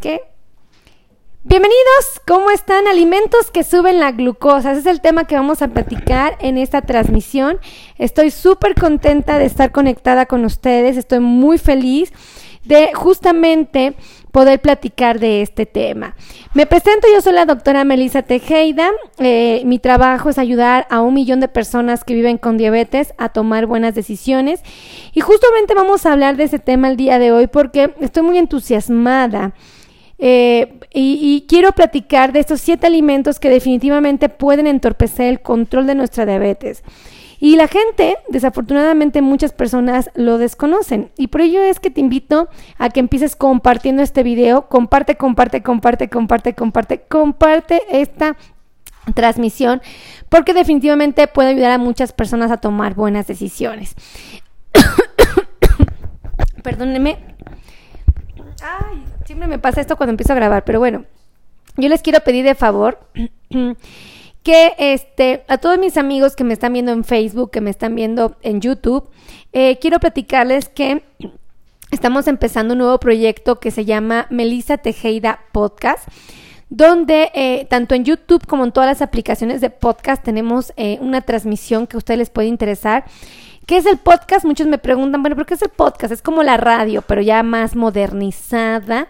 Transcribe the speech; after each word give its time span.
Bienvenidos, 0.00 2.20
¿cómo 2.26 2.50
están? 2.50 2.86
Alimentos 2.86 3.50
que 3.50 3.64
suben 3.64 3.98
la 3.98 4.12
glucosa. 4.12 4.70
Ese 4.70 4.80
es 4.80 4.86
el 4.86 5.00
tema 5.00 5.24
que 5.24 5.34
vamos 5.34 5.60
a 5.60 5.68
platicar 5.68 6.36
en 6.40 6.56
esta 6.56 6.82
transmisión. 6.82 7.58
Estoy 7.96 8.30
súper 8.30 8.74
contenta 8.74 9.38
de 9.38 9.46
estar 9.46 9.72
conectada 9.72 10.26
con 10.26 10.44
ustedes. 10.44 10.96
Estoy 10.96 11.18
muy 11.18 11.58
feliz 11.58 12.12
de 12.64 12.92
justamente 12.94 13.94
poder 14.30 14.60
platicar 14.60 15.18
de 15.18 15.42
este 15.42 15.66
tema. 15.66 16.14
Me 16.54 16.66
presento, 16.66 17.08
yo 17.12 17.20
soy 17.20 17.32
la 17.32 17.46
doctora 17.46 17.84
Melissa 17.84 18.22
Tejeda. 18.22 18.90
Eh, 19.18 19.62
mi 19.64 19.80
trabajo 19.80 20.28
es 20.28 20.38
ayudar 20.38 20.86
a 20.90 21.00
un 21.00 21.14
millón 21.14 21.40
de 21.40 21.48
personas 21.48 22.04
que 22.04 22.14
viven 22.14 22.38
con 22.38 22.56
diabetes 22.56 23.14
a 23.18 23.30
tomar 23.30 23.66
buenas 23.66 23.96
decisiones. 23.96 24.60
Y 25.12 25.22
justamente 25.22 25.74
vamos 25.74 26.06
a 26.06 26.12
hablar 26.12 26.36
de 26.36 26.44
ese 26.44 26.60
tema 26.60 26.88
el 26.88 26.96
día 26.96 27.18
de 27.18 27.32
hoy 27.32 27.48
porque 27.48 27.94
estoy 28.00 28.22
muy 28.22 28.38
entusiasmada. 28.38 29.54
Eh, 30.18 30.80
y, 30.92 31.18
y, 31.22 31.46
quiero 31.48 31.70
platicar 31.72 32.32
de 32.32 32.40
estos 32.40 32.60
siete 32.60 32.88
alimentos 32.88 33.38
que 33.38 33.48
definitivamente 33.48 34.28
pueden 34.28 34.66
entorpecer 34.66 35.26
el 35.28 35.40
control 35.40 35.86
de 35.86 35.94
nuestra 35.94 36.26
diabetes. 36.26 36.82
Y 37.40 37.54
la 37.54 37.68
gente, 37.68 38.16
desafortunadamente 38.28 39.22
muchas 39.22 39.52
personas 39.52 40.10
lo 40.14 40.38
desconocen. 40.38 41.12
Y 41.16 41.28
por 41.28 41.40
ello 41.40 41.62
es 41.62 41.78
que 41.78 41.90
te 41.90 42.00
invito 42.00 42.48
a 42.78 42.90
que 42.90 42.98
empieces 42.98 43.36
compartiendo 43.36 44.02
este 44.02 44.24
video. 44.24 44.68
Comparte, 44.68 45.16
comparte, 45.16 45.62
comparte, 45.62 46.08
comparte, 46.08 46.54
comparte, 46.54 47.02
comparte 47.08 47.82
esta 47.90 48.36
transmisión 49.14 49.80
porque 50.28 50.52
definitivamente 50.52 51.26
puede 51.28 51.50
ayudar 51.50 51.70
a 51.70 51.78
muchas 51.78 52.12
personas 52.12 52.50
a 52.50 52.58
tomar 52.58 52.94
buenas 52.94 53.26
decisiones. 53.26 53.94
Perdónenme. 56.62 57.18
Ay, 58.62 59.04
siempre 59.24 59.48
me 59.48 59.58
pasa 59.58 59.80
esto 59.80 59.96
cuando 59.96 60.10
empiezo 60.10 60.32
a 60.32 60.36
grabar, 60.36 60.64
pero 60.64 60.78
bueno, 60.78 61.04
yo 61.76 61.88
les 61.88 62.02
quiero 62.02 62.20
pedir 62.20 62.44
de 62.44 62.54
favor 62.54 62.98
que 64.42 64.74
este, 64.78 65.44
a 65.48 65.58
todos 65.58 65.78
mis 65.78 65.96
amigos 65.96 66.34
que 66.36 66.44
me 66.44 66.54
están 66.54 66.72
viendo 66.72 66.92
en 66.92 67.04
Facebook, 67.04 67.50
que 67.50 67.60
me 67.60 67.70
están 67.70 67.94
viendo 67.94 68.36
en 68.42 68.60
YouTube, 68.60 69.08
eh, 69.52 69.78
quiero 69.80 70.00
platicarles 70.00 70.68
que 70.68 71.02
estamos 71.90 72.26
empezando 72.26 72.74
un 72.74 72.78
nuevo 72.78 72.98
proyecto 72.98 73.60
que 73.60 73.70
se 73.70 73.84
llama 73.84 74.26
Melissa 74.30 74.78
Tejeda 74.78 75.40
Podcast 75.52 76.08
donde 76.70 77.30
eh, 77.34 77.66
tanto 77.70 77.94
en 77.94 78.04
YouTube 78.04 78.46
como 78.46 78.64
en 78.64 78.72
todas 78.72 78.88
las 78.88 79.02
aplicaciones 79.02 79.60
de 79.60 79.70
podcast 79.70 80.22
tenemos 80.22 80.72
eh, 80.76 80.98
una 81.00 81.22
transmisión 81.22 81.86
que 81.86 81.96
a 81.96 81.98
ustedes 81.98 82.18
les 82.18 82.30
puede 82.30 82.48
interesar. 82.48 83.04
¿Qué 83.68 83.76
es 83.76 83.84
el 83.84 83.98
podcast? 83.98 84.46
Muchos 84.46 84.66
me 84.66 84.78
preguntan, 84.78 85.20
bueno, 85.20 85.36
¿pero 85.36 85.44
qué 85.44 85.52
es 85.52 85.60
el 85.60 85.68
podcast? 85.68 86.10
Es 86.10 86.22
como 86.22 86.42
la 86.42 86.56
radio, 86.56 87.02
pero 87.02 87.20
ya 87.20 87.42
más 87.42 87.76
modernizada. 87.76 89.08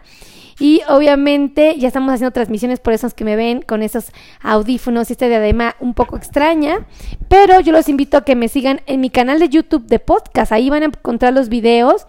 Y 0.58 0.82
obviamente 0.88 1.76
ya 1.78 1.86
estamos 1.86 2.12
haciendo 2.12 2.32
transmisiones 2.32 2.80
por 2.80 2.92
esos 2.92 3.14
que 3.14 3.22
me 3.22 3.36
ven 3.36 3.62
con 3.62 3.84
esos 3.84 4.10
audífonos 4.42 5.10
y 5.10 5.12
esta 5.12 5.28
diadema 5.28 5.76
un 5.78 5.94
poco 5.94 6.16
extraña. 6.16 6.88
Pero 7.28 7.60
yo 7.60 7.70
los 7.70 7.88
invito 7.88 8.16
a 8.16 8.24
que 8.24 8.34
me 8.34 8.48
sigan 8.48 8.80
en 8.86 9.00
mi 9.00 9.10
canal 9.10 9.38
de 9.38 9.48
YouTube 9.48 9.86
de 9.86 10.00
podcast. 10.00 10.50
Ahí 10.50 10.70
van 10.70 10.82
a 10.82 10.86
encontrar 10.86 11.34
los 11.34 11.48
videos 11.48 12.08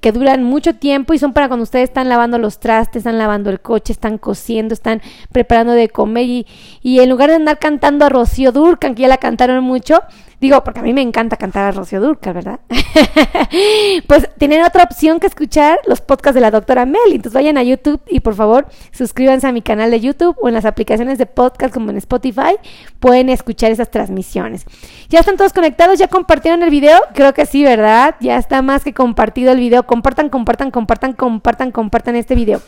que 0.00 0.12
duran 0.12 0.42
mucho 0.42 0.76
tiempo 0.76 1.12
y 1.12 1.18
son 1.18 1.34
para 1.34 1.48
cuando 1.48 1.64
ustedes 1.64 1.90
están 1.90 2.08
lavando 2.08 2.38
los 2.38 2.60
trastes, 2.60 3.00
están 3.00 3.18
lavando 3.18 3.50
el 3.50 3.60
coche, 3.60 3.92
están 3.92 4.18
cociendo, 4.18 4.72
están 4.72 5.02
preparando 5.32 5.72
de 5.72 5.88
comer 5.90 6.24
y, 6.24 6.46
y 6.80 7.00
en 7.00 7.10
lugar 7.10 7.28
de 7.28 7.36
andar 7.36 7.58
cantando 7.58 8.06
a 8.06 8.08
Rocío 8.08 8.52
Durcan, 8.52 8.94
que 8.94 9.02
ya 9.02 9.08
la 9.08 9.18
cantaron 9.18 9.64
mucho, 9.64 10.00
Digo, 10.40 10.64
porque 10.64 10.80
a 10.80 10.82
mí 10.82 10.94
me 10.94 11.02
encanta 11.02 11.36
cantar 11.36 11.66
a 11.66 11.70
Rocío 11.70 12.00
Durcal, 12.00 12.32
¿verdad? 12.32 12.60
pues 14.06 14.26
tienen 14.38 14.62
otra 14.62 14.84
opción 14.84 15.20
que 15.20 15.26
escuchar 15.26 15.78
los 15.86 16.00
podcasts 16.00 16.34
de 16.34 16.40
la 16.40 16.50
doctora 16.50 16.86
Mel. 16.86 17.12
Entonces 17.12 17.34
vayan 17.34 17.58
a 17.58 17.62
YouTube 17.62 18.00
y 18.08 18.20
por 18.20 18.34
favor 18.34 18.66
suscríbanse 18.90 19.46
a 19.46 19.52
mi 19.52 19.60
canal 19.60 19.90
de 19.90 20.00
YouTube 20.00 20.36
o 20.40 20.48
en 20.48 20.54
las 20.54 20.64
aplicaciones 20.64 21.18
de 21.18 21.26
podcast 21.26 21.74
como 21.74 21.90
en 21.90 21.98
Spotify. 21.98 22.56
Pueden 23.00 23.28
escuchar 23.28 23.70
esas 23.70 23.90
transmisiones. 23.90 24.64
¿Ya 25.10 25.20
están 25.20 25.36
todos 25.36 25.52
conectados? 25.52 25.98
¿Ya 25.98 26.08
compartieron 26.08 26.62
el 26.62 26.70
video? 26.70 26.98
Creo 27.14 27.34
que 27.34 27.44
sí, 27.44 27.62
¿verdad? 27.62 28.14
Ya 28.20 28.38
está 28.38 28.62
más 28.62 28.82
que 28.82 28.94
compartido 28.94 29.52
el 29.52 29.58
video. 29.58 29.82
Compartan, 29.82 30.30
compartan, 30.30 30.70
compartan, 30.70 31.12
compartan, 31.12 31.70
compartan 31.70 32.16
este 32.16 32.34
video. 32.34 32.62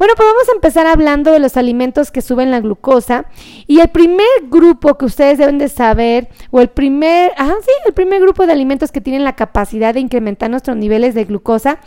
Bueno, 0.00 0.14
pues 0.16 0.26
vamos 0.26 0.48
a 0.48 0.52
empezar 0.52 0.86
hablando 0.86 1.30
de 1.30 1.40
los 1.40 1.58
alimentos 1.58 2.10
que 2.10 2.22
suben 2.22 2.50
la 2.50 2.60
glucosa. 2.60 3.26
Y 3.66 3.80
el 3.80 3.88
primer 3.88 4.26
grupo 4.44 4.96
que 4.96 5.04
ustedes 5.04 5.36
deben 5.36 5.58
de 5.58 5.68
saber, 5.68 6.30
o 6.50 6.62
el 6.62 6.68
primer, 6.68 7.32
ah, 7.36 7.52
sí, 7.60 7.70
el 7.86 7.92
primer 7.92 8.18
grupo 8.22 8.46
de 8.46 8.52
alimentos 8.52 8.92
que 8.92 9.02
tienen 9.02 9.24
la 9.24 9.36
capacidad 9.36 9.92
de 9.92 10.00
incrementar 10.00 10.48
nuestros 10.48 10.78
niveles 10.78 11.14
de 11.14 11.26
glucosa, 11.26 11.80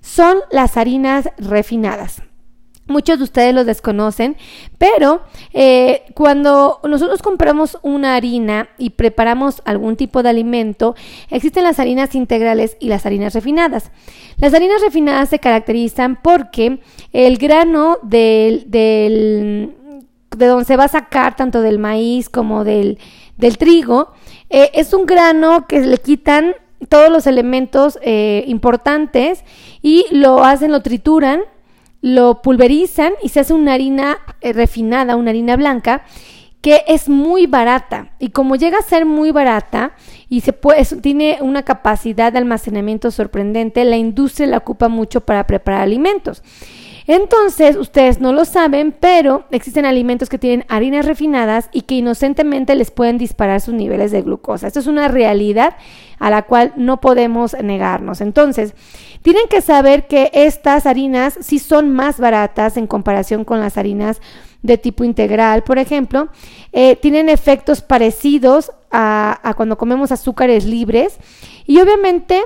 son 0.00 0.38
las 0.50 0.78
harinas 0.78 1.28
refinadas. 1.36 2.22
Muchos 2.88 3.18
de 3.18 3.24
ustedes 3.24 3.54
los 3.54 3.66
desconocen, 3.66 4.36
pero 4.78 5.20
eh, 5.52 6.04
cuando 6.14 6.80
nosotros 6.84 7.20
compramos 7.20 7.78
una 7.82 8.14
harina 8.14 8.70
y 8.78 8.90
preparamos 8.90 9.60
algún 9.66 9.96
tipo 9.96 10.22
de 10.22 10.30
alimento, 10.30 10.96
existen 11.30 11.64
las 11.64 11.78
harinas 11.78 12.14
integrales 12.14 12.78
y 12.80 12.88
las 12.88 13.04
harinas 13.04 13.34
refinadas. 13.34 13.90
Las 14.38 14.54
harinas 14.54 14.80
refinadas 14.80 15.28
se 15.28 15.38
caracterizan 15.38 16.16
porque 16.22 16.80
el 17.12 17.36
grano 17.36 17.98
del, 18.02 18.64
de 18.70 20.46
donde 20.46 20.64
se 20.64 20.76
va 20.76 20.84
a 20.84 20.88
sacar 20.88 21.36
tanto 21.36 21.60
del 21.60 21.78
maíz 21.78 22.30
como 22.30 22.64
del, 22.64 22.98
trigo, 23.58 24.12
eh, 24.48 24.70
es 24.72 24.94
un 24.94 25.04
grano 25.04 25.66
que 25.66 25.80
le 25.80 25.98
quitan 25.98 26.54
todos 26.88 27.10
los 27.10 27.26
elementos 27.26 27.98
eh, 28.02 28.44
importantes 28.46 29.44
y 29.82 30.06
lo 30.10 30.44
hacen, 30.44 30.72
lo 30.72 30.80
trituran 30.80 31.42
lo 32.00 32.42
pulverizan 32.42 33.12
y 33.22 33.30
se 33.30 33.40
hace 33.40 33.52
una 33.52 33.74
harina 33.74 34.18
eh, 34.40 34.52
refinada, 34.52 35.16
una 35.16 35.30
harina 35.30 35.56
blanca, 35.56 36.02
que 36.60 36.82
es 36.88 37.08
muy 37.08 37.46
barata. 37.46 38.10
Y 38.18 38.30
como 38.30 38.56
llega 38.56 38.78
a 38.78 38.82
ser 38.82 39.06
muy 39.06 39.30
barata 39.30 39.92
y 40.28 40.40
se 40.40 40.52
puede, 40.52 40.84
tiene 41.00 41.38
una 41.40 41.62
capacidad 41.62 42.32
de 42.32 42.38
almacenamiento 42.38 43.10
sorprendente, 43.10 43.84
la 43.84 43.96
industria 43.96 44.46
la 44.46 44.58
ocupa 44.58 44.88
mucho 44.88 45.20
para 45.20 45.46
preparar 45.46 45.82
alimentos. 45.82 46.42
Entonces, 47.08 47.76
ustedes 47.76 48.20
no 48.20 48.34
lo 48.34 48.44
saben, 48.44 48.92
pero 48.92 49.44
existen 49.50 49.86
alimentos 49.86 50.28
que 50.28 50.36
tienen 50.36 50.66
harinas 50.68 51.06
refinadas 51.06 51.70
y 51.72 51.82
que 51.82 51.94
inocentemente 51.94 52.74
les 52.74 52.90
pueden 52.90 53.16
disparar 53.16 53.62
sus 53.62 53.72
niveles 53.72 54.12
de 54.12 54.20
glucosa. 54.20 54.66
Esto 54.66 54.80
es 54.80 54.86
una 54.86 55.08
realidad 55.08 55.76
a 56.18 56.28
la 56.28 56.42
cual 56.42 56.74
no 56.76 57.00
podemos 57.00 57.56
negarnos. 57.62 58.20
Entonces, 58.20 58.74
tienen 59.22 59.48
que 59.48 59.62
saber 59.62 60.06
que 60.06 60.30
estas 60.34 60.84
harinas 60.84 61.38
sí 61.40 61.58
son 61.58 61.90
más 61.90 62.20
baratas 62.20 62.76
en 62.76 62.86
comparación 62.86 63.46
con 63.46 63.58
las 63.58 63.78
harinas 63.78 64.20
de 64.60 64.76
tipo 64.76 65.02
integral, 65.02 65.62
por 65.62 65.78
ejemplo, 65.78 66.28
eh, 66.72 66.96
tienen 66.96 67.30
efectos 67.30 67.80
parecidos 67.80 68.70
a, 68.90 69.40
a 69.42 69.54
cuando 69.54 69.78
comemos 69.78 70.12
azúcares 70.12 70.66
libres 70.66 71.16
y 71.64 71.80
obviamente 71.80 72.42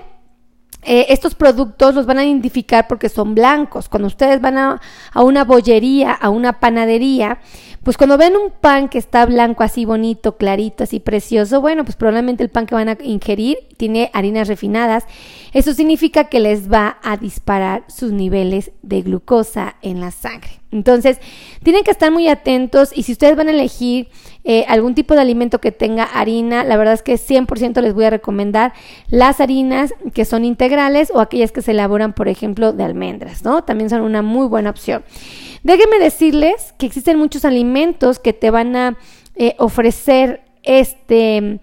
eh, 0.85 1.07
estos 1.11 1.35
productos 1.37 1.95
los 1.95 2.07
van 2.07 2.19
a 2.19 2.25
identificar 2.25 2.89
porque 2.89 3.09
son 3.09 3.35
blancos. 3.35 3.89
Cuando 3.89 4.09
ustedes 4.09 4.41
van 4.41 4.59
a, 4.59 4.81
a, 5.13 5.23
una 5.23 5.45
bollería, 5.45 6.13
a 6.13 6.29
una 6.29 6.59
panadería, 6.59 7.39
pues 7.85 7.97
cuando 7.97 8.19
ven 8.19 8.37
un 8.37 8.51
pan 8.51 8.89
que 8.89 8.99
está 8.99 9.25
blanco, 9.27 9.63
así 9.63 9.85
bonito, 9.85 10.37
clarito, 10.37 10.85
así 10.85 10.99
precioso, 10.99 11.61
bueno, 11.61 11.85
pues 11.85 11.97
probablemente 11.97 12.43
el 12.43 12.51
pan 12.51 12.67
que 12.67 12.75
van 12.75 12.89
a 12.89 12.99
ingerir 13.03 13.59
tiene 13.77 14.11
harinas 14.13 14.49
refinadas. 14.49 15.05
Eso 15.53 15.73
significa 15.73 16.25
que 16.25 16.41
les 16.41 16.71
va 16.71 16.99
a 17.03 17.17
disparar 17.17 17.85
sus 17.89 18.13
niveles 18.13 18.73
de 18.83 19.03
glucosa 19.03 19.77
en 19.83 20.01
la 20.01 20.11
sangre. 20.11 20.62
Entonces, 20.73 21.21
tienen 21.63 21.85
que 21.85 21.91
estar 21.91 22.11
muy 22.11 22.29
atentos 22.29 22.91
y 22.97 23.03
si 23.03 23.13
ustedes 23.13 23.37
van 23.37 23.49
a 23.49 23.53
elegir 23.53 24.09
eh, 24.45 24.65
algún 24.69 24.95
tipo 24.95 25.15
de 25.15 25.21
alimento 25.21 25.61
que 25.61 25.71
tenga 25.71 26.05
harina, 26.05 26.65
la 26.65 26.77
verdad 26.77 26.95
es 26.95 27.03
que 27.03 27.15
100% 27.15 27.81
les 27.81 27.95
voy 27.95 28.07
a 28.07 28.11
recomendar 28.11 28.73
las 29.09 29.41
harinas 29.41 29.95
que 30.15 30.25
son 30.25 30.45
integrales 30.45 31.13
o 31.15 31.21
aquellas 31.21 31.53
que 31.53 31.63
se 31.63 31.73
elaboran, 31.73 32.15
por 32.15 32.29
ejemplo, 32.29 32.73
de 32.73 32.83
almendras, 32.83 33.45
¿no? 33.45 33.63
También 33.63 33.91
son 33.91 34.01
una 34.01 34.23
muy 34.23 34.49
buena 34.49 34.71
opción. 34.71 35.05
Déjenme 35.63 35.99
decirles 35.99 36.75
que 36.79 36.87
existen 36.87 37.19
muchos 37.19 37.45
alimentos 37.45 38.19
que 38.19 38.33
te 38.33 38.51
van 38.51 38.75
a 38.75 38.99
eh, 39.37 39.55
ofrecer 39.59 40.43
este, 40.63 41.61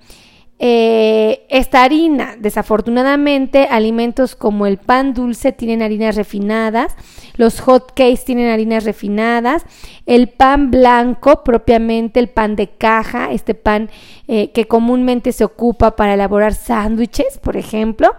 eh, 0.60 1.46
esta 1.50 1.84
harina. 1.84 2.36
Desafortunadamente, 2.38 3.68
alimentos 3.72 4.36
como 4.36 4.66
el 4.68 4.78
pan 4.78 5.14
dulce 5.14 5.52
tienen 5.52 5.82
harinas 5.82 6.16
refinadas, 6.16 6.96
los 7.36 7.62
hot 7.62 7.94
cakes 7.96 8.26
tienen 8.26 8.50
harinas 8.50 8.84
refinadas, 8.84 9.66
el 10.06 10.28
pan 10.28 10.70
blanco, 10.70 11.44
propiamente 11.44 12.20
el 12.20 12.30
pan 12.30 12.56
de 12.56 12.68
caja, 12.68 13.32
este 13.32 13.56
pan 13.56 13.90
eh, 14.28 14.52
que 14.52 14.66
comúnmente 14.66 15.32
se 15.32 15.46
ocupa 15.46 15.96
para 15.96 16.14
elaborar 16.14 16.54
sándwiches, 16.54 17.38
por 17.40 17.58
ejemplo, 17.58 18.14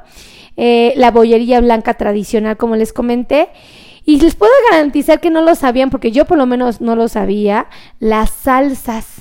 la 0.56 1.10
bollería 1.10 1.58
blanca 1.62 1.94
tradicional, 1.94 2.58
como 2.58 2.76
les 2.76 2.92
comenté, 2.92 3.48
y 4.04 4.20
les 4.20 4.34
puedo 4.34 4.52
garantizar 4.70 5.20
que 5.20 5.30
no 5.30 5.40
lo 5.40 5.54
sabían, 5.54 5.88
porque 5.88 6.12
yo 6.12 6.24
por 6.24 6.36
lo 6.36 6.46
menos 6.46 6.80
no 6.80 6.96
lo 6.96 7.08
sabía, 7.08 7.68
las 7.98 8.30
salsas. 8.30 9.19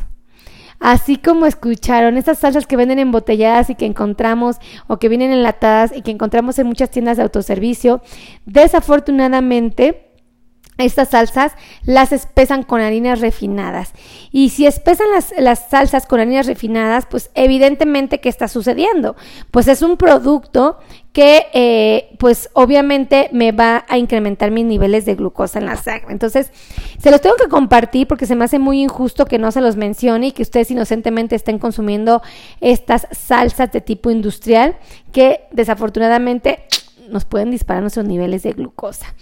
Así 0.80 1.18
como 1.18 1.46
escucharon, 1.46 2.18
estas 2.18 2.40
salsas 2.40 2.66
que 2.66 2.78
venden 2.78 3.00
embotelladas 3.00 3.70
y 3.70 3.76
que 3.76 3.86
encontramos 3.86 4.58
o 4.88 4.98
que 4.98 5.10
vienen 5.10 5.32
enlatadas 5.32 5.92
y 5.96 6.02
que 6.02 6.12
encontramos 6.12 6.58
en 6.58 6.68
muchas 6.68 6.90
tiendas 6.90 7.18
de 7.18 7.24
autoservicio, 7.24 8.02
desafortunadamente 8.46 10.09
estas 10.80 11.10
salsas 11.10 11.54
las 11.84 12.12
espesan 12.12 12.64
con 12.64 12.82
harinas 12.82 13.20
refinadas. 13.20 13.92
Y 14.32 14.50
si 14.50 14.66
espesan 14.66 15.08
las, 15.12 15.34
las, 15.38 15.70
salsas 15.70 16.06
con 16.06 16.20
harinas 16.20 16.48
refinadas, 16.48 17.06
pues 17.06 17.32
evidentemente, 17.36 18.20
¿qué 18.20 18.30
está 18.30 18.48
sucediendo? 18.48 19.16
Pues 19.52 19.68
es 19.68 19.82
un 19.82 19.98
producto 19.98 20.78
que, 21.14 21.48
eh, 21.54 22.16
pues 22.20 22.50
obviamente 22.54 23.30
me 23.32 23.52
va 23.52 23.84
a 23.90 23.98
incrementar 23.98 24.52
mis 24.52 24.66
niveles 24.66 25.06
de 25.06 25.16
glucosa 25.16 25.60
en 25.60 25.66
la 25.66 25.76
sangre. 25.76 26.12
Entonces, 26.12 26.52
se 27.00 27.12
los 27.12 27.22
tengo 27.22 27.36
que 27.36 27.50
compartir 27.50 28.08
porque 28.08 28.26
se 28.26 28.36
me 28.36 28.46
hace 28.46 28.60
muy 28.60 28.82
injusto 28.82 29.26
que 29.26 29.40
no 29.40 29.52
se 29.52 29.62
los 29.62 29.76
mencione 29.76 30.28
y 30.28 30.32
que 30.32 30.44
ustedes 30.44 30.72
inocentemente 30.72 31.36
estén 31.36 31.60
consumiendo 31.60 32.22
estas 32.62 33.08
salsas 33.12 33.72
de 33.72 33.82
tipo 33.82 34.12
industrial 34.12 34.78
que 35.12 35.48
desafortunadamente 35.52 36.64
nos 37.10 37.26
pueden 37.26 37.52
disparar 37.52 37.82
nuestros 37.82 38.06
niveles 38.06 38.44
de 38.44 38.54
glucosa. 38.54 39.14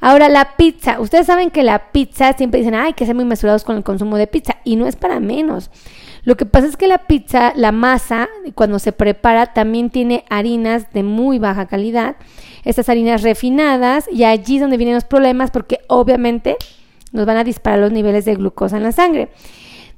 Ahora, 0.00 0.28
la 0.28 0.56
pizza. 0.56 1.00
Ustedes 1.00 1.26
saben 1.26 1.50
que 1.50 1.62
la 1.62 1.90
pizza 1.92 2.32
siempre 2.34 2.60
dicen, 2.60 2.74
hay 2.74 2.92
que 2.92 3.06
ser 3.06 3.14
muy 3.14 3.24
mesurados 3.24 3.64
con 3.64 3.76
el 3.76 3.82
consumo 3.82 4.16
de 4.16 4.26
pizza. 4.26 4.56
Y 4.64 4.76
no 4.76 4.86
es 4.86 4.96
para 4.96 5.20
menos. 5.20 5.70
Lo 6.22 6.36
que 6.36 6.46
pasa 6.46 6.66
es 6.66 6.76
que 6.76 6.86
la 6.86 7.06
pizza, 7.06 7.52
la 7.56 7.72
masa, 7.72 8.28
cuando 8.54 8.78
se 8.78 8.92
prepara, 8.92 9.54
también 9.54 9.90
tiene 9.90 10.24
harinas 10.28 10.92
de 10.92 11.02
muy 11.02 11.38
baja 11.38 11.66
calidad. 11.66 12.16
Estas 12.64 12.88
harinas 12.88 13.22
refinadas. 13.22 14.06
Y 14.12 14.24
allí 14.24 14.56
es 14.56 14.60
donde 14.60 14.76
vienen 14.76 14.94
los 14.94 15.04
problemas 15.04 15.50
porque 15.50 15.80
obviamente 15.88 16.56
nos 17.12 17.26
van 17.26 17.36
a 17.36 17.44
disparar 17.44 17.80
los 17.80 17.92
niveles 17.92 18.24
de 18.24 18.34
glucosa 18.34 18.76
en 18.76 18.84
la 18.84 18.92
sangre. 18.92 19.30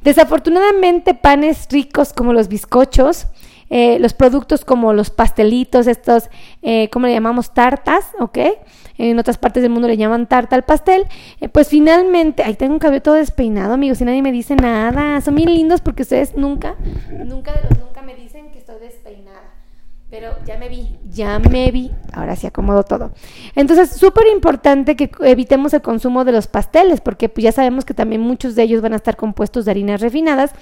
Desafortunadamente, 0.03 1.15
panes 1.15 1.69
ricos 1.71 2.12
como 2.12 2.33
los 2.33 2.49
bizcochos, 2.49 3.27
eh, 3.74 3.98
los 3.98 4.12
productos 4.12 4.66
como 4.66 4.92
los 4.92 5.08
pastelitos, 5.08 5.86
estos, 5.86 6.28
eh, 6.60 6.90
¿cómo 6.90 7.06
le 7.06 7.14
llamamos? 7.14 7.54
Tartas, 7.54 8.04
¿ok? 8.20 8.38
En 8.98 9.19
otras 9.19 9.38
partes 9.38 9.62
del 9.62 9.72
mundo 9.72 9.88
le 9.88 9.96
llaman 9.96 10.26
tarta 10.26 10.56
al 10.56 10.62
pastel. 10.62 11.06
Eh, 11.40 11.48
pues 11.48 11.69
finalmente, 11.69 12.42
ahí 12.42 12.52
tengo 12.52 12.74
un 12.74 12.78
cabello 12.78 13.00
todo 13.00 13.14
despeinado, 13.14 13.72
amigos, 13.72 13.98
y 14.02 14.04
nadie 14.04 14.20
me 14.20 14.30
dice 14.30 14.56
nada. 14.56 15.19
Son 15.22 15.34
bien 15.34 15.54
lindos 15.54 15.80
porque 15.80 16.02
ustedes 16.02 16.36
nunca, 16.36 16.74
nunca 17.24 17.54
de 17.54 17.62
los 17.62 17.78
nunca 17.78 18.02
me 18.02 18.14
dicen 18.14 18.50
que 18.52 18.58
estoy 18.58 18.78
despeinada. 18.78 19.54
Pero 20.10 20.34
ya 20.44 20.58
me 20.58 20.69
vi, 20.69 20.98
ya 21.08 21.38
me 21.38 21.70
vi. 21.70 21.92
Ahora 22.12 22.36
sí 22.36 22.46
acomodo 22.46 22.82
todo. 22.82 23.12
Entonces, 23.54 23.88
súper 23.92 24.26
importante 24.26 24.96
que 24.96 25.10
evitemos 25.20 25.72
el 25.72 25.80
consumo 25.80 26.26
de 26.26 26.32
los 26.32 26.46
pasteles, 26.46 27.00
porque 27.00 27.30
pues 27.30 27.42
ya 27.42 27.52
sabemos 27.52 27.86
que 27.86 27.94
también 27.94 28.20
muchos 28.20 28.54
de 28.54 28.64
ellos 28.64 28.82
van 28.82 28.92
a 28.92 28.96
estar 28.96 29.16
compuestos 29.16 29.64
de 29.64 29.70
harinas 29.70 30.02
refinadas 30.02 30.52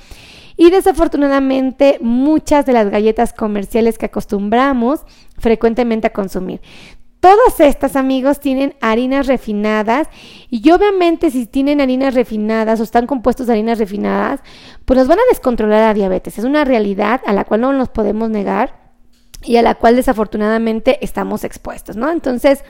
y 0.61 0.69
desafortunadamente 0.69 1.97
muchas 2.03 2.67
de 2.67 2.75
las 2.75 2.91
galletas 2.91 3.33
comerciales 3.33 3.97
que 3.97 4.05
acostumbramos 4.05 5.07
frecuentemente 5.39 6.09
a 6.09 6.13
consumir. 6.13 6.61
Todas 7.19 7.61
estas, 7.61 7.97
amigos, 7.97 8.41
tienen 8.41 8.75
harinas 8.83 9.27
refinadas 9.27 10.09
y 10.51 10.71
obviamente 10.71 11.31
si 11.31 11.47
tienen 11.47 11.81
harinas 11.81 12.13
refinadas 12.13 12.79
o 12.79 12.83
están 12.83 13.07
compuestos 13.07 13.47
de 13.47 13.55
harinas 13.55 13.79
refinadas, 13.79 14.41
pues 14.85 14.99
nos 14.99 15.09
van 15.09 15.21
a 15.21 15.31
descontrolar 15.31 15.81
la 15.81 15.95
diabetes. 15.95 16.37
Es 16.37 16.45
una 16.45 16.67
realidad 16.67 17.23
a 17.25 17.33
la 17.33 17.47
cual 17.47 17.63
no 17.63 17.73
nos 17.73 17.89
podemos 17.89 18.29
negar 18.29 18.93
y 19.43 19.57
a 19.57 19.63
la 19.63 19.77
cual 19.77 19.97
desafortunadamente 19.97 21.03
estamos 21.03 21.43
expuestos, 21.43 21.97
¿no? 21.97 22.11
Entonces, 22.11 22.65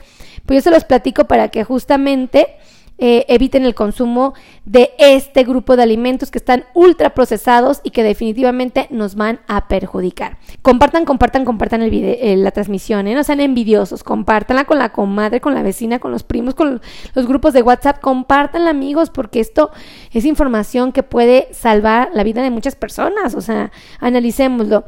pues 0.45 0.59
yo 0.59 0.61
se 0.61 0.71
los 0.71 0.85
platico 0.85 1.25
para 1.25 1.49
que 1.49 1.65
justamente 1.65 2.55
eh, 3.03 3.25
eviten 3.29 3.65
el 3.65 3.73
consumo 3.73 4.35
de 4.63 4.91
este 4.99 5.43
grupo 5.43 5.75
de 5.75 5.81
alimentos 5.81 6.29
que 6.29 6.37
están 6.37 6.65
ultra 6.75 7.15
procesados 7.15 7.81
y 7.83 7.89
que 7.89 8.03
definitivamente 8.03 8.85
nos 8.91 9.15
van 9.15 9.39
a 9.47 9.67
perjudicar. 9.67 10.37
Compartan, 10.61 11.03
compartan, 11.05 11.43
compartan 11.43 11.81
el 11.81 11.89
video, 11.89 12.15
eh, 12.19 12.37
la 12.37 12.51
transmisión, 12.51 13.07
¿eh? 13.07 13.15
no 13.15 13.23
sean 13.23 13.39
envidiosos, 13.39 14.03
compártanla 14.03 14.65
con 14.65 14.77
la 14.77 14.89
comadre, 14.89 15.41
con 15.41 15.55
la 15.55 15.63
vecina, 15.63 15.97
con 15.97 16.11
los 16.11 16.21
primos, 16.21 16.53
con 16.53 16.79
los 17.15 17.27
grupos 17.27 17.53
de 17.53 17.63
WhatsApp, 17.63 18.01
compártanla 18.01 18.69
amigos, 18.69 19.09
porque 19.09 19.39
esto 19.39 19.71
es 20.11 20.23
información 20.23 20.91
que 20.91 21.01
puede 21.01 21.47
salvar 21.53 22.11
la 22.13 22.23
vida 22.23 22.43
de 22.43 22.51
muchas 22.51 22.75
personas, 22.75 23.33
o 23.33 23.41
sea, 23.41 23.71
analicémoslo. 23.99 24.85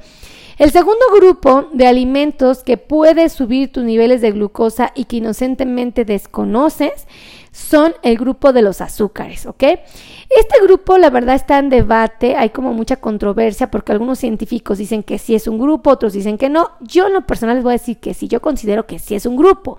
El 0.57 0.71
segundo 0.71 1.05
grupo 1.15 1.67
de 1.73 1.88
alimentos 1.88 2.63
que 2.63 2.77
puede 2.77 3.29
subir 3.29 3.71
tus 3.71 3.83
niveles 3.83 4.21
de 4.21 4.31
glucosa 4.31 4.91
y 4.95 5.05
que 5.05 5.17
inocentemente 5.17 6.05
desconoces 6.05 7.07
son 7.51 7.94
el 8.01 8.17
grupo 8.17 8.53
de 8.53 8.61
los 8.61 8.81
azúcares, 8.81 9.45
¿ok? 9.45 9.63
Este 9.63 10.61
grupo, 10.63 10.97
la 10.97 11.09
verdad, 11.09 11.35
está 11.35 11.59
en 11.59 11.69
debate, 11.69 12.35
hay 12.35 12.50
como 12.50 12.73
mucha 12.73 12.97
controversia 12.97 13.69
porque 13.69 13.91
algunos 13.91 14.19
científicos 14.19 14.79
dicen 14.79 15.03
que 15.03 15.19
sí 15.19 15.35
es 15.35 15.47
un 15.47 15.59
grupo, 15.59 15.91
otros 15.91 16.13
dicen 16.13 16.38
que 16.38 16.50
no. 16.50 16.71
Yo 16.81 17.07
en 17.07 17.13
lo 17.13 17.25
personal 17.25 17.55
les 17.55 17.63
voy 17.63 17.71
a 17.71 17.77
decir 17.77 17.97
que 17.97 18.13
sí, 18.13 18.27
yo 18.27 18.41
considero 18.41 18.88
que 18.88 19.00
sí 19.00 19.15
es 19.15 19.25
un 19.25 19.38
grupo, 19.38 19.77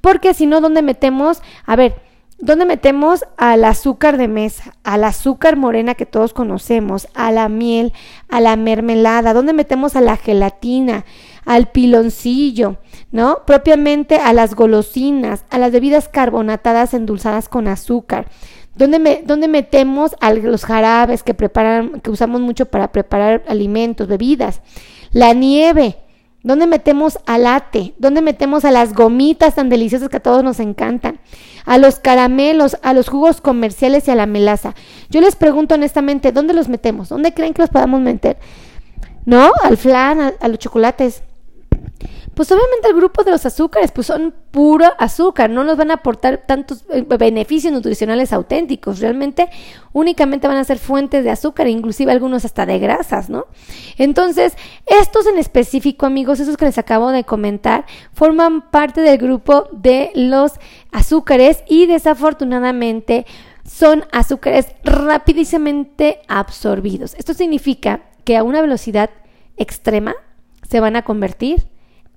porque 0.00 0.34
si 0.34 0.46
no, 0.46 0.60
¿dónde 0.60 0.82
metemos? 0.82 1.42
A 1.66 1.76
ver, 1.76 2.11
¿Dónde 2.42 2.64
metemos 2.64 3.24
al 3.36 3.64
azúcar 3.64 4.16
de 4.16 4.26
mesa, 4.26 4.74
al 4.82 5.04
azúcar 5.04 5.56
morena 5.56 5.94
que 5.94 6.06
todos 6.06 6.32
conocemos, 6.32 7.06
a 7.14 7.30
la 7.30 7.48
miel, 7.48 7.92
a 8.28 8.40
la 8.40 8.56
mermelada? 8.56 9.32
¿Dónde 9.32 9.52
metemos 9.52 9.94
a 9.94 10.00
la 10.00 10.16
gelatina, 10.16 11.04
al 11.44 11.68
piloncillo, 11.68 12.78
¿no? 13.12 13.44
Propiamente 13.46 14.16
a 14.16 14.32
las 14.32 14.56
golosinas, 14.56 15.44
a 15.50 15.58
las 15.58 15.70
bebidas 15.70 16.08
carbonatadas 16.08 16.94
endulzadas 16.94 17.48
con 17.48 17.68
azúcar. 17.68 18.26
¿Dónde, 18.74 19.22
dónde 19.24 19.46
metemos 19.46 20.16
a 20.18 20.34
los 20.34 20.64
jarabes 20.64 21.22
que 21.22 21.34
preparan, 21.34 22.00
que 22.00 22.10
usamos 22.10 22.40
mucho 22.40 22.66
para 22.66 22.90
preparar 22.90 23.44
alimentos, 23.46 24.08
bebidas? 24.08 24.62
La 25.12 25.32
nieve, 25.32 26.01
¿Dónde 26.42 26.66
metemos 26.66 27.18
al 27.26 27.46
ate? 27.46 27.94
¿Dónde 27.98 28.20
metemos 28.20 28.64
a 28.64 28.70
las 28.72 28.94
gomitas 28.94 29.54
tan 29.54 29.68
deliciosas 29.68 30.08
que 30.08 30.16
a 30.16 30.20
todos 30.20 30.42
nos 30.42 30.58
encantan? 30.58 31.20
A 31.64 31.78
los 31.78 32.00
caramelos, 32.00 32.76
a 32.82 32.94
los 32.94 33.08
jugos 33.08 33.40
comerciales 33.40 34.08
y 34.08 34.10
a 34.10 34.16
la 34.16 34.26
melaza. 34.26 34.74
Yo 35.08 35.20
les 35.20 35.36
pregunto 35.36 35.76
honestamente, 35.76 36.32
¿dónde 36.32 36.54
los 36.54 36.68
metemos? 36.68 37.08
¿Dónde 37.08 37.32
creen 37.32 37.54
que 37.54 37.62
los 37.62 37.70
podamos 37.70 38.00
meter? 38.00 38.38
¿No? 39.24 39.52
Al 39.62 39.76
flan, 39.76 40.34
a 40.40 40.48
los 40.48 40.58
chocolates. 40.58 41.22
Pues 42.34 42.50
obviamente 42.50 42.88
el 42.88 42.96
grupo 42.96 43.24
de 43.24 43.30
los 43.30 43.44
azúcares 43.44 43.92
pues 43.92 44.06
son 44.06 44.34
puro 44.50 44.86
azúcar, 44.98 45.50
no 45.50 45.64
nos 45.64 45.76
van 45.76 45.90
a 45.90 45.94
aportar 45.94 46.44
tantos 46.46 46.84
eh, 46.90 47.02
beneficios 47.02 47.72
nutricionales 47.72 48.32
auténticos, 48.32 49.00
realmente 49.00 49.50
únicamente 49.92 50.48
van 50.48 50.56
a 50.56 50.64
ser 50.64 50.78
fuentes 50.78 51.24
de 51.24 51.30
azúcar, 51.30 51.68
inclusive 51.68 52.10
algunos 52.10 52.46
hasta 52.46 52.64
de 52.64 52.78
grasas, 52.78 53.28
¿no? 53.28 53.48
Entonces, 53.98 54.56
estos 54.86 55.26
en 55.26 55.38
específico, 55.38 56.06
amigos, 56.06 56.40
esos 56.40 56.56
que 56.56 56.64
les 56.64 56.78
acabo 56.78 57.10
de 57.10 57.24
comentar, 57.24 57.84
forman 58.14 58.70
parte 58.70 59.02
del 59.02 59.18
grupo 59.18 59.68
de 59.72 60.10
los 60.14 60.52
azúcares 60.90 61.62
y 61.68 61.86
desafortunadamente 61.86 63.26
son 63.64 64.04
azúcares 64.10 64.68
rapidísimamente 64.84 66.20
absorbidos. 66.28 67.14
Esto 67.14 67.34
significa 67.34 68.04
que 68.24 68.38
a 68.38 68.42
una 68.42 68.62
velocidad 68.62 69.10
extrema 69.56 70.14
se 70.68 70.80
van 70.80 70.96
a 70.96 71.02
convertir 71.02 71.71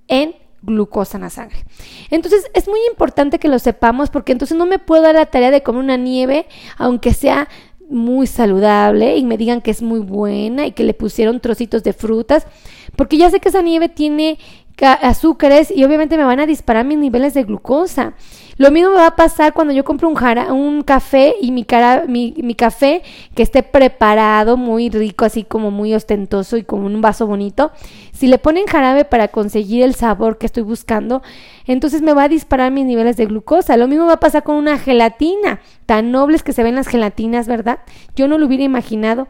en 0.07 0.35
glucosa 0.61 1.17
en 1.17 1.23
la 1.23 1.29
sangre. 1.29 1.63
Entonces 2.09 2.49
es 2.53 2.67
muy 2.67 2.79
importante 2.89 3.39
que 3.39 3.47
lo 3.47 3.59
sepamos 3.59 4.09
porque 4.09 4.31
entonces 4.31 4.57
no 4.57 4.65
me 4.65 4.79
puedo 4.79 5.03
dar 5.03 5.15
la 5.15 5.27
tarea 5.27 5.51
de 5.51 5.63
comer 5.63 5.83
una 5.83 5.97
nieve 5.97 6.47
aunque 6.77 7.13
sea 7.13 7.47
muy 7.89 8.27
saludable 8.27 9.17
y 9.17 9.23
me 9.23 9.37
digan 9.37 9.61
que 9.61 9.71
es 9.71 9.81
muy 9.81 9.99
buena 9.99 10.65
y 10.65 10.71
que 10.71 10.83
le 10.83 10.93
pusieron 10.93 11.39
trocitos 11.39 11.83
de 11.83 11.93
frutas, 11.93 12.47
porque 12.95 13.17
ya 13.17 13.29
sé 13.29 13.39
que 13.39 13.49
esa 13.49 13.61
nieve 13.61 13.89
tiene 13.89 14.39
azúcares 14.81 15.71
y 15.75 15.83
obviamente 15.83 16.17
me 16.17 16.23
van 16.23 16.39
a 16.39 16.45
disparar 16.45 16.85
mis 16.85 16.97
niveles 16.97 17.33
de 17.33 17.43
glucosa. 17.43 18.13
Lo 18.57 18.71
mismo 18.71 18.91
me 18.91 18.97
va 18.97 19.07
a 19.07 19.15
pasar 19.17 19.51
cuando 19.53 19.73
yo 19.73 19.83
compro 19.83 20.07
un, 20.07 20.15
jara, 20.15 20.53
un 20.53 20.81
café 20.81 21.35
y 21.41 21.51
mi, 21.51 21.65
cara, 21.65 22.05
mi, 22.07 22.33
mi, 22.37 22.55
café 22.55 23.03
que 23.35 23.43
esté 23.43 23.63
preparado, 23.63 24.55
muy 24.55 24.89
rico, 24.89 25.25
así 25.25 25.43
como 25.43 25.71
muy 25.71 25.93
ostentoso 25.93 26.55
y 26.55 26.63
con 26.63 26.85
un 26.85 27.01
vaso 27.01 27.27
bonito. 27.27 27.73
Si 28.13 28.27
le 28.27 28.37
ponen 28.37 28.65
jarabe 28.65 29.03
para 29.03 29.27
conseguir 29.27 29.83
el 29.83 29.93
sabor 29.93 30.37
que 30.37 30.45
estoy 30.45 30.63
buscando, 30.63 31.21
entonces 31.67 32.01
me 32.01 32.13
va 32.13 32.23
a 32.23 32.29
disparar 32.29 32.71
mis 32.71 32.85
niveles 32.85 33.17
de 33.17 33.25
glucosa. 33.25 33.75
Lo 33.75 33.89
mismo 33.89 34.05
va 34.05 34.13
a 34.13 34.19
pasar 34.21 34.43
con 34.43 34.55
una 34.55 34.77
gelatina. 34.77 35.59
Tan 35.85 36.11
nobles 36.11 36.41
que 36.41 36.53
se 36.53 36.63
ven 36.63 36.75
las 36.75 36.87
gelatinas, 36.87 37.47
¿verdad? 37.47 37.79
Yo 38.15 38.29
no 38.29 38.37
lo 38.37 38.45
hubiera 38.45 38.63
imaginado. 38.63 39.27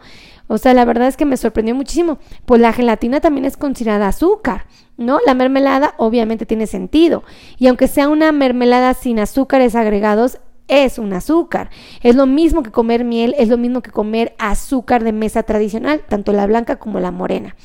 O 0.48 0.58
sea, 0.58 0.74
la 0.74 0.86
verdad 0.86 1.08
es 1.08 1.18
que 1.18 1.26
me 1.26 1.38
sorprendió 1.38 1.76
muchísimo. 1.76 2.20
Pues 2.46 2.62
la 2.62 2.74
gelatina 2.74 3.20
también 3.20 3.46
es 3.46 3.58
considerada 3.58 4.08
azúcar. 4.08 4.66
¿no? 4.98 5.20
La 5.26 5.34
mermelada 5.34 5.94
obviamente 5.98 6.46
tiene 6.46 6.68
sentido. 6.68 7.24
Y 7.58 7.68
aunque 7.68 7.88
sea 7.88 8.08
una 8.08 8.32
mermelada 8.32 8.94
sin 8.94 9.20
azúcares 9.20 9.76
agregados, 9.76 10.40
es 10.68 10.98
un 10.98 11.14
azúcar. 11.14 11.70
Es 12.02 12.16
lo 12.16 12.26
mismo 12.26 12.64
que 12.64 12.72
comer 12.72 13.04
miel, 13.04 13.36
es 13.38 13.50
lo 13.50 13.58
mismo 13.58 13.82
que 13.82 13.92
comer 13.92 14.36
azúcar 14.40 15.04
de 15.04 15.12
mesa 15.12 15.44
tradicional, 15.44 16.02
tanto 16.08 16.34
la 16.34 16.48
blanca 16.48 16.78
como 16.78 17.00
la 17.00 17.12
morena. 17.12 17.56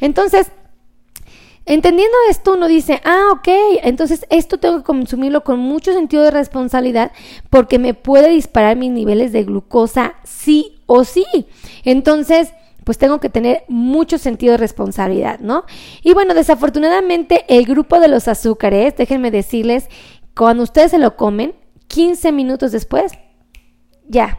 Entonces, 0.00 0.50
Entendiendo 1.68 2.16
esto, 2.30 2.54
uno 2.54 2.68
dice, 2.68 3.00
ah, 3.04 3.30
ok, 3.32 3.48
entonces 3.82 4.24
esto 4.30 4.58
tengo 4.58 4.78
que 4.78 4.84
consumirlo 4.84 5.42
con 5.42 5.58
mucho 5.58 5.92
sentido 5.92 6.22
de 6.22 6.30
responsabilidad 6.30 7.10
porque 7.50 7.80
me 7.80 7.92
puede 7.92 8.30
disparar 8.30 8.76
mis 8.76 8.92
niveles 8.92 9.32
de 9.32 9.42
glucosa 9.42 10.14
sí 10.22 10.80
o 10.86 11.02
sí. 11.02 11.26
Entonces, 11.82 12.52
pues 12.84 12.98
tengo 12.98 13.18
que 13.18 13.30
tener 13.30 13.64
mucho 13.66 14.16
sentido 14.16 14.52
de 14.52 14.58
responsabilidad, 14.58 15.40
¿no? 15.40 15.64
Y 16.04 16.14
bueno, 16.14 16.34
desafortunadamente 16.34 17.44
el 17.48 17.66
grupo 17.66 17.98
de 17.98 18.06
los 18.06 18.28
azúcares, 18.28 18.96
déjenme 18.96 19.32
decirles, 19.32 19.88
cuando 20.36 20.62
ustedes 20.62 20.92
se 20.92 20.98
lo 20.98 21.16
comen, 21.16 21.56
15 21.88 22.30
minutos 22.30 22.70
después, 22.70 23.10
ya, 24.06 24.38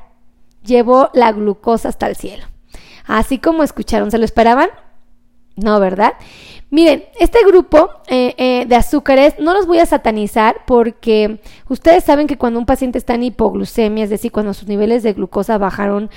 llevó 0.63 1.09
la 1.13 1.33
glucosa 1.33 1.89
hasta 1.89 2.07
el 2.07 2.15
cielo. 2.15 2.45
Así 3.05 3.37
como 3.37 3.63
escucharon, 3.63 4.11
¿se 4.11 4.17
lo 4.17 4.23
esperaban? 4.23 4.69
No, 5.57 5.79
¿verdad? 5.81 6.13
Miren, 6.69 7.05
este 7.17 7.39
grupo 7.45 7.89
eh, 8.07 8.35
eh, 8.37 8.65
de 8.67 8.75
azúcares 8.75 9.35
no 9.39 9.53
los 9.53 9.67
voy 9.67 9.79
a 9.79 9.85
satanizar 9.85 10.65
porque 10.67 11.39
ustedes 11.69 12.03
saben 12.03 12.27
que 12.27 12.37
cuando 12.37 12.59
un 12.59 12.65
paciente 12.65 12.97
está 12.97 13.15
en 13.15 13.23
hipoglucemia, 13.23 14.03
es 14.03 14.09
decir, 14.09 14.33
cuando 14.33 14.53
sus 14.53 14.67
niveles 14.67 15.01
de 15.01 15.13
glucosa 15.13 15.57
bajaron 15.57 16.09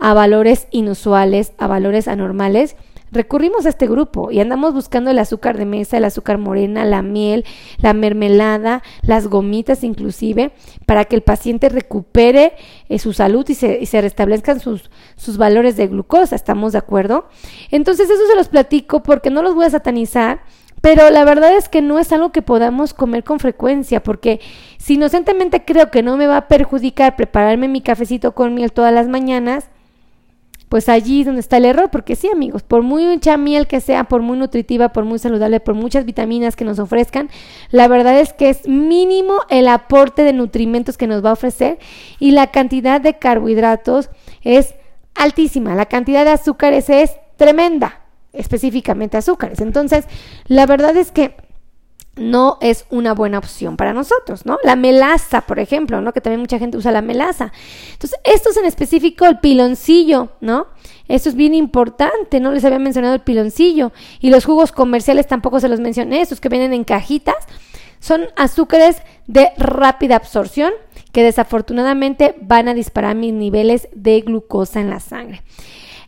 a 0.00 0.12
valores 0.12 0.66
inusuales, 0.72 1.52
a 1.58 1.68
valores 1.68 2.08
anormales, 2.08 2.74
recurrimos 3.12 3.66
a 3.66 3.68
este 3.68 3.86
grupo 3.86 4.30
y 4.30 4.40
andamos 4.40 4.74
buscando 4.74 5.10
el 5.10 5.18
azúcar 5.18 5.58
de 5.58 5.66
mesa, 5.66 5.98
el 5.98 6.04
azúcar 6.04 6.38
morena, 6.38 6.84
la 6.84 7.02
miel, 7.02 7.44
la 7.78 7.92
mermelada, 7.92 8.82
las 9.02 9.28
gomitas 9.28 9.84
inclusive, 9.84 10.52
para 10.86 11.04
que 11.04 11.14
el 11.14 11.22
paciente 11.22 11.68
recupere 11.68 12.54
eh, 12.88 12.98
su 12.98 13.12
salud 13.12 13.48
y 13.48 13.54
se, 13.54 13.78
y 13.80 13.86
se 13.86 14.00
restablezcan 14.00 14.60
sus, 14.60 14.90
sus 15.16 15.36
valores 15.36 15.76
de 15.76 15.86
glucosa. 15.86 16.34
¿Estamos 16.34 16.72
de 16.72 16.78
acuerdo? 16.78 17.28
Entonces 17.70 18.10
eso 18.10 18.26
se 18.26 18.34
los 18.34 18.48
platico 18.48 19.02
porque 19.02 19.30
no 19.30 19.42
los 19.42 19.54
voy 19.54 19.66
a 19.66 19.70
satanizar. 19.70 20.40
Pero 20.80 21.10
la 21.10 21.24
verdad 21.24 21.56
es 21.56 21.68
que 21.68 21.80
no 21.80 22.00
es 22.00 22.12
algo 22.12 22.32
que 22.32 22.42
podamos 22.42 22.92
comer 22.92 23.22
con 23.22 23.38
frecuencia, 23.38 24.02
porque 24.02 24.40
si 24.78 24.94
inocentemente 24.94 25.64
creo 25.64 25.92
que 25.92 26.02
no 26.02 26.16
me 26.16 26.26
va 26.26 26.38
a 26.38 26.48
perjudicar 26.48 27.14
prepararme 27.14 27.68
mi 27.68 27.82
cafecito 27.82 28.32
con 28.32 28.52
miel 28.52 28.72
todas 28.72 28.92
las 28.92 29.06
mañanas, 29.06 29.68
pues 30.72 30.88
allí 30.88 31.22
donde 31.22 31.42
está 31.42 31.58
el 31.58 31.66
error, 31.66 31.90
porque 31.90 32.16
sí, 32.16 32.30
amigos, 32.32 32.62
por 32.62 32.80
muy 32.80 33.04
mucha 33.04 33.36
miel 33.36 33.66
que 33.66 33.82
sea, 33.82 34.04
por 34.04 34.22
muy 34.22 34.38
nutritiva, 34.38 34.88
por 34.88 35.04
muy 35.04 35.18
saludable, 35.18 35.60
por 35.60 35.74
muchas 35.74 36.06
vitaminas 36.06 36.56
que 36.56 36.64
nos 36.64 36.78
ofrezcan, 36.78 37.28
la 37.70 37.88
verdad 37.88 38.18
es 38.18 38.32
que 38.32 38.48
es 38.48 38.66
mínimo 38.66 39.34
el 39.50 39.68
aporte 39.68 40.22
de 40.22 40.32
nutrimentos 40.32 40.96
que 40.96 41.06
nos 41.06 41.22
va 41.22 41.28
a 41.28 41.34
ofrecer 41.34 41.78
y 42.18 42.30
la 42.30 42.46
cantidad 42.46 43.02
de 43.02 43.18
carbohidratos 43.18 44.08
es 44.40 44.74
altísima, 45.14 45.74
la 45.74 45.84
cantidad 45.84 46.24
de 46.24 46.30
azúcares 46.30 46.88
es 46.88 47.10
tremenda, 47.36 48.00
específicamente 48.32 49.18
azúcares. 49.18 49.60
Entonces, 49.60 50.06
la 50.46 50.64
verdad 50.64 50.96
es 50.96 51.12
que 51.12 51.36
no 52.16 52.58
es 52.60 52.84
una 52.90 53.14
buena 53.14 53.38
opción 53.38 53.76
para 53.76 53.94
nosotros, 53.94 54.44
¿no? 54.44 54.58
La 54.64 54.76
melaza, 54.76 55.42
por 55.42 55.58
ejemplo, 55.58 56.00
¿no? 56.00 56.12
Que 56.12 56.20
también 56.20 56.40
mucha 56.40 56.58
gente 56.58 56.76
usa 56.76 56.92
la 56.92 57.00
melaza. 57.00 57.52
Entonces, 57.92 58.18
esto 58.24 58.50
es 58.50 58.56
en 58.58 58.66
específico 58.66 59.24
el 59.24 59.38
piloncillo, 59.38 60.28
¿no? 60.40 60.66
Esto 61.08 61.30
es 61.30 61.34
bien 61.34 61.54
importante, 61.54 62.38
no 62.38 62.52
les 62.52 62.64
había 62.64 62.78
mencionado 62.78 63.14
el 63.14 63.20
piloncillo. 63.20 63.92
Y 64.20 64.30
los 64.30 64.44
jugos 64.44 64.72
comerciales 64.72 65.26
tampoco 65.26 65.58
se 65.60 65.68
los 65.68 65.80
mencioné, 65.80 66.20
estos 66.20 66.40
que 66.40 66.50
vienen 66.50 66.74
en 66.74 66.84
cajitas. 66.84 67.36
Son 67.98 68.26
azúcares 68.36 69.02
de 69.26 69.52
rápida 69.56 70.16
absorción 70.16 70.72
que 71.12 71.22
desafortunadamente 71.22 72.34
van 72.40 72.68
a 72.68 72.74
disparar 72.74 73.14
mis 73.14 73.32
niveles 73.32 73.88
de 73.94 74.20
glucosa 74.20 74.80
en 74.80 74.90
la 74.90 75.00
sangre. 75.00 75.42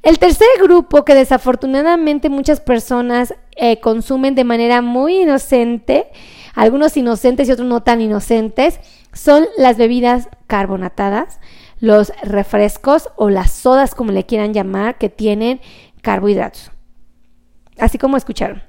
El 0.02 0.18
tercer 0.18 0.48
grupo 0.60 1.04
que 1.04 1.14
desafortunadamente 1.14 2.28
muchas 2.28 2.60
personas 2.60 3.34
eh, 3.56 3.80
consumen 3.80 4.34
de 4.34 4.44
manera 4.44 4.82
muy 4.82 5.22
inocente, 5.22 6.08
algunos 6.54 6.96
inocentes 6.96 7.48
y 7.48 7.52
otros 7.52 7.68
no 7.68 7.82
tan 7.82 8.00
inocentes, 8.00 8.80
son 9.12 9.46
las 9.56 9.76
bebidas 9.76 10.28
carbonatadas, 10.46 11.40
los 11.80 12.12
refrescos 12.22 13.08
o 13.16 13.30
las 13.30 13.50
sodas 13.50 13.94
como 13.94 14.12
le 14.12 14.24
quieran 14.26 14.54
llamar, 14.54 14.98
que 14.98 15.08
tienen 15.08 15.60
carbohidratos. 16.02 16.70
Así 17.78 17.98
como 17.98 18.16
escucharon. 18.16 18.62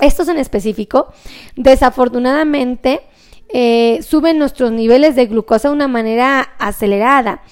Estos 0.00 0.28
en 0.28 0.38
específico, 0.38 1.08
desafortunadamente, 1.56 3.00
eh, 3.48 4.00
suben 4.02 4.38
nuestros 4.38 4.72
niveles 4.72 5.16
de 5.16 5.26
glucosa 5.26 5.68
de 5.68 5.74
una 5.74 5.88
manera 5.88 6.50
acelerada. 6.58 7.42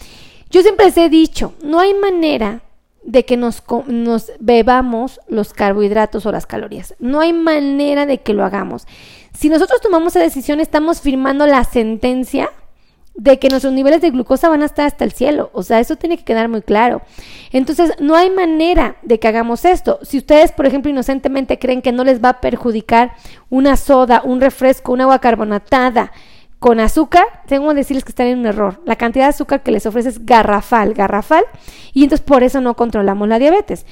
Yo 0.51 0.63
siempre 0.63 0.87
les 0.87 0.97
he 0.99 1.09
dicho, 1.09 1.55
no 1.63 1.81
hay 1.81 1.95
manera 1.95 2.64
de 3.05 3.25
que 3.25 3.37
nos, 3.37 3.63
nos 3.87 4.33
bebamos 4.41 5.21
los 5.29 5.53
carbohidratos 5.53 6.27
o 6.27 6.33
las 6.33 6.47
calorías. 6.47 6.95
No 6.99 7.21
hay 7.21 7.33
manera 7.33 8.07
de 8.07 8.19
que 8.19 8.35
lo 8.35 8.45
hagamos. 8.45 8.87
Si 9.33 9.49
nosotros 9.49 9.81
tomamos 9.81 10.15
esa 10.15 10.25
decisión, 10.25 10.61
estamos 10.61 11.01
firmando 11.01 11.47
la 11.47 11.65
sentencia 11.65 12.51
de 13.15 13.39
que 13.39 13.49
nuestros 13.49 13.73
niveles 13.73 14.01
de 14.01 14.11
glucosa 14.11 14.49
van 14.49 14.63
a 14.63 14.67
estar 14.67 14.87
hasta 14.87 15.05
el 15.05 15.13
cielo. 15.13 15.51
O 15.53 15.63
sea, 15.63 15.79
eso 15.81 15.97
tiene 15.97 16.17
que 16.17 16.25
quedar 16.25 16.49
muy 16.49 16.63
claro. 16.63 17.03
Entonces, 17.53 17.93
no 18.01 18.17
hay 18.17 18.31
manera 18.31 18.97
de 19.03 19.21
que 19.21 19.29
hagamos 19.29 19.65
esto. 19.65 20.01
Si 20.03 20.19
ustedes, 20.19 20.51
por 20.51 20.67
ejemplo, 20.67 20.91
inocentemente 20.91 21.59
creen 21.59 21.83
que 21.83 21.93
no 21.93 22.05
les 22.05 22.23
va 22.23 22.31
a 22.31 22.41
perjudicar 22.41 23.13
una 23.51 23.77
soda, 23.77 24.23
un 24.25 24.41
refresco, 24.41 24.93
un 24.93 25.03
agua 25.03 25.21
carbonatada, 25.21 26.13
con 26.65 26.81
azúcar, 26.81 27.27
tengo 27.47 27.69
que 27.69 27.75
decirles 27.75 28.05
que 28.05 28.09
están 28.09 28.27
en 28.27 28.39
un 28.39 28.47
error. 28.47 28.81
La 28.87 28.97
cantidad 28.97 29.27
de 29.27 29.29
azúcar 29.29 29.63
que 29.63 29.71
les 29.71 29.85
ofrece 29.85 30.09
es 30.09 30.25
garrafal, 30.25 30.95
garrafal, 30.95 31.45
y 31.93 32.05
entonces 32.05 32.25
por 32.25 32.43
eso 32.43 32.63
no 32.63 32.73
controlamos 32.75 33.29
la 33.29 33.39
diabetes. 33.39 33.85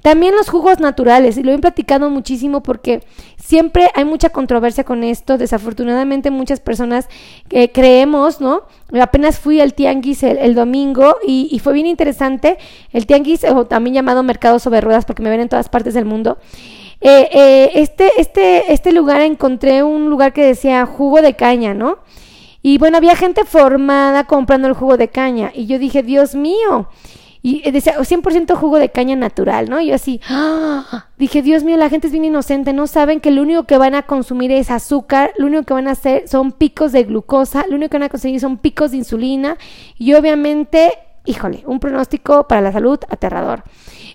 También 0.00 0.34
los 0.34 0.48
jugos 0.48 0.80
naturales, 0.80 1.36
y 1.36 1.42
lo 1.42 1.52
he 1.52 1.58
platicado 1.58 2.08
muchísimo 2.08 2.62
porque 2.62 3.04
siempre 3.36 3.90
hay 3.94 4.06
mucha 4.06 4.30
controversia 4.30 4.84
con 4.84 5.04
esto. 5.04 5.36
Desafortunadamente 5.36 6.30
muchas 6.30 6.60
personas 6.60 7.10
eh, 7.50 7.70
creemos, 7.70 8.40
¿no? 8.40 8.62
Apenas 8.98 9.38
fui 9.38 9.60
al 9.60 9.74
tianguis 9.74 10.22
el, 10.22 10.54
domingo 10.54 11.18
y, 11.28 11.60
fue 11.62 11.74
bien 11.74 11.86
interesante. 11.86 12.56
El 12.94 13.04
tianguis, 13.04 13.44
o 13.44 13.66
también 13.66 13.92
llamado 13.92 14.22
mercado 14.22 14.58
sobre 14.58 14.80
ruedas 14.80 15.04
porque 15.04 15.22
me 15.22 15.28
ven 15.28 15.40
en 15.40 15.50
todas 15.50 15.68
partes 15.68 15.92
del 15.92 16.06
mundo. 16.06 16.38
Eh, 17.02 17.28
eh, 17.32 17.70
este, 17.74 18.12
este, 18.16 18.72
este 18.72 18.92
lugar 18.92 19.20
encontré 19.20 19.82
un 19.82 20.08
lugar 20.08 20.32
que 20.32 20.42
decía 20.42 20.86
jugo 20.86 21.20
de 21.20 21.34
caña, 21.34 21.74
¿no? 21.74 21.98
Y 22.66 22.78
bueno, 22.78 22.96
había 22.96 23.14
gente 23.14 23.44
formada 23.44 24.24
comprando 24.24 24.68
el 24.68 24.72
jugo 24.72 24.96
de 24.96 25.08
caña. 25.08 25.52
Y 25.54 25.66
yo 25.66 25.78
dije, 25.78 26.02
Dios 26.02 26.34
mío. 26.34 26.88
Y 27.42 27.70
decía, 27.70 27.98
100% 27.98 28.54
jugo 28.54 28.78
de 28.78 28.88
caña 28.88 29.16
natural, 29.16 29.68
¿no? 29.68 29.82
Y 29.82 29.88
yo 29.88 29.96
así, 29.96 30.18
¡ah! 30.30 31.08
dije, 31.18 31.42
Dios 31.42 31.62
mío, 31.62 31.76
la 31.76 31.90
gente 31.90 32.06
es 32.06 32.12
bien 32.12 32.24
inocente, 32.24 32.72
no 32.72 32.86
saben 32.86 33.20
que 33.20 33.30
lo 33.30 33.42
único 33.42 33.64
que 33.64 33.76
van 33.76 33.94
a 33.94 34.04
consumir 34.04 34.50
es 34.50 34.70
azúcar, 34.70 35.32
lo 35.36 35.44
único 35.44 35.64
que 35.64 35.74
van 35.74 35.88
a 35.88 35.90
hacer 35.90 36.26
son 36.26 36.52
picos 36.52 36.92
de 36.92 37.04
glucosa, 37.04 37.66
lo 37.68 37.76
único 37.76 37.90
que 37.90 37.98
van 37.98 38.04
a 38.04 38.08
conseguir 38.08 38.40
son 38.40 38.56
picos 38.56 38.92
de 38.92 38.96
insulina 38.96 39.58
y 39.98 40.14
obviamente, 40.14 40.94
híjole, 41.26 41.64
un 41.66 41.80
pronóstico 41.80 42.48
para 42.48 42.62
la 42.62 42.72
salud 42.72 42.98
aterrador. 43.10 43.62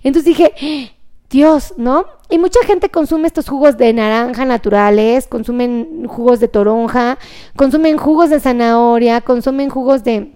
Entonces 0.02 0.24
dije, 0.24 0.90
Dios, 1.30 1.74
¿no? 1.76 2.06
Y 2.28 2.38
mucha 2.38 2.58
gente 2.66 2.90
consume 2.90 3.28
estos 3.28 3.48
jugos 3.48 3.78
de 3.78 3.92
naranja 3.92 4.44
naturales, 4.44 5.28
consumen 5.28 6.06
jugos 6.08 6.40
de 6.40 6.48
toronja, 6.48 7.18
consumen 7.56 7.96
jugos 7.98 8.30
de 8.30 8.40
zanahoria, 8.40 9.20
consumen 9.20 9.70
jugos 9.70 10.02
de 10.02 10.34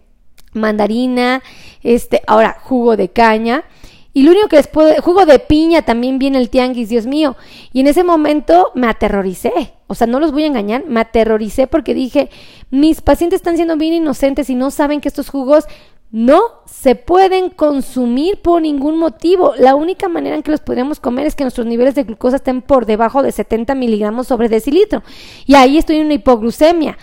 mandarina, 0.52 1.42
este, 1.82 2.22
ahora 2.28 2.56
jugo 2.62 2.96
de 2.96 3.08
caña. 3.08 3.64
Y 4.12 4.22
lo 4.22 4.30
único 4.30 4.46
que 4.46 4.56
después, 4.56 5.00
jugo 5.00 5.26
de 5.26 5.40
piña 5.40 5.82
también 5.82 6.20
viene 6.20 6.38
el 6.38 6.48
tianguis, 6.48 6.88
Dios 6.88 7.06
mío. 7.06 7.36
Y 7.72 7.80
en 7.80 7.88
ese 7.88 8.04
momento 8.04 8.70
me 8.76 8.86
aterroricé. 8.86 9.74
O 9.88 9.96
sea, 9.96 10.06
no 10.06 10.20
los 10.20 10.30
voy 10.30 10.44
a 10.44 10.46
engañar, 10.46 10.84
me 10.86 11.00
aterroricé 11.00 11.66
porque 11.66 11.94
dije, 11.94 12.30
mis 12.70 13.00
pacientes 13.00 13.38
están 13.38 13.56
siendo 13.56 13.76
bien 13.76 13.94
inocentes 13.94 14.48
y 14.48 14.54
no 14.54 14.70
saben 14.70 15.00
que 15.00 15.08
estos 15.08 15.28
jugos 15.28 15.64
no 16.14 16.62
se 16.66 16.94
pueden 16.94 17.50
consumir 17.50 18.40
por 18.40 18.62
ningún 18.62 19.00
motivo. 19.00 19.52
La 19.58 19.74
única 19.74 20.08
manera 20.08 20.36
en 20.36 20.44
que 20.44 20.52
los 20.52 20.60
podríamos 20.60 21.00
comer 21.00 21.26
es 21.26 21.34
que 21.34 21.42
nuestros 21.42 21.66
niveles 21.66 21.96
de 21.96 22.04
glucosa 22.04 22.36
estén 22.36 22.62
por 22.62 22.86
debajo 22.86 23.20
de 23.20 23.32
70 23.32 23.74
miligramos 23.74 24.28
sobre 24.28 24.48
decilitro. 24.48 25.02
Y 25.44 25.56
ahí 25.56 25.76
estoy 25.76 25.96
en 25.96 26.04
una 26.04 26.14
hipoglucemia. 26.14 26.96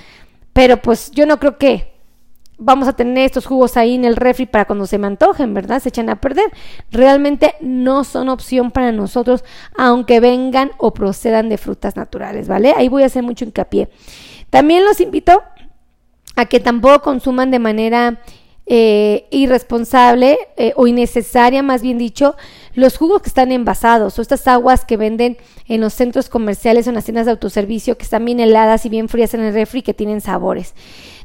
Pero 0.54 0.82
pues 0.82 1.12
yo 1.12 1.26
no 1.26 1.40
creo 1.40 1.58
que 1.58 1.92
vamos 2.58 2.88
a 2.88 2.94
tener 2.94 3.26
estos 3.26 3.46
jugos 3.46 3.76
ahí 3.76 3.96
en 3.96 4.06
el 4.06 4.16
refri 4.16 4.46
para 4.46 4.64
cuando 4.64 4.88
se 4.88 4.98
me 4.98 5.08
antojen, 5.08 5.54
¿verdad? 5.54 5.82
Se 5.82 5.90
echan 5.90 6.10
a 6.10 6.22
perder. 6.22 6.50
Realmente 6.90 7.56
no 7.60 8.06
son 8.06 8.30
opción 8.30 8.72
para 8.72 8.94
nosotros, 8.94 9.44
aunque 9.76 10.22
vengan 10.22 10.72
o 10.78 10.94
procedan 10.94 11.50
de 11.50 11.58
frutas 11.58 11.98
naturales, 11.98 12.48
¿vale? 12.48 12.74
Ahí 12.78 12.88
voy 12.88 13.04
a 13.04 13.08
hacer 13.08 13.24
mucho 13.24 13.44
hincapié. 13.44 13.90
También 14.50 14.86
los 14.86 15.02
invito 15.02 15.44
a 16.38 16.46
que 16.46 16.62
tampoco 16.62 17.02
consuman 17.02 17.52
de 17.52 17.60
manera 17.60 18.22
eh, 18.74 19.28
irresponsable 19.32 20.40
eh, 20.56 20.72
o 20.78 20.88
innecesaria, 20.88 21.62
más 21.62 21.82
bien 21.82 21.98
dicho, 21.98 22.38
los 22.74 22.98
jugos 22.98 23.22
que 23.22 23.28
están 23.28 23.52
envasados 23.52 24.18
o 24.18 24.22
estas 24.22 24.48
aguas 24.48 24.86
que 24.86 24.96
venden 24.96 25.36
en 25.68 25.82
los 25.82 25.94
centros 25.94 26.30
comerciales 26.30 26.88
o 26.88 26.92
en 26.92 26.96
las 26.96 27.04
tiendas 27.04 27.26
de 27.26 27.32
autoservicio 27.32 27.98
que 27.98 28.04
están 28.04 28.24
bien 28.24 28.40
heladas 28.40 28.86
y 28.86 28.90
bien 28.90 29.10
frías 29.10 29.34
en 29.34 29.42
el 29.42 29.54
refri 29.54 29.82
que 29.82 29.94
tienen 29.94 30.22
sabores. 30.22 30.74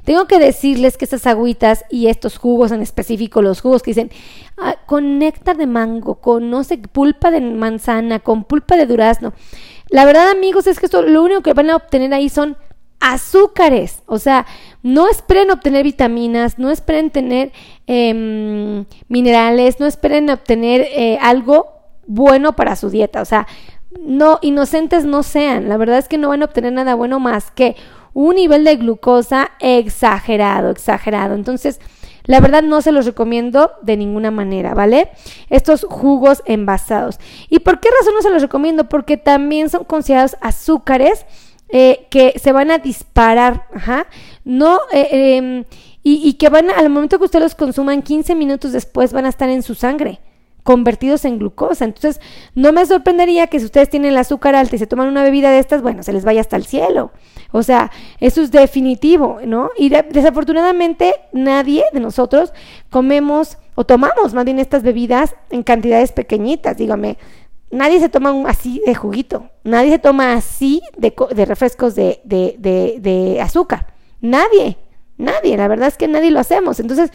Tengo 0.03 0.27
que 0.27 0.41
decirles 0.41 0.97
que 0.97 1.05
estas 1.05 1.25
agüitas 1.29 1.85
y 1.89 2.09
estos 2.09 2.37
jugos 2.37 2.73
en 2.73 2.83
específico, 2.83 3.43
los 3.43 3.61
jugos 3.61 3.85
que 3.85 3.93
dicen 3.93 4.11
ah, 4.57 4.75
con 4.85 5.21
néctar 5.21 5.57
de 5.57 5.69
mango, 5.69 6.17
con 6.17 6.51
no 6.51 6.65
sé, 6.65 6.79
pulpa 6.79 7.31
de 7.31 7.41
manzana, 7.41 8.19
con 8.19 8.43
pulpa 8.43 8.77
de 8.77 8.87
durazno. 8.87 9.35
La 9.89 10.05
verdad, 10.05 10.31
amigos, 10.31 10.67
es 10.67 10.81
que 10.81 10.87
esto 10.87 11.03
lo 11.03 11.23
único 11.23 11.43
que 11.43 11.53
van 11.53 11.71
a 11.71 11.77
obtener 11.77 12.13
ahí 12.13 12.29
son 12.29 12.57
azúcares. 13.01 14.03
O 14.07 14.19
sea, 14.19 14.47
no 14.83 15.09
esperen 15.09 15.51
obtener 15.51 15.85
vitaminas, 15.85 16.59
no 16.59 16.71
esperen 16.71 17.11
tener 17.11 17.53
em, 17.87 18.85
minerales, 19.09 19.81
no 19.81 19.87
esperen 19.87 20.31
obtener 20.31 20.83
eh, 20.91 21.19
algo 21.21 21.69
bueno 22.07 22.55
para 22.55 22.77
su 22.77 22.91
dieta. 22.91 23.21
O 23.21 23.25
sea, 23.25 23.47
no, 24.01 24.39
inocentes 24.43 25.05
no 25.05 25.23
sean. 25.23 25.69
La 25.69 25.77
verdad 25.77 25.99
es 25.99 26.09
que 26.09 26.19
no 26.19 26.29
van 26.29 26.43
a 26.43 26.47
obtener 26.47 26.73
nada 26.73 26.95
bueno 26.95 27.21
más 27.21 27.51
que 27.51 27.77
un 28.13 28.37
nivel 28.37 28.65
de 28.65 28.77
glucosa 28.77 29.51
exagerado, 29.61 30.71
exagerado. 30.71 31.35
Entonces, 31.35 31.81
la 32.25 32.41
verdad 32.41 32.63
no 32.63 32.83
se 32.83 32.93
los 32.93 33.07
recomiendo 33.07 33.73
de 33.83 33.97
ninguna 33.97 34.31
manera, 34.31 34.75
¿vale? 34.75 35.11
Estos 35.49 35.87
jugos 35.89 36.43
envasados. 36.45 37.21
¿Y 37.49 37.61
por 37.61 37.79
qué 37.79 37.89
razón 37.99 38.15
no 38.15 38.23
se 38.23 38.31
los 38.31 38.43
recomiendo? 38.43 38.89
Porque 38.89 39.17
también 39.17 39.69
son 39.69 39.85
considerados 39.85 40.37
azúcares 40.41 41.25
eh, 41.69 42.07
que 42.11 42.39
se 42.39 42.53
van 42.53 42.71
a 42.71 42.79
disparar, 42.79 43.67
ajá, 43.75 44.07
no, 44.45 44.79
eh, 44.93 45.37
em, 45.37 45.65
y, 46.09 46.35
que 46.35 46.49
van, 46.49 46.71
al 46.71 46.89
momento 46.89 47.19
que 47.19 47.25
ustedes 47.25 47.43
los 47.43 47.55
consuman, 47.57 48.03
15 48.03 48.37
minutos 48.37 48.71
después 48.71 49.13
van 49.13 49.27
a 49.27 49.29
estar 49.29 49.49
en 49.49 49.65
su 49.65 49.75
sangre 49.75 50.21
convertidos 50.67 51.25
en 51.25 51.39
glucosa. 51.39 51.85
Entonces, 51.85 52.21
no 52.55 52.73
me 52.73 52.85
sorprendería 52.85 53.47
que 53.47 53.59
si 53.59 53.65
ustedes 53.65 53.89
tienen 53.89 54.11
el 54.11 54.19
azúcar 54.19 54.55
alta 54.55 54.77
y 54.77 54.79
se 54.79 54.87
toman 54.87 55.09
una 55.09 55.23
bebida 55.23 55.51
de 55.51 55.59
estas, 55.59 55.81
bueno, 55.81 56.03
se 56.03 56.13
les 56.13 56.25
vaya 56.25 56.41
hasta 56.41 56.57
el 56.57 56.67
cielo. 56.67 57.13
O 57.53 57.63
sea, 57.63 57.91
eso 58.21 58.43
es 58.43 58.51
definitivo, 58.51 59.39
¿no? 59.47 59.71
Y 59.79 59.89
desafortunadamente 59.89 61.15
nadie 61.33 61.85
de 61.93 62.01
nosotros 62.01 62.53
comemos 62.91 63.59
o 63.77 63.85
tomamos 63.85 64.35
más 64.35 64.45
bien 64.45 64.59
estas 64.59 64.83
bebidas 64.83 65.35
en 65.51 65.63
cantidades 65.63 66.13
pequeñitas, 66.13 66.77
dígame. 66.77 67.17
Nadie 67.71 67.99
se 68.01 68.09
toma 68.09 68.33
un 68.33 68.47
así 68.47 68.81
de 68.87 68.95
juguito, 68.95 69.51
nadie 69.65 69.91
se 69.91 69.99
toma 69.99 70.35
así 70.35 70.83
de, 70.97 71.15
de 71.35 71.45
refrescos 71.45 71.95
de, 71.95 72.21
de, 72.25 72.57
de 73.01 73.41
azúcar. 73.41 73.95
Nadie, 74.21 74.77
nadie, 75.17 75.57
la 75.57 75.69
verdad 75.69 75.89
es 75.89 75.97
que 75.97 76.09
nadie 76.09 76.31
lo 76.31 76.41
hacemos. 76.41 76.79
Entonces, 76.79 77.11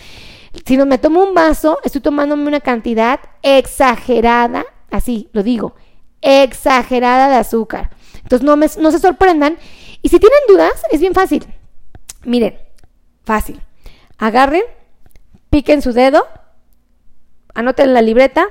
si 0.65 0.77
no 0.77 0.85
me 0.85 0.97
tomo 0.97 1.23
un 1.23 1.33
vaso, 1.33 1.79
estoy 1.83 2.01
tomándome 2.01 2.47
una 2.47 2.59
cantidad 2.59 3.19
exagerada, 3.41 4.65
así 4.89 5.29
lo 5.31 5.43
digo, 5.43 5.75
exagerada 6.21 7.29
de 7.29 7.35
azúcar. 7.35 7.91
Entonces 8.21 8.45
no, 8.45 8.55
no 8.55 8.91
se 8.91 8.99
sorprendan. 8.99 9.57
Y 10.01 10.09
si 10.09 10.19
tienen 10.19 10.39
dudas, 10.47 10.83
es 10.91 10.99
bien 10.99 11.13
fácil. 11.13 11.45
Miren, 12.23 12.57
fácil. 13.23 13.61
Agarren, 14.17 14.63
piquen 15.49 15.81
su 15.81 15.93
dedo, 15.93 16.27
anoten 17.53 17.93
la 17.93 18.01
libreta, 18.01 18.47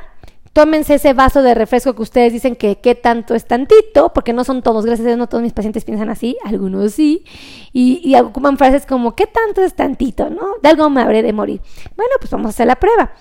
tómense 0.52 0.94
ese 0.94 1.12
vaso 1.12 1.42
de 1.42 1.54
refresco 1.54 1.94
que 1.94 2.02
ustedes 2.02 2.32
dicen 2.32 2.56
que 2.56 2.76
qué 2.76 2.94
tanto 2.94 3.34
es 3.34 3.46
tantito, 3.46 4.12
porque 4.12 4.32
no 4.32 4.44
son 4.44 4.62
todos, 4.62 4.84
gracias 4.84 5.06
a 5.06 5.08
Dios 5.10 5.18
no 5.18 5.28
todos 5.28 5.42
mis 5.42 5.52
pacientes 5.52 5.84
piensan 5.84 6.10
así, 6.10 6.36
algunos 6.44 6.92
sí, 6.92 7.24
y, 7.72 8.14
ocupan 8.16 8.58
frases 8.58 8.86
como 8.86 9.14
qué 9.14 9.26
tanto 9.26 9.62
es 9.62 9.74
tantito, 9.74 10.28
¿no? 10.28 10.54
De 10.62 10.68
algo 10.68 10.90
me 10.90 11.02
habré 11.02 11.22
de 11.22 11.32
morir. 11.32 11.60
Bueno, 11.96 12.12
pues 12.18 12.30
vamos 12.30 12.46
a 12.46 12.50
hacer 12.50 12.66
la 12.66 12.76
prueba. 12.76 13.12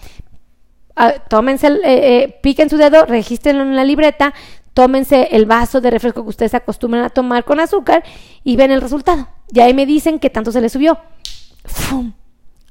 Ah, 0.96 1.14
tómense, 1.30 1.68
el, 1.68 1.76
eh, 1.86 2.24
eh, 2.24 2.40
piquen 2.42 2.70
su 2.70 2.78
dedo, 2.78 3.06
regístrenlo 3.06 3.64
en 3.64 3.76
la 3.76 3.84
libreta, 3.84 4.34
tómense 4.74 5.30
el 5.32 5.46
vaso 5.46 5.82
de 5.82 5.92
refresco 5.92 6.24
que 6.24 6.30
ustedes 6.30 6.56
acostumbran 6.56 7.04
a 7.04 7.10
tomar 7.10 7.46
con 7.46 7.60
azúcar 7.60 8.04
y 8.44 8.56
ven 8.56 8.72
el 8.72 8.82
resultado. 8.82 9.30
Y 9.54 9.60
ahí 9.60 9.74
me 9.74 9.86
dicen 9.86 10.20
qué 10.20 10.30
tanto 10.30 10.52
se 10.52 10.62
les 10.62 10.74
subió. 10.74 11.00
¡Fum! 11.64 12.14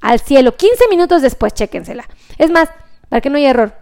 Al 0.01 0.19
cielo. 0.19 0.55
15 0.55 0.87
minutos 0.89 1.21
después, 1.21 1.53
chéquensela. 1.53 2.07
Es 2.37 2.51
más, 2.51 2.69
para 3.09 3.21
que 3.21 3.29
no 3.29 3.37
haya 3.37 3.49
error 3.49 3.78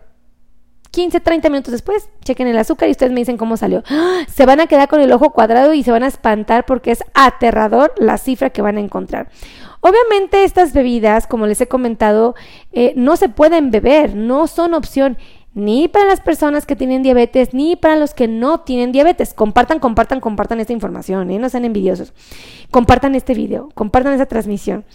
15, 0.92 1.20
30 1.20 1.50
minutos 1.50 1.72
después, 1.72 2.10
chequen 2.24 2.48
el 2.48 2.58
azúcar 2.58 2.88
y 2.88 2.92
ustedes 2.92 3.12
me 3.12 3.20
dicen 3.20 3.38
cómo 3.38 3.58
salió. 3.58 3.84
¡Ah! 3.90 4.22
Se 4.28 4.46
van 4.46 4.60
a 4.60 4.68
quedar 4.68 4.88
con 4.88 5.02
el 5.02 5.12
ojo 5.12 5.32
cuadrado 5.32 5.74
y 5.74 5.84
se 5.84 5.92
van 5.92 6.04
a 6.04 6.08
espantar 6.08 6.66
porque 6.66 6.92
es 6.92 7.04
aterrador 7.14 7.94
la 7.98 8.18
cifra 8.18 8.50
que 8.50 8.62
van 8.62 8.78
a 8.78 8.82
encontrar. 8.82 9.30
Obviamente 9.82 10.44
estas 10.44 10.74
bebidas, 10.74 11.28
como 11.28 11.46
les 11.46 11.62
he 11.62 11.68
comentado, 11.68 12.36
eh, 12.72 12.94
no 12.96 13.16
se 13.16 13.30
pueden 13.30 13.72
beber, 13.72 14.16
no 14.16 14.48
son 14.48 14.74
opción 14.74 15.18
ni 15.54 15.88
para 15.88 16.06
las 16.06 16.22
personas 16.22 16.68
que 16.68 16.76
tienen 16.76 17.02
diabetes, 17.02 17.52
ni 17.52 17.76
para 17.76 17.96
los 17.96 18.14
que 18.14 18.28
no 18.28 18.60
tienen 18.60 18.92
diabetes. 18.92 19.34
Compartan, 19.34 19.80
compartan, 19.80 20.20
compartan 20.20 20.60
esta 20.60 20.72
información, 20.74 21.32
¿eh? 21.32 21.40
no 21.40 21.50
sean 21.50 21.66
envidiosos. 21.66 22.14
Compartan 22.70 23.16
este 23.16 23.34
video, 23.34 23.70
compartan 23.74 24.14
esta 24.14 24.28
transmisión. 24.28 24.86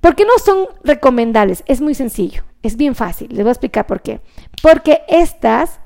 ¿Por 0.00 0.14
qué 0.14 0.24
no 0.24 0.32
son 0.44 0.68
recomendables? 0.84 1.64
Es 1.66 1.80
muy 1.80 1.94
sencillo, 1.94 2.44
es 2.62 2.76
bien 2.76 2.94
fácil. 2.94 3.28
Les 3.30 3.40
voy 3.40 3.48
a 3.48 3.52
explicar 3.52 3.86
por 3.86 4.02
qué. 4.02 4.20
Porque 4.62 5.02
estas 5.08 5.80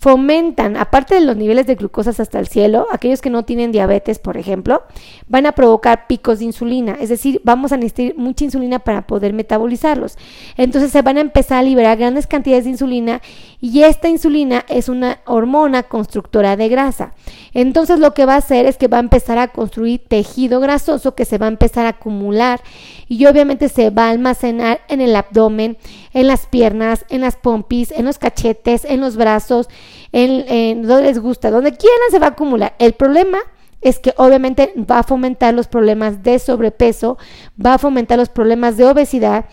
fomentan, 0.00 0.78
aparte 0.78 1.14
de 1.14 1.20
los 1.20 1.36
niveles 1.36 1.66
de 1.66 1.74
glucosa 1.74 2.08
hasta 2.08 2.38
el 2.38 2.48
cielo, 2.48 2.86
aquellos 2.90 3.20
que 3.20 3.28
no 3.28 3.44
tienen 3.44 3.70
diabetes, 3.70 4.18
por 4.18 4.38
ejemplo, 4.38 4.82
van 5.28 5.44
a 5.44 5.52
provocar 5.52 6.06
picos 6.06 6.38
de 6.38 6.46
insulina, 6.46 6.96
es 6.98 7.10
decir, 7.10 7.42
vamos 7.44 7.70
a 7.70 7.76
necesitar 7.76 8.16
mucha 8.16 8.46
insulina 8.46 8.78
para 8.78 9.06
poder 9.06 9.34
metabolizarlos. 9.34 10.16
Entonces 10.56 10.90
se 10.90 11.02
van 11.02 11.18
a 11.18 11.20
empezar 11.20 11.58
a 11.58 11.62
liberar 11.62 11.98
grandes 11.98 12.26
cantidades 12.26 12.64
de 12.64 12.70
insulina 12.70 13.20
y 13.60 13.82
esta 13.82 14.08
insulina 14.08 14.64
es 14.68 14.88
una 14.88 15.18
hormona 15.26 15.82
constructora 15.82 16.56
de 16.56 16.70
grasa. 16.70 17.12
Entonces 17.52 17.98
lo 17.98 18.14
que 18.14 18.24
va 18.24 18.36
a 18.36 18.38
hacer 18.38 18.64
es 18.64 18.78
que 18.78 18.88
va 18.88 18.96
a 18.96 19.00
empezar 19.00 19.36
a 19.36 19.48
construir 19.48 20.00
tejido 20.08 20.60
grasoso 20.60 21.14
que 21.14 21.26
se 21.26 21.36
va 21.36 21.44
a 21.44 21.50
empezar 21.50 21.84
a 21.84 21.90
acumular 21.90 22.62
y 23.06 23.26
obviamente 23.26 23.68
se 23.68 23.90
va 23.90 24.06
a 24.06 24.10
almacenar 24.10 24.80
en 24.88 25.02
el 25.02 25.14
abdomen, 25.14 25.76
en 26.14 26.26
las 26.26 26.46
piernas, 26.46 27.04
en 27.10 27.20
las 27.20 27.36
pompis, 27.36 27.90
en 27.90 28.06
los 28.06 28.18
cachetes, 28.18 28.86
en 28.86 29.00
los 29.00 29.16
brazos, 29.16 29.68
en, 30.12 30.82
donde 30.82 31.04
les 31.04 31.18
gusta, 31.18 31.50
donde 31.50 31.72
quieran 31.72 32.10
se 32.10 32.18
va 32.18 32.26
a 32.26 32.30
acumular. 32.30 32.74
El 32.78 32.92
problema 32.94 33.38
es 33.80 33.98
que 33.98 34.12
obviamente 34.16 34.72
va 34.78 35.00
a 35.00 35.02
fomentar 35.02 35.54
los 35.54 35.68
problemas 35.68 36.22
de 36.22 36.38
sobrepeso, 36.38 37.18
va 37.64 37.74
a 37.74 37.78
fomentar 37.78 38.18
los 38.18 38.28
problemas 38.28 38.76
de 38.76 38.84
obesidad 38.84 39.46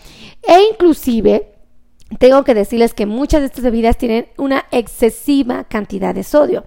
e 0.46 0.60
inclusive 0.72 1.52
tengo 2.18 2.42
que 2.44 2.54
decirles 2.54 2.94
que 2.94 3.06
muchas 3.06 3.40
de 3.40 3.46
estas 3.46 3.64
bebidas 3.64 3.98
tienen 3.98 4.28
una 4.38 4.64
excesiva 4.70 5.64
cantidad 5.64 6.14
de 6.14 6.24
sodio. 6.24 6.64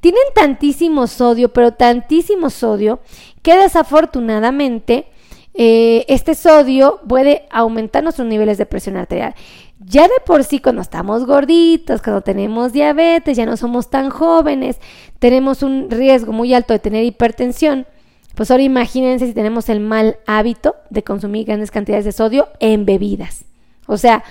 Tienen 0.00 0.22
tantísimo 0.34 1.06
sodio, 1.06 1.52
pero 1.52 1.72
tantísimo 1.72 2.50
sodio, 2.50 3.00
que 3.42 3.56
desafortunadamente 3.56 5.06
eh, 5.54 6.04
este 6.08 6.34
sodio 6.34 7.00
puede 7.08 7.46
aumentar 7.50 8.04
nuestros 8.04 8.28
niveles 8.28 8.58
de 8.58 8.66
presión 8.66 8.96
arterial. 8.96 9.34
Ya 9.80 10.02
de 10.02 10.14
por 10.26 10.42
sí, 10.42 10.58
cuando 10.58 10.82
estamos 10.82 11.24
gorditos, 11.24 12.02
cuando 12.02 12.20
tenemos 12.22 12.72
diabetes, 12.72 13.36
ya 13.36 13.46
no 13.46 13.56
somos 13.56 13.90
tan 13.90 14.10
jóvenes, 14.10 14.78
tenemos 15.18 15.62
un 15.62 15.88
riesgo 15.90 16.32
muy 16.32 16.52
alto 16.52 16.72
de 16.72 16.80
tener 16.80 17.04
hipertensión. 17.04 17.86
Pues 18.34 18.50
ahora 18.50 18.62
imagínense 18.62 19.26
si 19.26 19.34
tenemos 19.34 19.68
el 19.68 19.80
mal 19.80 20.18
hábito 20.26 20.76
de 20.90 21.02
consumir 21.02 21.46
grandes 21.46 21.70
cantidades 21.70 22.04
de 22.04 22.12
sodio 22.12 22.48
en 22.60 22.86
bebidas. 22.86 23.44
O 23.86 23.96
sea, 23.96 24.24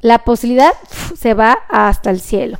la 0.00 0.20
posibilidad 0.20 0.72
se 1.16 1.34
va 1.34 1.58
hasta 1.68 2.10
el 2.10 2.20
cielo. 2.20 2.58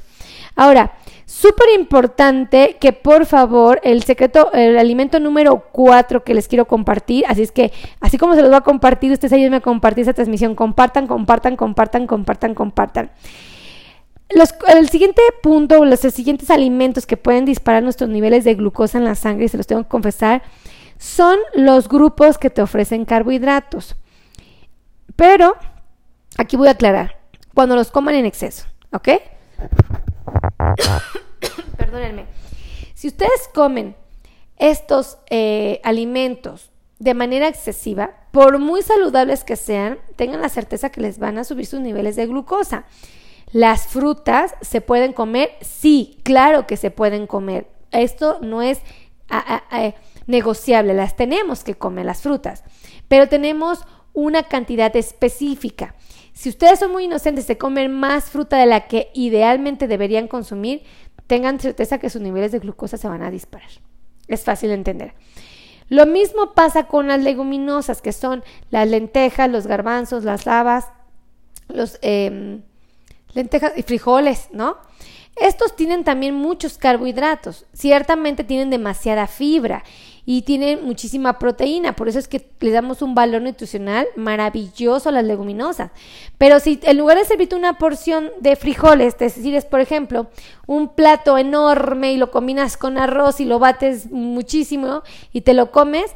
Ahora, 0.55 0.93
Súper 1.41 1.69
importante 1.79 2.79
que 2.81 2.93
por 2.93 3.25
favor 3.25 3.81
el 3.85 4.03
secreto, 4.03 4.51
el 4.53 4.77
alimento 4.77 5.21
número 5.21 5.69
4 5.71 6.25
que 6.25 6.35
les 6.35 6.49
quiero 6.49 6.65
compartir, 6.65 7.25
así 7.29 7.43
es 7.43 7.53
que 7.53 7.73
así 8.01 8.19
como 8.19 8.35
se 8.35 8.41
los 8.41 8.51
voy 8.51 8.59
a 8.59 8.63
compartir, 8.63 9.13
ustedes 9.13 9.33
ayúdenme 9.35 9.59
a 9.59 9.61
compartir 9.61 10.03
esa 10.03 10.15
transmisión, 10.15 10.57
compartan, 10.57 11.07
compartan, 11.07 11.55
compartan, 11.55 12.09
compartan, 12.09 12.55
compartan. 12.55 13.13
Los, 14.31 14.53
el 14.67 14.89
siguiente 14.89 15.23
punto, 15.41 15.85
los 15.85 16.01
siguientes 16.01 16.51
alimentos 16.51 17.07
que 17.07 17.17
pueden 17.17 17.45
disparar 17.45 17.85
nuestros 17.85 18.11
niveles 18.11 18.43
de 18.43 18.57
glucosa 18.57 18.99
en 18.99 19.05
la 19.05 19.15
sangre, 19.15 19.47
se 19.47 19.59
los 19.59 19.69
tengo 19.69 19.85
que 19.85 19.89
confesar, 19.89 20.43
son 20.97 21.39
los 21.55 21.89
grupos 21.89 22.37
que 22.37 22.51
te 22.51 22.63
ofrecen 22.63 23.05
carbohidratos. 23.05 23.95
Pero, 25.15 25.55
aquí 26.37 26.57
voy 26.57 26.67
a 26.67 26.73
aclarar, 26.73 27.21
cuando 27.55 27.77
los 27.77 27.93
coman 27.93 28.17
en 28.17 28.27
exceso, 28.27 28.67
¿ok? 28.91 29.09
Perdónenme. 31.77 32.27
Si 32.95 33.09
ustedes 33.09 33.49
comen 33.55 33.95
estos 34.57 35.19
eh, 35.31 35.81
alimentos 35.85 36.71
de 36.99 37.15
manera 37.15 37.49
excesiva, 37.49 38.11
por 38.33 38.59
muy 38.59 38.83
saludables 38.83 39.45
que 39.45 39.57
sean, 39.57 39.99
tengan 40.17 40.43
la 40.43 40.49
certeza 40.49 40.91
que 40.91 41.01
les 41.01 41.19
van 41.19 41.39
a 41.39 41.45
subir 41.45 41.67
sus 41.67 41.81
niveles 41.81 42.17
de 42.17 42.27
glucosa. 42.27 42.85
Las 43.53 43.87
frutas 43.87 44.55
se 44.61 44.81
pueden 44.81 45.13
comer, 45.13 45.51
sí, 45.61 46.19
claro 46.23 46.67
que 46.67 46.77
se 46.77 46.91
pueden 46.91 47.27
comer. 47.27 47.69
Esto 47.93 48.39
no 48.43 48.63
es 48.63 48.81
negociable, 50.27 50.93
las 50.95 51.17
tenemos 51.17 51.65
que 51.65 51.75
comer 51.75 52.05
las 52.07 52.23
frutas, 52.23 52.65
pero 53.09 53.29
tenemos 53.29 53.81
una 54.13 54.43
cantidad 54.43 54.95
específica. 54.97 55.95
Si 56.33 56.49
ustedes 56.49 56.79
son 56.79 56.93
muy 56.93 57.05
inocentes 57.05 57.47
de 57.47 57.59
comer 57.59 57.89
más 57.89 58.31
fruta 58.31 58.59
de 58.59 58.67
la 58.67 58.87
que 58.87 59.11
idealmente 59.15 59.89
deberían 59.89 60.29
consumir, 60.29 60.83
tengan 61.29 61.61
certeza 61.61 61.99
que 61.99 62.11
sus 62.11 62.21
niveles 62.21 62.51
de 62.51 62.59
glucosa 62.59 62.97
se 62.97 63.07
van 63.07 63.23
a 63.23 63.31
disparar. 63.31 63.71
Es 64.27 64.43
fácil 64.43 64.71
de 64.71 64.75
entender. 64.75 65.15
Lo 65.89 66.05
mismo 66.05 66.55
pasa 66.55 66.85
con 66.89 67.07
las 67.07 67.23
leguminosas, 67.23 68.03
que 68.03 68.13
son 68.13 68.43
las 68.71 68.89
lentejas, 68.89 69.49
los 69.49 69.67
garbanzos, 69.67 70.25
las 70.25 70.47
habas, 70.47 70.87
los 71.69 71.99
em, 72.03 72.63
lentejas 73.33 73.73
y 73.77 73.83
frijoles, 73.83 74.49
¿no? 74.53 74.77
Estos 75.37 75.77
tienen 75.77 76.03
también 76.03 76.35
muchos 76.35 76.79
carbohidratos, 76.79 77.67
ciertamente 77.73 78.43
tienen 78.43 78.71
demasiada 78.71 79.27
fibra 79.29 79.85
y 80.31 80.43
tienen 80.43 80.85
muchísima 80.85 81.39
proteína, 81.39 81.97
por 81.97 82.07
eso 82.07 82.19
es 82.19 82.29
que 82.29 82.51
le 82.61 82.71
damos 82.71 83.01
un 83.01 83.15
valor 83.15 83.41
nutricional 83.41 84.07
maravilloso 84.15 85.09
a 85.09 85.13
las 85.13 85.25
leguminosas. 85.25 85.91
Pero 86.37 86.61
si 86.61 86.79
en 86.83 86.99
lugar 86.99 87.17
de 87.17 87.25
servirte 87.25 87.57
una 87.57 87.79
porción 87.79 88.31
de 88.39 88.55
frijoles, 88.55 89.15
es 89.21 89.37
decir, 89.37 89.55
es 89.55 89.65
por 89.65 89.81
ejemplo 89.81 90.27
un 90.67 90.95
plato 90.95 91.39
enorme 91.39 92.13
y 92.13 92.19
lo 92.19 92.31
combinas 92.31 92.77
con 92.77 92.99
arroz 92.99 93.41
y 93.41 93.47
lo 93.47 93.59
bates 93.59 94.11
muchísimo 94.11 95.03
y 95.33 95.41
te 95.41 95.55
lo 95.55 95.71
comes, 95.71 96.11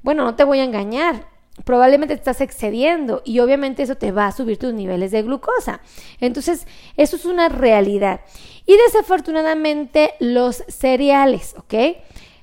bueno, 0.00 0.24
no 0.24 0.34
te 0.34 0.44
voy 0.44 0.60
a 0.60 0.64
engañar, 0.64 1.26
probablemente 1.64 2.14
te 2.14 2.20
estás 2.20 2.40
excediendo 2.40 3.20
y 3.22 3.40
obviamente 3.40 3.82
eso 3.82 3.96
te 3.96 4.12
va 4.12 4.28
a 4.28 4.32
subir 4.32 4.56
tus 4.56 4.72
niveles 4.72 5.10
de 5.10 5.20
glucosa. 5.20 5.82
Entonces, 6.20 6.66
eso 6.96 7.16
es 7.16 7.26
una 7.26 7.50
realidad. 7.50 8.22
Y 8.64 8.74
desafortunadamente 8.86 10.14
los 10.20 10.64
cereales, 10.68 11.54
¿ok? 11.58 11.74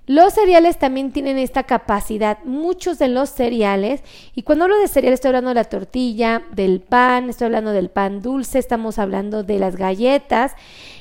Los 0.07 0.33
cereales 0.33 0.77
también 0.77 1.11
tienen 1.11 1.39
esta 1.39 1.63
capacidad, 1.63 2.37
muchos 2.43 2.99
de 2.99 3.07
los 3.07 3.29
cereales, 3.29 4.03
y 4.35 4.43
cuando 4.43 4.65
hablo 4.65 4.77
de 4.77 4.87
cereales 4.87 5.17
estoy 5.17 5.29
hablando 5.29 5.49
de 5.49 5.55
la 5.55 5.63
tortilla, 5.63 6.43
del 6.51 6.79
pan, 6.81 7.29
estoy 7.29 7.45
hablando 7.45 7.71
del 7.71 7.89
pan 7.89 8.21
dulce, 8.21 8.59
estamos 8.59 8.99
hablando 8.99 9.43
de 9.43 9.57
las 9.57 9.75
galletas. 9.75 10.53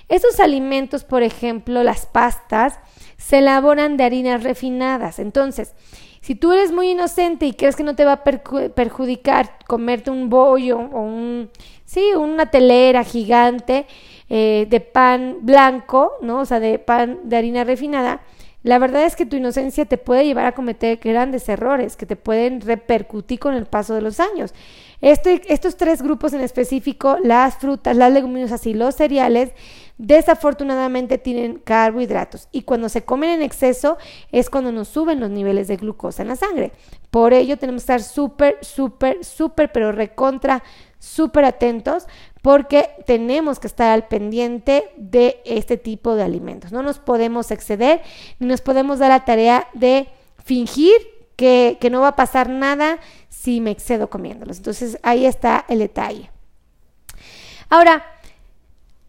Esos 0.08 0.40
alimentos, 0.40 1.04
por 1.04 1.22
ejemplo, 1.22 1.82
las 1.82 2.06
pastas, 2.06 2.78
se 3.18 3.38
elaboran 3.38 3.96
de 3.96 4.04
harinas 4.04 4.42
refinadas. 4.42 5.18
Entonces, 5.18 5.74
si 6.22 6.34
tú 6.34 6.52
eres 6.52 6.72
muy 6.72 6.90
inocente 6.90 7.44
y 7.44 7.52
crees 7.52 7.76
que 7.76 7.82
no 7.82 7.94
te 7.94 8.06
va 8.06 8.12
a 8.12 8.24
perjudicar 8.24 9.58
comerte 9.66 10.10
un 10.10 10.30
bollo 10.30 10.78
o 10.78 11.00
un, 11.02 11.50
sí, 11.84 12.14
una 12.14 12.46
telera 12.46 13.04
gigante 13.04 13.86
eh, 14.30 14.66
de 14.70 14.80
pan 14.80 15.38
blanco, 15.42 16.12
¿no? 16.22 16.40
O 16.40 16.44
sea, 16.46 16.60
de 16.60 16.78
pan 16.78 17.20
de 17.24 17.36
harina 17.36 17.64
refinada, 17.64 18.22
la 18.64 18.78
verdad 18.78 19.04
es 19.04 19.14
que 19.14 19.26
tu 19.26 19.36
inocencia 19.36 19.84
te 19.84 19.98
puede 19.98 20.24
llevar 20.24 20.46
a 20.46 20.54
cometer 20.54 20.96
grandes 20.96 21.50
errores 21.50 21.96
que 21.96 22.06
te 22.06 22.16
pueden 22.16 22.62
repercutir 22.62 23.38
con 23.38 23.54
el 23.54 23.66
paso 23.66 23.94
de 23.94 24.00
los 24.00 24.20
años. 24.20 24.54
Este, 25.02 25.42
estos 25.52 25.76
tres 25.76 26.00
grupos 26.00 26.32
en 26.32 26.40
específico, 26.40 27.18
las 27.22 27.58
frutas, 27.58 27.94
las 27.94 28.10
leguminosas 28.10 28.66
y 28.66 28.72
los 28.72 28.94
cereales, 28.94 29.52
desafortunadamente 29.98 31.18
tienen 31.18 31.60
carbohidratos 31.62 32.48
y 32.52 32.62
cuando 32.62 32.88
se 32.88 33.04
comen 33.04 33.30
en 33.30 33.42
exceso 33.42 33.98
es 34.32 34.48
cuando 34.48 34.72
nos 34.72 34.88
suben 34.88 35.20
los 35.20 35.30
niveles 35.30 35.68
de 35.68 35.76
glucosa 35.76 36.22
en 36.22 36.28
la 36.28 36.36
sangre. 36.36 36.72
Por 37.10 37.34
ello 37.34 37.58
tenemos 37.58 37.82
que 37.82 37.92
estar 37.92 38.02
súper, 38.02 38.56
súper, 38.62 39.22
súper, 39.26 39.72
pero 39.72 39.92
recontra, 39.92 40.64
súper 40.98 41.44
atentos 41.44 42.06
porque 42.44 42.90
tenemos 43.06 43.58
que 43.58 43.66
estar 43.66 43.90
al 43.90 44.06
pendiente 44.06 44.90
de 44.98 45.40
este 45.46 45.78
tipo 45.78 46.14
de 46.14 46.24
alimentos. 46.24 46.72
No 46.72 46.82
nos 46.82 46.98
podemos 46.98 47.50
exceder 47.50 48.02
ni 48.38 48.46
nos 48.46 48.60
podemos 48.60 48.98
dar 48.98 49.08
la 49.08 49.24
tarea 49.24 49.66
de 49.72 50.08
fingir 50.44 50.92
que, 51.36 51.78
que 51.80 51.88
no 51.88 52.02
va 52.02 52.08
a 52.08 52.16
pasar 52.16 52.50
nada 52.50 52.98
si 53.30 53.62
me 53.62 53.70
excedo 53.70 54.10
comiéndolos. 54.10 54.58
Entonces 54.58 54.98
ahí 55.02 55.24
está 55.24 55.64
el 55.70 55.78
detalle. 55.78 56.30
Ahora, 57.70 58.04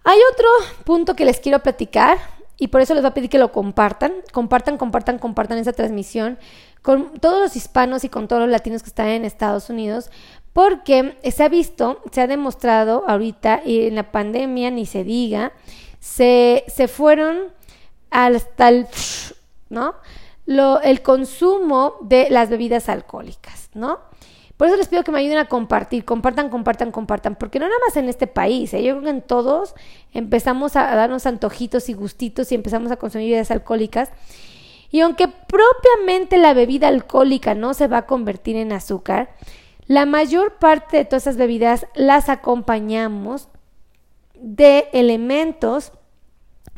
hay 0.05 0.19
otro 0.31 0.47
punto 0.85 1.13
que 1.13 1.25
les 1.25 1.41
quiero 1.41 1.59
platicar 1.59 2.17
y 2.57 2.69
por 2.69 2.79
eso 2.79 2.93
les 2.93 3.03
voy 3.03 3.09
a 3.09 3.13
pedir 3.13 3.29
que 3.29 3.37
lo 3.37 3.51
compartan, 3.51 4.13
compartan, 4.31 4.77
compartan, 4.77 5.19
compartan 5.19 5.57
esa 5.57 5.73
transmisión 5.73 6.39
con 6.81 7.19
todos 7.19 7.41
los 7.41 7.55
hispanos 7.55 8.03
y 8.03 8.09
con 8.09 8.27
todos 8.27 8.43
los 8.43 8.51
latinos 8.51 8.83
que 8.83 8.89
están 8.89 9.07
en 9.07 9.25
Estados 9.25 9.69
Unidos, 9.69 10.11
porque 10.55 11.17
se 11.33 11.43
ha 11.43 11.49
visto, 11.49 12.01
se 12.13 12.21
ha 12.21 12.27
demostrado 12.27 13.03
ahorita 13.09 13.63
y 13.65 13.87
en 13.87 13.95
la 13.95 14.09
pandemia, 14.13 14.71
ni 14.71 14.85
se 14.85 15.03
diga, 15.03 15.51
se, 15.99 16.63
se 16.73 16.87
fueron 16.87 17.49
hasta 18.09 18.69
el, 18.69 18.87
¿no? 19.67 19.95
Lo, 20.45 20.79
el 20.79 21.01
consumo 21.01 21.95
de 21.99 22.29
las 22.29 22.49
bebidas 22.49 22.87
alcohólicas, 22.87 23.69
¿no? 23.73 23.99
Por 24.55 24.69
eso 24.69 24.77
les 24.77 24.87
pido 24.87 25.03
que 25.03 25.11
me 25.11 25.19
ayuden 25.19 25.39
a 25.39 25.49
compartir, 25.49 26.05
compartan, 26.05 26.49
compartan, 26.49 26.93
compartan, 26.93 27.35
porque 27.35 27.59
no 27.59 27.65
nada 27.65 27.79
más 27.85 27.97
en 27.97 28.07
este 28.07 28.25
país, 28.25 28.73
¿eh? 28.73 28.81
yo 28.81 28.93
creo 28.93 29.03
que 29.03 29.09
en 29.09 29.21
todos 29.23 29.75
empezamos 30.13 30.77
a 30.77 30.95
darnos 30.95 31.25
antojitos 31.25 31.89
y 31.89 31.93
gustitos 31.93 32.53
y 32.53 32.55
empezamos 32.55 32.93
a 32.93 32.95
consumir 32.95 33.27
bebidas 33.27 33.51
alcohólicas. 33.51 34.09
Y 34.89 35.01
aunque 35.01 35.27
propiamente 35.27 36.37
la 36.37 36.53
bebida 36.53 36.87
alcohólica 36.87 37.55
no 37.55 37.73
se 37.73 37.89
va 37.89 37.97
a 37.97 38.05
convertir 38.05 38.55
en 38.55 38.71
azúcar, 38.71 39.35
la 39.87 40.05
mayor 40.05 40.55
parte 40.57 40.97
de 40.97 41.05
todas 41.05 41.23
esas 41.23 41.37
bebidas 41.37 41.87
las 41.95 42.29
acompañamos 42.29 43.49
de 44.35 44.89
elementos 44.93 45.91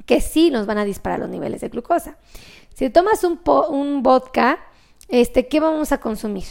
que 0.05 0.21
sí 0.21 0.51
nos 0.51 0.65
van 0.65 0.77
a 0.77 0.85
disparar 0.85 1.19
los 1.19 1.29
niveles 1.29 1.61
de 1.61 1.69
glucosa. 1.69 2.17
Si 2.73 2.89
tomas 2.89 3.23
un, 3.23 4.03
vodka, 4.03 4.59
este, 5.07 5.47
¿qué 5.47 5.59
vamos 5.59 5.91
a 5.91 5.99
consumir? 5.99 6.45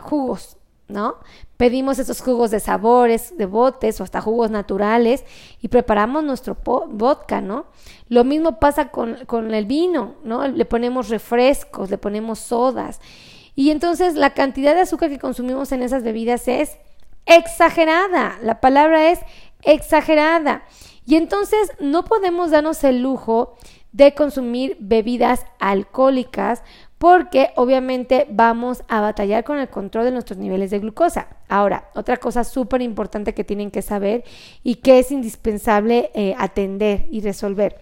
jugos, 0.00 0.56
¿no? 0.88 1.16
Pedimos 1.56 1.98
esos 1.98 2.20
jugos 2.22 2.50
de 2.50 2.58
sabores, 2.58 3.36
de 3.36 3.46
botes 3.46 4.00
o 4.00 4.04
hasta 4.04 4.20
jugos 4.20 4.50
naturales 4.50 5.24
y 5.60 5.68
preparamos 5.68 6.24
nuestro 6.24 6.56
vodka, 6.88 7.40
¿no? 7.40 7.66
Lo 8.08 8.24
mismo 8.24 8.58
pasa 8.58 8.90
con, 8.90 9.24
con 9.26 9.54
el 9.54 9.66
vino, 9.66 10.14
¿no? 10.24 10.46
Le 10.48 10.64
ponemos 10.64 11.08
refrescos, 11.08 11.90
le 11.90 11.98
ponemos 11.98 12.38
sodas. 12.38 13.00
Y 13.60 13.70
entonces 13.70 14.14
la 14.14 14.32
cantidad 14.32 14.74
de 14.74 14.80
azúcar 14.80 15.10
que 15.10 15.18
consumimos 15.18 15.70
en 15.72 15.82
esas 15.82 16.02
bebidas 16.02 16.48
es 16.48 16.78
exagerada. 17.26 18.38
La 18.42 18.58
palabra 18.58 19.10
es 19.10 19.18
exagerada. 19.60 20.62
Y 21.04 21.16
entonces 21.16 21.70
no 21.78 22.06
podemos 22.06 22.52
darnos 22.52 22.82
el 22.84 23.02
lujo 23.02 23.58
de 23.92 24.14
consumir 24.14 24.78
bebidas 24.80 25.44
alcohólicas 25.58 26.62
porque 26.96 27.50
obviamente 27.54 28.26
vamos 28.30 28.82
a 28.88 29.02
batallar 29.02 29.44
con 29.44 29.58
el 29.58 29.68
control 29.68 30.06
de 30.06 30.12
nuestros 30.12 30.38
niveles 30.38 30.70
de 30.70 30.78
glucosa. 30.78 31.28
Ahora, 31.46 31.90
otra 31.94 32.16
cosa 32.16 32.44
súper 32.44 32.80
importante 32.80 33.34
que 33.34 33.44
tienen 33.44 33.70
que 33.70 33.82
saber 33.82 34.24
y 34.62 34.76
que 34.76 35.00
es 35.00 35.10
indispensable 35.10 36.10
eh, 36.14 36.34
atender 36.38 37.08
y 37.10 37.20
resolver. 37.20 37.78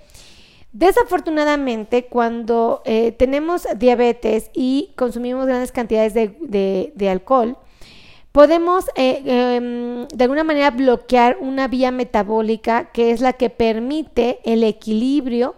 Desafortunadamente, 0.79 2.07
cuando 2.07 2.83
eh, 2.85 3.11
tenemos 3.11 3.67
diabetes 3.79 4.49
y 4.55 4.93
consumimos 4.95 5.45
grandes 5.45 5.73
cantidades 5.73 6.15
de, 6.15 7.09
alcohol, 7.11 7.59
podemos 8.31 8.85
eh, 8.95 9.23
em, 9.27 10.07
de 10.07 10.23
alguna 10.23 10.45
manera 10.45 10.71
bloquear 10.71 11.37
una 11.41 11.67
vía 11.67 11.91
metabólica 11.91 12.93
que 12.93 13.11
es 13.11 13.21
la 13.21 13.33
que 13.33 13.51
permite 13.51 14.39
el 14.45 14.63
equilibrio 14.63 15.57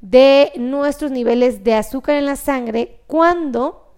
de 0.00 0.52
nuestros 0.56 1.10
niveles 1.10 1.62
de 1.64 1.74
azúcar 1.74 2.14
en 2.16 2.24
la 2.24 2.36
sangre 2.36 3.02
cuando 3.06 3.92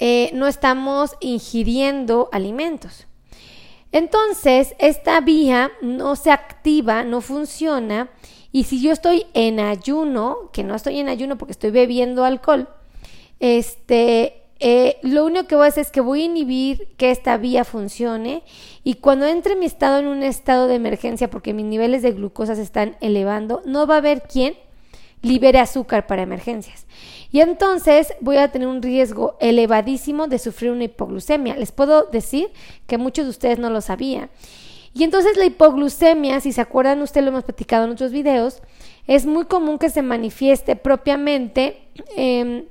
eh, 0.00 0.32
no 0.34 0.48
estamos 0.48 1.14
ingiriendo 1.20 2.28
alimentos. 2.32 3.06
Entonces, 3.92 4.74
esta 4.80 5.20
vía 5.20 5.70
no 5.82 6.16
se 6.16 6.32
activa, 6.32 7.04
no 7.04 7.20
funciona, 7.20 8.10
y 8.56 8.64
si 8.64 8.80
yo 8.80 8.90
estoy 8.90 9.26
en 9.34 9.60
ayuno, 9.60 10.48
que 10.50 10.64
no 10.64 10.74
estoy 10.74 10.98
en 10.98 11.10
ayuno 11.10 11.36
porque 11.36 11.52
estoy 11.52 11.70
bebiendo 11.70 12.24
alcohol, 12.24 12.70
este, 13.38 14.44
eh, 14.60 14.96
lo 15.02 15.26
único 15.26 15.46
que 15.46 15.56
voy 15.56 15.66
a 15.66 15.68
hacer 15.68 15.82
es 15.82 15.90
que 15.90 16.00
voy 16.00 16.22
a 16.22 16.24
inhibir 16.24 16.88
que 16.96 17.10
esta 17.10 17.36
vía 17.36 17.64
funcione 17.64 18.44
y 18.82 18.94
cuando 18.94 19.26
entre 19.26 19.56
mi 19.56 19.66
estado 19.66 19.98
en 19.98 20.06
un 20.06 20.22
estado 20.22 20.68
de 20.68 20.76
emergencia 20.76 21.28
porque 21.28 21.52
mis 21.52 21.66
niveles 21.66 22.00
de 22.00 22.12
glucosa 22.12 22.54
se 22.54 22.62
están 22.62 22.96
elevando, 23.02 23.60
no 23.66 23.86
va 23.86 23.96
a 23.96 23.98
haber 23.98 24.22
quien 24.22 24.54
libere 25.20 25.58
azúcar 25.58 26.06
para 26.06 26.22
emergencias. 26.22 26.86
Y 27.30 27.40
entonces 27.40 28.14
voy 28.22 28.38
a 28.38 28.50
tener 28.52 28.68
un 28.68 28.80
riesgo 28.80 29.36
elevadísimo 29.38 30.28
de 30.28 30.38
sufrir 30.38 30.70
una 30.70 30.84
hipoglucemia. 30.84 31.56
Les 31.56 31.72
puedo 31.72 32.04
decir 32.04 32.48
que 32.86 32.96
muchos 32.96 33.26
de 33.26 33.30
ustedes 33.32 33.58
no 33.58 33.68
lo 33.68 33.82
sabían. 33.82 34.30
Y 34.96 35.04
entonces 35.04 35.36
la 35.36 35.44
hipoglucemia, 35.44 36.40
si 36.40 36.52
se 36.52 36.62
acuerdan, 36.62 37.02
ustedes 37.02 37.24
lo 37.24 37.30
hemos 37.30 37.44
platicado 37.44 37.84
en 37.84 37.90
otros 37.90 38.12
videos, 38.12 38.62
es 39.06 39.26
muy 39.26 39.44
común 39.44 39.78
que 39.78 39.90
se 39.90 40.00
manifieste 40.00 40.74
propiamente 40.74 41.90
em, 42.16 42.64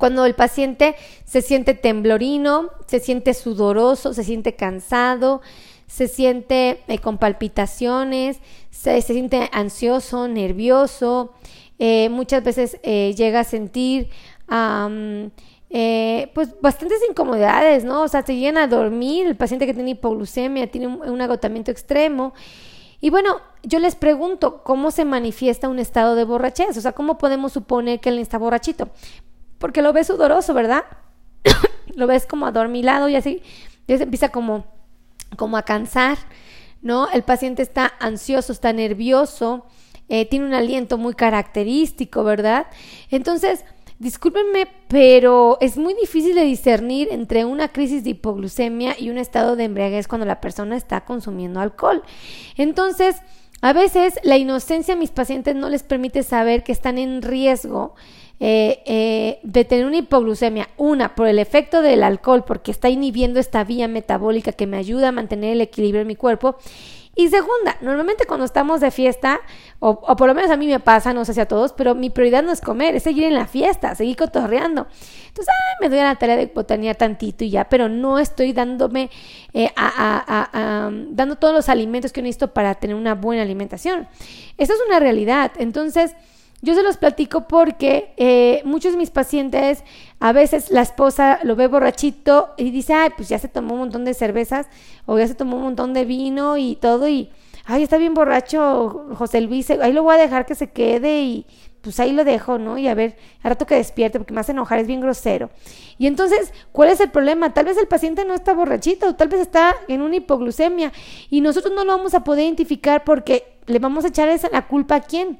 cuando 0.00 0.26
el 0.26 0.34
paciente 0.34 0.96
se 1.24 1.40
siente 1.40 1.74
temblorino, 1.74 2.70
se 2.88 2.98
siente 2.98 3.34
sudoroso, 3.34 4.14
se 4.14 4.24
siente 4.24 4.56
cansado, 4.56 5.40
se 5.86 6.08
siente 6.08 6.80
eh, 6.88 6.98
con 6.98 7.18
palpitaciones, 7.18 8.40
se, 8.70 9.00
siente 9.00 9.48
ansioso, 9.52 10.26
nervioso, 10.26 11.34
eh, 11.78 12.08
muchas 12.08 12.42
veces 12.42 12.80
eh, 12.82 13.14
llega 13.16 13.40
a 13.40 13.44
sentir 13.44 14.10
eh, 15.70 16.30
pues 16.34 16.54
bastantes 16.60 16.98
incomodidades, 17.08 17.84
¿no? 17.84 18.02
O 18.02 18.08
sea, 18.08 18.22
se 18.22 18.36
llegan 18.36 18.56
a 18.58 18.66
dormir, 18.66 19.26
el 19.26 19.36
paciente 19.36 19.66
que 19.66 19.74
tiene 19.74 19.90
hipoglucemia 19.90 20.70
tiene 20.70 20.86
un, 20.86 21.20
agotamiento 21.20 21.70
extremo. 21.70 22.32
Y 23.00 23.10
bueno, 23.10 23.40
yo 23.62 23.78
les 23.78 23.94
pregunto, 23.94 24.62
¿cómo 24.64 24.90
se 24.90 25.04
manifiesta 25.04 25.68
un 25.68 25.78
estado 25.78 26.14
de 26.14 26.24
borrachez? 26.24 26.76
O 26.76 26.80
sea, 26.80 26.92
¿cómo 26.92 27.18
podemos 27.18 27.52
suponer 27.52 28.00
que 28.00 28.08
él 28.08 28.18
está 28.18 28.38
borrachito? 28.38 28.88
Porque 29.58 29.82
lo 29.82 29.92
ves 29.92 30.06
sudoroso, 30.06 30.54
¿verdad? 30.54 30.84
lo 31.94 32.06
ves 32.06 32.26
como 32.26 32.46
adormilado 32.46 33.08
y 33.08 33.16
así, 33.16 33.42
ya 33.86 33.96
se 33.98 34.04
empieza 34.04 34.30
como, 34.30 34.64
como 35.36 35.56
a 35.56 35.62
cansar. 35.62 36.18
¿no? 36.82 37.08
El 37.10 37.22
paciente 37.22 37.62
está 37.62 37.92
ansioso, 37.98 38.52
está 38.52 38.72
nervioso, 38.72 39.66
eh, 40.08 40.26
tiene 40.26 40.46
un 40.46 40.54
aliento 40.54 40.96
muy 40.96 41.14
característico, 41.14 42.24
¿verdad? 42.24 42.66
Entonces, 43.10 43.64
discúlpenme, 43.98 44.68
pero 44.88 45.58
es 45.60 45.76
muy 45.76 45.94
difícil 45.94 46.34
de 46.34 46.44
discernir 46.44 47.08
entre 47.10 47.44
una 47.44 47.68
crisis 47.68 48.04
de 48.04 48.10
hipoglucemia 48.10 48.94
y 48.98 49.10
un 49.10 49.18
estado 49.18 49.56
de 49.56 49.64
embriaguez 49.64 50.08
cuando 50.08 50.26
la 50.26 50.40
persona 50.40 50.76
está 50.76 51.04
consumiendo 51.04 51.60
alcohol. 51.60 52.02
Entonces, 52.56 53.16
a 53.60 53.72
veces 53.72 54.14
la 54.22 54.36
inocencia 54.36 54.94
a 54.94 54.96
mis 54.96 55.10
pacientes 55.10 55.56
no 55.56 55.68
les 55.68 55.82
permite 55.82 56.22
saber 56.22 56.62
que 56.62 56.72
están 56.72 56.96
en 56.96 57.22
riesgo 57.22 57.94
eh, 58.40 58.82
eh, 58.86 59.40
de 59.42 59.64
tener 59.64 59.84
una 59.84 59.96
hipoglucemia, 59.96 60.68
una 60.76 61.16
por 61.16 61.26
el 61.26 61.40
efecto 61.40 61.82
del 61.82 62.04
alcohol, 62.04 62.44
porque 62.44 62.70
está 62.70 62.88
inhibiendo 62.88 63.40
esta 63.40 63.64
vía 63.64 63.88
metabólica 63.88 64.52
que 64.52 64.68
me 64.68 64.76
ayuda 64.76 65.08
a 65.08 65.12
mantener 65.12 65.54
el 65.54 65.60
equilibrio 65.60 66.02
en 66.02 66.06
mi 66.06 66.14
cuerpo, 66.14 66.56
y 67.18 67.26
segunda, 67.30 67.76
normalmente 67.80 68.26
cuando 68.26 68.44
estamos 68.44 68.80
de 68.80 68.92
fiesta, 68.92 69.40
o, 69.80 70.14
por 70.14 70.28
lo 70.28 70.34
menos 70.34 70.52
a 70.52 70.56
mí 70.56 70.68
me 70.68 70.78
pasa, 70.78 71.12
no 71.12 71.24
sé 71.24 71.34
si 71.34 71.40
a 71.40 71.48
todos, 71.48 71.72
pero 71.72 71.96
mi 71.96 72.10
prioridad 72.10 72.44
no 72.44 72.52
es 72.52 72.60
comer, 72.60 72.94
es 72.94 73.02
seguir 73.02 73.24
en 73.24 73.34
la 73.34 73.48
fiesta, 73.48 73.92
seguir 73.96 74.16
cotorreando. 74.16 74.86
Entonces, 75.26 75.48
ay, 75.48 75.76
me 75.80 75.88
doy 75.88 75.98
a 75.98 76.04
la 76.04 76.14
tarea 76.14 76.36
de 76.36 76.46
botanear 76.46 76.94
tantito 76.94 77.42
y 77.42 77.50
ya, 77.50 77.68
pero 77.68 77.88
no 77.88 78.20
estoy 78.20 78.52
dándome, 78.52 79.10
eh, 79.52 79.68
a, 79.74 80.92
dando 81.10 81.34
todos 81.34 81.52
los 81.52 81.68
alimentos 81.68 82.12
que 82.12 82.22
necesito 82.22 82.54
para 82.54 82.76
tener 82.76 82.94
una 82.94 83.16
buena 83.16 83.42
alimentación. 83.42 84.06
Esa 84.56 84.74
es 84.74 84.80
una 84.86 85.00
realidad. 85.00 85.50
Entonces, 85.58 86.14
yo 86.60 86.74
se 86.74 86.82
los 86.82 86.96
platico 86.96 87.46
porque 87.46 88.12
eh, 88.16 88.62
muchos 88.64 88.92
de 88.92 88.98
mis 88.98 89.10
pacientes, 89.10 89.84
a 90.18 90.32
veces 90.32 90.70
la 90.70 90.82
esposa 90.82 91.38
lo 91.44 91.54
ve 91.54 91.68
borrachito 91.68 92.50
y 92.56 92.70
dice, 92.70 92.94
ay, 92.94 93.10
pues 93.16 93.28
ya 93.28 93.38
se 93.38 93.48
tomó 93.48 93.74
un 93.74 93.80
montón 93.80 94.04
de 94.04 94.14
cervezas 94.14 94.66
o 95.06 95.18
ya 95.18 95.28
se 95.28 95.34
tomó 95.34 95.56
un 95.56 95.62
montón 95.62 95.94
de 95.94 96.04
vino 96.04 96.56
y 96.56 96.74
todo 96.76 97.06
y, 97.06 97.30
ay, 97.64 97.84
está 97.84 97.96
bien 97.96 98.14
borracho 98.14 99.06
José 99.14 99.40
Luis, 99.40 99.70
ahí 99.70 99.92
lo 99.92 100.02
voy 100.02 100.16
a 100.16 100.18
dejar 100.18 100.46
que 100.46 100.56
se 100.56 100.70
quede 100.70 101.22
y 101.22 101.46
pues 101.80 102.00
ahí 102.00 102.12
lo 102.12 102.24
dejo, 102.24 102.58
¿no? 102.58 102.76
Y 102.76 102.88
a 102.88 102.94
ver, 102.94 103.16
a 103.42 103.50
rato 103.50 103.64
que 103.64 103.76
despierte 103.76 104.18
porque 104.18 104.34
me 104.34 104.40
hace 104.40 104.50
enojar, 104.50 104.80
es 104.80 104.88
bien 104.88 105.00
grosero. 105.00 105.50
Y 105.96 106.08
entonces, 106.08 106.52
¿cuál 106.72 106.88
es 106.88 107.00
el 107.00 107.10
problema? 107.10 107.54
Tal 107.54 107.66
vez 107.66 107.78
el 107.78 107.86
paciente 107.86 108.24
no 108.24 108.34
está 108.34 108.52
borrachito, 108.52 109.14
tal 109.14 109.28
vez 109.28 109.40
está 109.40 109.76
en 109.86 110.02
una 110.02 110.16
hipoglucemia 110.16 110.92
y 111.30 111.40
nosotros 111.40 111.72
no 111.72 111.84
lo 111.84 111.96
vamos 111.96 112.14
a 112.14 112.24
poder 112.24 112.44
identificar 112.44 113.04
porque 113.04 113.58
le 113.66 113.78
vamos 113.78 114.04
a 114.04 114.08
echar 114.08 114.28
esa 114.28 114.48
la 114.50 114.66
culpa 114.66 114.96
a 114.96 115.00
quién? 115.00 115.38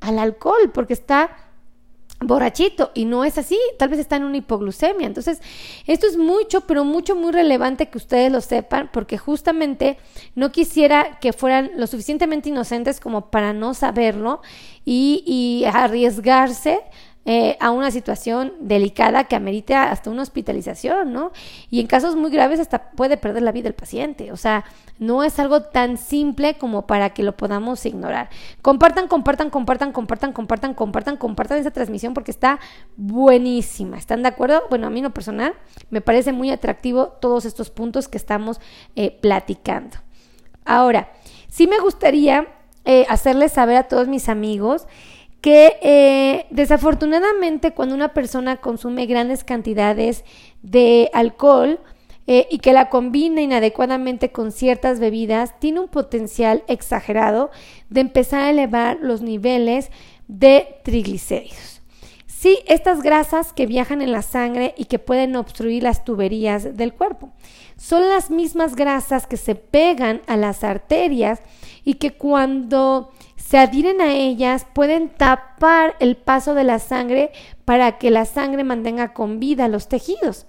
Al 0.00 0.18
alcohol 0.18 0.70
porque 0.72 0.92
está 0.92 1.36
borrachito 2.22 2.90
y 2.94 3.06
no 3.06 3.24
es 3.24 3.38
así, 3.38 3.58
tal 3.78 3.88
vez 3.88 3.98
está 3.98 4.16
en 4.16 4.24
una 4.24 4.36
hipoglucemia. 4.36 5.06
Entonces, 5.06 5.40
esto 5.86 6.06
es 6.06 6.16
mucho, 6.16 6.62
pero 6.62 6.84
mucho, 6.84 7.16
muy 7.16 7.32
relevante 7.32 7.88
que 7.88 7.98
ustedes 7.98 8.30
lo 8.30 8.40
sepan 8.40 8.90
porque 8.92 9.16
justamente 9.16 9.98
no 10.34 10.52
quisiera 10.52 11.18
que 11.18 11.32
fueran 11.32 11.70
lo 11.76 11.86
suficientemente 11.86 12.50
inocentes 12.50 13.00
como 13.00 13.30
para 13.30 13.52
no 13.52 13.72
saberlo 13.72 14.42
y, 14.84 15.24
y 15.26 15.64
arriesgarse 15.64 16.80
eh, 17.26 17.58
a 17.60 17.70
una 17.70 17.90
situación 17.90 18.54
delicada 18.60 19.24
que 19.24 19.36
amerite 19.36 19.74
hasta 19.74 20.08
una 20.08 20.22
hospitalización, 20.22 21.12
¿no? 21.12 21.32
Y 21.68 21.80
en 21.80 21.86
casos 21.86 22.16
muy 22.16 22.30
graves 22.30 22.60
hasta 22.60 22.92
puede 22.92 23.18
perder 23.18 23.42
la 23.42 23.52
vida 23.52 23.68
el 23.68 23.74
paciente. 23.74 24.32
O 24.32 24.38
sea, 24.38 24.64
no 24.98 25.22
es 25.22 25.38
algo 25.38 25.62
tan 25.62 25.98
simple 25.98 26.54
como 26.54 26.86
para 26.86 27.10
que 27.10 27.22
lo 27.22 27.36
podamos 27.36 27.84
ignorar. 27.84 28.30
Compartan, 28.62 29.06
compartan, 29.06 29.50
compartan, 29.50 29.92
compartan, 29.92 30.32
compartan, 30.32 30.74
compartan, 30.74 31.16
compartan 31.18 31.58
esa 31.58 31.70
transmisión 31.70 32.14
porque 32.14 32.30
está 32.30 32.58
buenísima. 32.96 33.98
¿Están 33.98 34.22
de 34.22 34.28
acuerdo? 34.28 34.62
Bueno, 34.70 34.86
a 34.86 34.90
mí 34.90 35.02
no 35.02 35.12
personal 35.12 35.52
me 35.90 36.00
parece 36.00 36.32
muy 36.32 36.50
atractivo 36.50 37.08
todos 37.20 37.44
estos 37.44 37.68
puntos 37.68 38.08
que 38.08 38.16
estamos 38.16 38.60
eh, 38.96 39.10
platicando. 39.20 39.98
Ahora, 40.64 41.12
sí 41.48 41.66
me 41.66 41.80
gustaría 41.80 42.48
eh, 42.86 43.04
hacerles 43.10 43.52
saber 43.52 43.76
a 43.76 43.88
todos 43.88 44.08
mis 44.08 44.30
amigos 44.30 44.86
que 45.40 45.78
eh, 45.82 46.46
desafortunadamente 46.50 47.72
cuando 47.72 47.94
una 47.94 48.12
persona 48.12 48.58
consume 48.58 49.06
grandes 49.06 49.44
cantidades 49.44 50.24
de 50.62 51.10
alcohol 51.14 51.80
eh, 52.26 52.46
y 52.50 52.58
que 52.58 52.72
la 52.72 52.90
combina 52.90 53.40
inadecuadamente 53.40 54.30
con 54.30 54.52
ciertas 54.52 55.00
bebidas, 55.00 55.58
tiene 55.58 55.80
un 55.80 55.88
potencial 55.88 56.62
exagerado 56.68 57.50
de 57.88 58.02
empezar 58.02 58.42
a 58.42 58.50
elevar 58.50 58.98
los 59.00 59.22
niveles 59.22 59.90
de 60.28 60.76
triglicéridos. 60.84 61.80
Sí, 62.26 62.58
estas 62.66 63.02
grasas 63.02 63.52
que 63.52 63.66
viajan 63.66 64.00
en 64.00 64.12
la 64.12 64.22
sangre 64.22 64.74
y 64.78 64.84
que 64.84 64.98
pueden 64.98 65.36
obstruir 65.36 65.82
las 65.82 66.04
tuberías 66.04 66.76
del 66.76 66.94
cuerpo. 66.94 67.32
Son 67.76 68.08
las 68.08 68.30
mismas 68.30 68.76
grasas 68.76 69.26
que 69.26 69.36
se 69.36 69.56
pegan 69.56 70.22
a 70.26 70.36
las 70.36 70.64
arterias 70.64 71.40
y 71.84 71.94
que 71.94 72.12
cuando 72.12 73.10
se 73.50 73.58
adhieren 73.58 74.00
a 74.00 74.12
ellas, 74.12 74.64
pueden 74.72 75.08
tapar 75.08 75.96
el 75.98 76.16
paso 76.16 76.54
de 76.54 76.62
la 76.62 76.78
sangre 76.78 77.32
para 77.64 77.98
que 77.98 78.12
la 78.12 78.24
sangre 78.24 78.62
mantenga 78.62 79.12
con 79.12 79.40
vida 79.40 79.66
los 79.66 79.88
tejidos. 79.88 80.46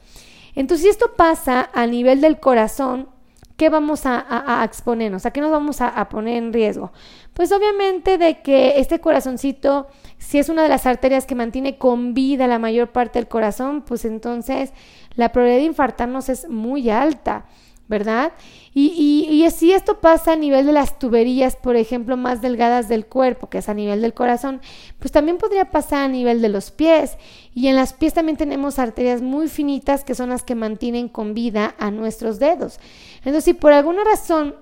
Entonces, 0.53 0.83
si 0.83 0.89
esto 0.89 1.13
pasa 1.17 1.71
a 1.73 1.87
nivel 1.87 2.21
del 2.21 2.39
corazón, 2.39 3.09
¿qué 3.57 3.69
vamos 3.69 4.03
a, 4.05 4.61
exponernos? 4.63 5.25
¿A 5.25 5.31
qué 5.31 5.41
nos 5.41 5.49
vamos 5.49 5.81
a, 5.81 6.09
poner 6.09 6.37
en 6.37 6.53
riesgo? 6.53 6.91
Pues 7.33 7.51
obviamente 7.51 8.19
de 8.19 8.43
que 8.43 8.79
este 8.79 8.99
corazoncito, 8.99 9.87
si 10.19 10.37
es 10.37 10.49
una 10.49 10.61
de 10.61 10.69
las 10.69 10.85
arterias 10.85 11.25
que 11.25 11.33
mantiene 11.33 11.79
con 11.79 12.13
vida 12.13 12.45
la 12.45 12.59
mayor 12.59 12.91
parte 12.91 13.17
del 13.17 13.27
corazón, 13.27 13.81
pues 13.81 14.05
entonces 14.05 14.73
la 15.15 15.31
probabilidad 15.31 15.61
de 15.61 15.69
infartarnos 15.69 16.29
es 16.29 16.47
muy 16.47 16.91
alta. 16.91 17.45
¿Verdad? 17.91 18.31
Y, 18.73 19.27
y, 19.29 19.51
si 19.51 19.73
esto 19.73 19.99
pasa 19.99 20.31
a 20.31 20.35
nivel 20.37 20.65
de 20.65 20.71
las 20.71 20.97
tuberías, 20.97 21.57
por 21.57 21.75
ejemplo, 21.75 22.15
más 22.15 22.41
delgadas 22.41 22.87
del 22.87 23.05
cuerpo, 23.05 23.49
que 23.49 23.57
es 23.57 23.67
a 23.67 23.73
nivel 23.73 24.01
del 24.01 24.13
corazón, 24.13 24.61
pues 24.97 25.11
también 25.11 25.37
podría 25.37 25.71
pasar 25.71 26.05
a 26.05 26.07
nivel 26.07 26.41
de 26.41 26.47
los 26.47 26.71
pies. 26.71 27.17
Y 27.53 27.67
en 27.67 27.75
las 27.75 27.91
pies 27.91 28.13
también 28.13 28.37
tenemos 28.37 28.79
arterias 28.79 29.21
muy 29.21 29.49
finitas 29.49 30.05
que 30.05 30.15
son 30.15 30.29
las 30.29 30.43
que 30.43 30.55
mantienen 30.55 31.09
con 31.09 31.33
vida 31.33 31.75
a 31.79 31.91
nuestros 31.91 32.39
dedos. 32.39 32.79
Entonces, 33.17 33.43
si 33.43 33.53
por 33.53 33.73
alguna 33.73 34.05
razón 34.05 34.55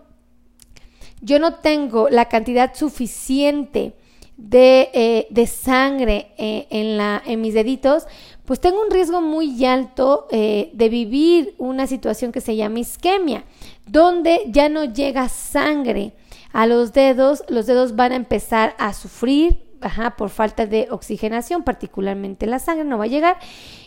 yo 1.22 1.38
no 1.38 1.56
tengo 1.56 2.10
la 2.10 2.30
cantidad 2.30 2.74
suficiente 2.74 3.94
de, 4.38 4.90
eh, 4.94 5.28
de 5.30 5.46
sangre 5.46 6.32
eh, 6.38 6.66
en, 6.72 6.98
la, 6.98 7.22
en 7.26 7.42
mis 7.42 7.54
deditos, 7.54 8.08
pues 8.50 8.60
tengo 8.60 8.82
un 8.82 8.90
riesgo 8.90 9.22
muy 9.22 9.64
alto 9.64 10.28
eh, 10.32 10.72
de 10.74 10.90
vivir 10.90 11.54
una 11.60 11.86
situación 11.86 12.32
que 12.32 12.42
se 12.42 12.56
llama 12.56 12.80
isquemia, 12.80 13.44
donde 13.86 14.42
ya 14.48 14.70
no 14.70 14.86
llega 14.86 15.30
sangre 15.30 16.14
a 16.52 16.66
los 16.66 16.92
dedos, 16.92 17.44
los 17.48 17.68
dedos 17.68 17.96
van 17.96 18.12
a 18.12 18.16
empezar 18.16 18.76
a 18.80 18.94
sufrir 18.94 19.70
por 20.18 20.32
falta 20.32 20.66
de 20.66 20.88
oxigenación, 20.90 21.62
particularmente 21.62 22.48
la 22.48 22.58
sangre 22.58 22.86
no 22.86 22.98
va 22.98 23.04
a 23.04 23.08
llegar, 23.08 23.38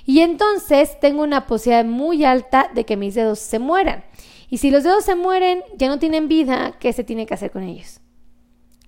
y 0.07 0.21
entonces 0.21 0.97
tengo 1.01 1.25
una 1.25 1.49
posibilidad 1.49 1.85
muy 1.85 2.25
alta 2.25 2.71
de 2.73 2.85
que 2.85 2.97
mis 2.97 3.17
dedos 3.17 3.41
se 3.41 3.59
mueran. 3.59 4.05
Y 4.49 4.59
si 4.59 4.71
los 4.71 4.85
dedos 4.85 5.03
se 5.03 5.17
mueren, 5.17 5.65
ya 5.77 5.89
no 5.89 5.99
tienen 5.99 6.29
vida, 6.29 6.77
¿qué 6.79 6.93
se 6.93 7.03
tiene 7.03 7.27
que 7.27 7.35
hacer 7.35 7.51
con 7.51 7.65
ellos? 7.65 8.01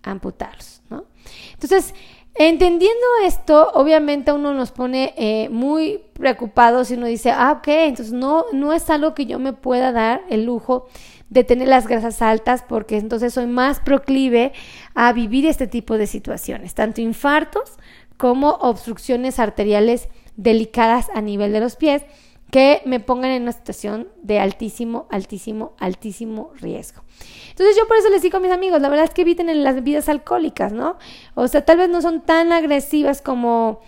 Amputarlos, 0.04 0.82
¿no? 0.88 1.06
Entonces, 1.54 1.94
Entendiendo 2.36 3.06
esto, 3.24 3.70
obviamente 3.74 4.32
uno 4.32 4.54
nos 4.54 4.72
pone 4.72 5.14
eh, 5.16 5.48
muy 5.50 6.00
preocupados 6.14 6.90
y 6.90 6.94
uno 6.94 7.06
dice, 7.06 7.30
ah, 7.30 7.52
ok, 7.58 7.68
entonces 7.68 8.12
no, 8.12 8.44
no 8.52 8.72
es 8.72 8.90
algo 8.90 9.14
que 9.14 9.26
yo 9.26 9.38
me 9.38 9.52
pueda 9.52 9.92
dar 9.92 10.22
el 10.28 10.44
lujo 10.44 10.88
de 11.30 11.44
tener 11.44 11.68
las 11.68 11.86
grasas 11.86 12.22
altas 12.22 12.64
porque 12.68 12.96
entonces 12.96 13.34
soy 13.34 13.46
más 13.46 13.78
proclive 13.78 14.52
a 14.94 15.12
vivir 15.12 15.46
este 15.46 15.68
tipo 15.68 15.96
de 15.96 16.08
situaciones, 16.08 16.74
tanto 16.74 17.00
infartos 17.00 17.74
como 18.16 18.50
obstrucciones 18.50 19.38
arteriales 19.38 20.08
delicadas 20.36 21.10
a 21.14 21.20
nivel 21.20 21.52
de 21.52 21.60
los 21.60 21.76
pies 21.76 22.02
que 22.50 22.82
me 22.84 23.00
pongan 23.00 23.32
en 23.32 23.42
una 23.42 23.52
situación 23.52 24.08
de 24.22 24.38
altísimo, 24.38 25.06
altísimo, 25.10 25.74
altísimo 25.78 26.52
riesgo. 26.60 27.02
Entonces 27.50 27.76
yo 27.76 27.86
por 27.86 27.96
eso 27.96 28.10
les 28.10 28.22
digo 28.22 28.36
a 28.36 28.40
mis 28.40 28.52
amigos, 28.52 28.80
la 28.80 28.88
verdad 28.88 29.06
es 29.06 29.10
que 29.14 29.22
eviten 29.22 29.62
las 29.62 29.74
bebidas 29.74 30.08
alcohólicas, 30.08 30.72
¿no? 30.72 30.96
O 31.34 31.48
sea, 31.48 31.64
tal 31.64 31.78
vez 31.78 31.88
no 31.88 32.02
son 32.02 32.20
tan 32.20 32.52
agresivas 32.52 33.22
como 33.22 33.80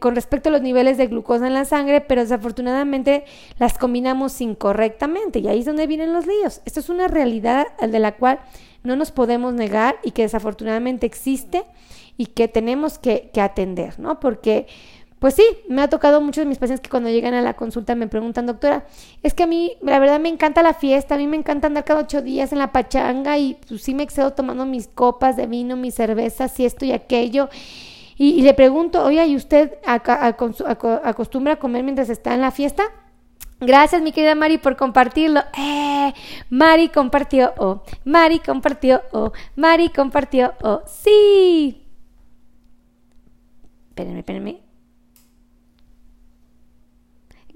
con 0.00 0.14
respecto 0.14 0.48
a 0.48 0.52
los 0.52 0.62
niveles 0.62 0.96
de 0.96 1.06
glucosa 1.06 1.46
en 1.46 1.54
la 1.54 1.64
sangre, 1.64 2.00
pero 2.00 2.22
desafortunadamente 2.22 3.24
las 3.58 3.76
combinamos 3.76 4.40
incorrectamente 4.40 5.40
y 5.40 5.48
ahí 5.48 5.60
es 5.60 5.66
donde 5.66 5.86
vienen 5.86 6.12
los 6.12 6.26
líos. 6.26 6.62
Esto 6.64 6.80
es 6.80 6.88
una 6.88 7.08
realidad 7.08 7.66
de 7.78 7.98
la 7.98 8.16
cual 8.16 8.40
no 8.82 8.96
nos 8.96 9.10
podemos 9.10 9.52
negar 9.52 9.96
y 10.02 10.12
que 10.12 10.22
desafortunadamente 10.22 11.06
existe 11.06 11.64
y 12.16 12.26
que 12.26 12.48
tenemos 12.48 12.98
que, 12.98 13.30
que 13.32 13.40
atender, 13.40 13.98
¿no? 13.98 14.20
Porque 14.20 14.66
pues 15.18 15.34
sí, 15.34 15.44
me 15.68 15.80
ha 15.80 15.88
tocado 15.88 16.20
muchos 16.20 16.42
de 16.42 16.48
mis 16.48 16.58
pacientes 16.58 16.82
que 16.82 16.90
cuando 16.90 17.08
llegan 17.08 17.32
a 17.32 17.40
la 17.40 17.54
consulta 17.54 17.94
me 17.94 18.06
preguntan, 18.06 18.46
doctora, 18.46 18.86
es 19.22 19.32
que 19.32 19.44
a 19.44 19.46
mí, 19.46 19.72
la 19.80 19.98
verdad, 19.98 20.20
me 20.20 20.28
encanta 20.28 20.62
la 20.62 20.74
fiesta, 20.74 21.14
a 21.14 21.18
mí 21.18 21.26
me 21.26 21.38
encanta 21.38 21.68
andar 21.68 21.84
cada 21.84 22.00
ocho 22.00 22.20
días 22.20 22.52
en 22.52 22.58
la 22.58 22.70
pachanga 22.70 23.38
y 23.38 23.56
pues 23.66 23.82
sí 23.82 23.94
me 23.94 24.02
excedo 24.02 24.34
tomando 24.34 24.66
mis 24.66 24.88
copas 24.88 25.36
de 25.36 25.46
vino, 25.46 25.74
mis 25.76 25.94
cervezas 25.94 26.58
y 26.60 26.66
esto 26.66 26.84
y 26.84 26.92
aquello. 26.92 27.48
Y, 28.18 28.40
le 28.42 28.54
pregunto, 28.54 29.04
oye, 29.04 29.26
¿y 29.26 29.36
usted 29.36 29.78
acostumbra 29.84 31.52
a 31.54 31.58
comer 31.58 31.82
mientras 31.82 32.08
está 32.08 32.34
en 32.34 32.40
la 32.40 32.50
fiesta? 32.50 32.84
Gracias, 33.60 34.02
mi 34.02 34.12
querida 34.12 34.34
Mari, 34.34 34.58
por 34.58 34.76
compartirlo. 34.76 35.40
Eh, 35.58 36.14
Mari 36.50 36.88
compartió, 36.88 37.52
oh, 37.58 37.82
Mari 38.04 38.38
compartió, 38.38 39.02
oh, 39.12 39.32
Mari 39.54 39.90
compartió, 39.90 40.54
oh, 40.62 40.82
sí. 40.86 41.82
Espérenme, 43.88 44.20
espérenme. 44.20 44.65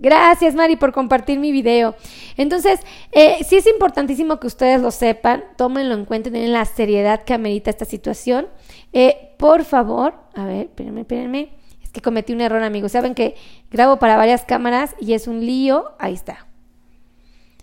Gracias, 0.00 0.54
Mari, 0.54 0.76
por 0.76 0.92
compartir 0.92 1.38
mi 1.38 1.52
video. 1.52 1.94
Entonces, 2.38 2.80
eh, 3.12 3.44
sí 3.46 3.56
es 3.56 3.66
importantísimo 3.66 4.40
que 4.40 4.46
ustedes 4.46 4.80
lo 4.80 4.90
sepan, 4.90 5.44
tómenlo 5.56 5.94
en 5.94 6.06
cuenta, 6.06 6.30
tienen 6.30 6.54
la 6.54 6.64
seriedad 6.64 7.24
que 7.24 7.34
amerita 7.34 7.68
esta 7.68 7.84
situación. 7.84 8.48
Eh, 8.94 9.34
por 9.38 9.62
favor, 9.64 10.14
a 10.34 10.46
ver, 10.46 10.66
espérenme, 10.66 11.02
espérenme. 11.02 11.50
Es 11.82 11.90
que 11.90 12.00
cometí 12.00 12.32
un 12.32 12.40
error, 12.40 12.62
amigos. 12.62 12.92
Saben 12.92 13.14
que 13.14 13.34
grabo 13.70 13.98
para 13.98 14.16
varias 14.16 14.46
cámaras 14.46 14.96
y 14.98 15.12
es 15.12 15.26
un 15.26 15.44
lío. 15.44 15.92
Ahí 15.98 16.14
está. 16.14 16.49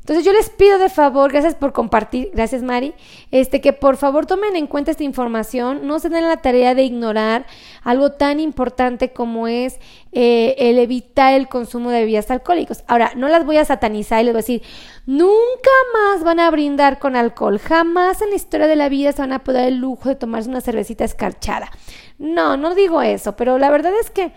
Entonces 0.07 0.23
yo 0.23 0.31
les 0.31 0.49
pido 0.49 0.79
de 0.79 0.87
favor, 0.87 1.33
gracias 1.33 1.55
por 1.55 1.73
compartir, 1.73 2.31
gracias 2.33 2.63
Mari, 2.63 2.93
este 3.31 3.59
que 3.59 3.73
por 3.73 3.97
favor 3.97 4.25
tomen 4.25 4.55
en 4.55 4.65
cuenta 4.65 4.89
esta 4.89 5.03
información, 5.03 5.85
no 5.85 5.99
se 5.99 6.07
den 6.07 6.23
la 6.23 6.37
tarea 6.37 6.73
de 6.75 6.83
ignorar 6.83 7.45
algo 7.83 8.13
tan 8.13 8.39
importante 8.39 9.11
como 9.11 9.49
es 9.49 9.81
eh, 10.13 10.55
el 10.59 10.79
evitar 10.79 11.33
el 11.33 11.49
consumo 11.49 11.89
de 11.89 11.99
bebidas 11.99 12.31
alcohólicas. 12.31 12.85
Ahora, 12.87 13.11
no 13.17 13.27
las 13.27 13.45
voy 13.45 13.57
a 13.57 13.65
satanizar 13.65 14.21
y 14.21 14.23
les 14.23 14.33
voy 14.33 14.39
a 14.39 14.43
decir, 14.43 14.61
nunca 15.05 15.71
más 15.93 16.23
van 16.23 16.39
a 16.39 16.49
brindar 16.51 16.99
con 16.99 17.17
alcohol, 17.17 17.59
jamás 17.59 18.21
en 18.21 18.29
la 18.29 18.37
historia 18.37 18.67
de 18.67 18.77
la 18.77 18.87
vida 18.87 19.11
se 19.11 19.21
van 19.21 19.33
a 19.33 19.43
poder 19.43 19.65
el 19.65 19.75
lujo 19.75 20.07
de 20.07 20.15
tomarse 20.15 20.47
una 20.47 20.61
cervecita 20.61 21.03
escarchada. 21.03 21.69
No, 22.17 22.55
no 22.55 22.75
digo 22.75 23.01
eso, 23.01 23.35
pero 23.35 23.57
la 23.57 23.69
verdad 23.69 23.91
es 23.99 24.09
que 24.09 24.31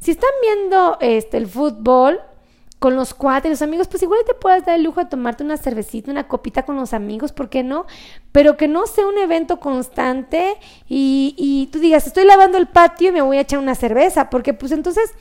si 0.00 0.10
están 0.10 0.28
viendo 0.42 0.98
este 1.00 1.38
el 1.38 1.46
fútbol, 1.46 2.20
con 2.78 2.96
los 2.96 3.14
cuates, 3.14 3.50
los 3.50 3.62
amigos, 3.62 3.88
pues 3.88 4.02
igual 4.02 4.20
te 4.26 4.34
puedes 4.34 4.64
dar 4.64 4.74
el 4.74 4.82
lujo 4.82 5.00
de 5.00 5.06
tomarte 5.06 5.42
una 5.42 5.56
cervecita, 5.56 6.10
una 6.10 6.28
copita 6.28 6.64
con 6.64 6.76
los 6.76 6.92
amigos, 6.92 7.32
¿por 7.32 7.48
qué 7.48 7.62
no? 7.62 7.86
Pero 8.30 8.56
que 8.56 8.68
no 8.68 8.86
sea 8.86 9.06
un 9.06 9.16
evento 9.16 9.58
constante 9.58 10.56
y, 10.86 11.34
y 11.38 11.68
tú 11.68 11.78
digas, 11.78 12.06
estoy 12.06 12.24
lavando 12.26 12.58
el 12.58 12.66
patio 12.66 13.08
y 13.08 13.12
me 13.12 13.22
voy 13.22 13.38
a 13.38 13.40
echar 13.40 13.58
una 13.58 13.74
cerveza, 13.74 14.28
porque 14.28 14.52
pues 14.52 14.72
entonces, 14.72 15.14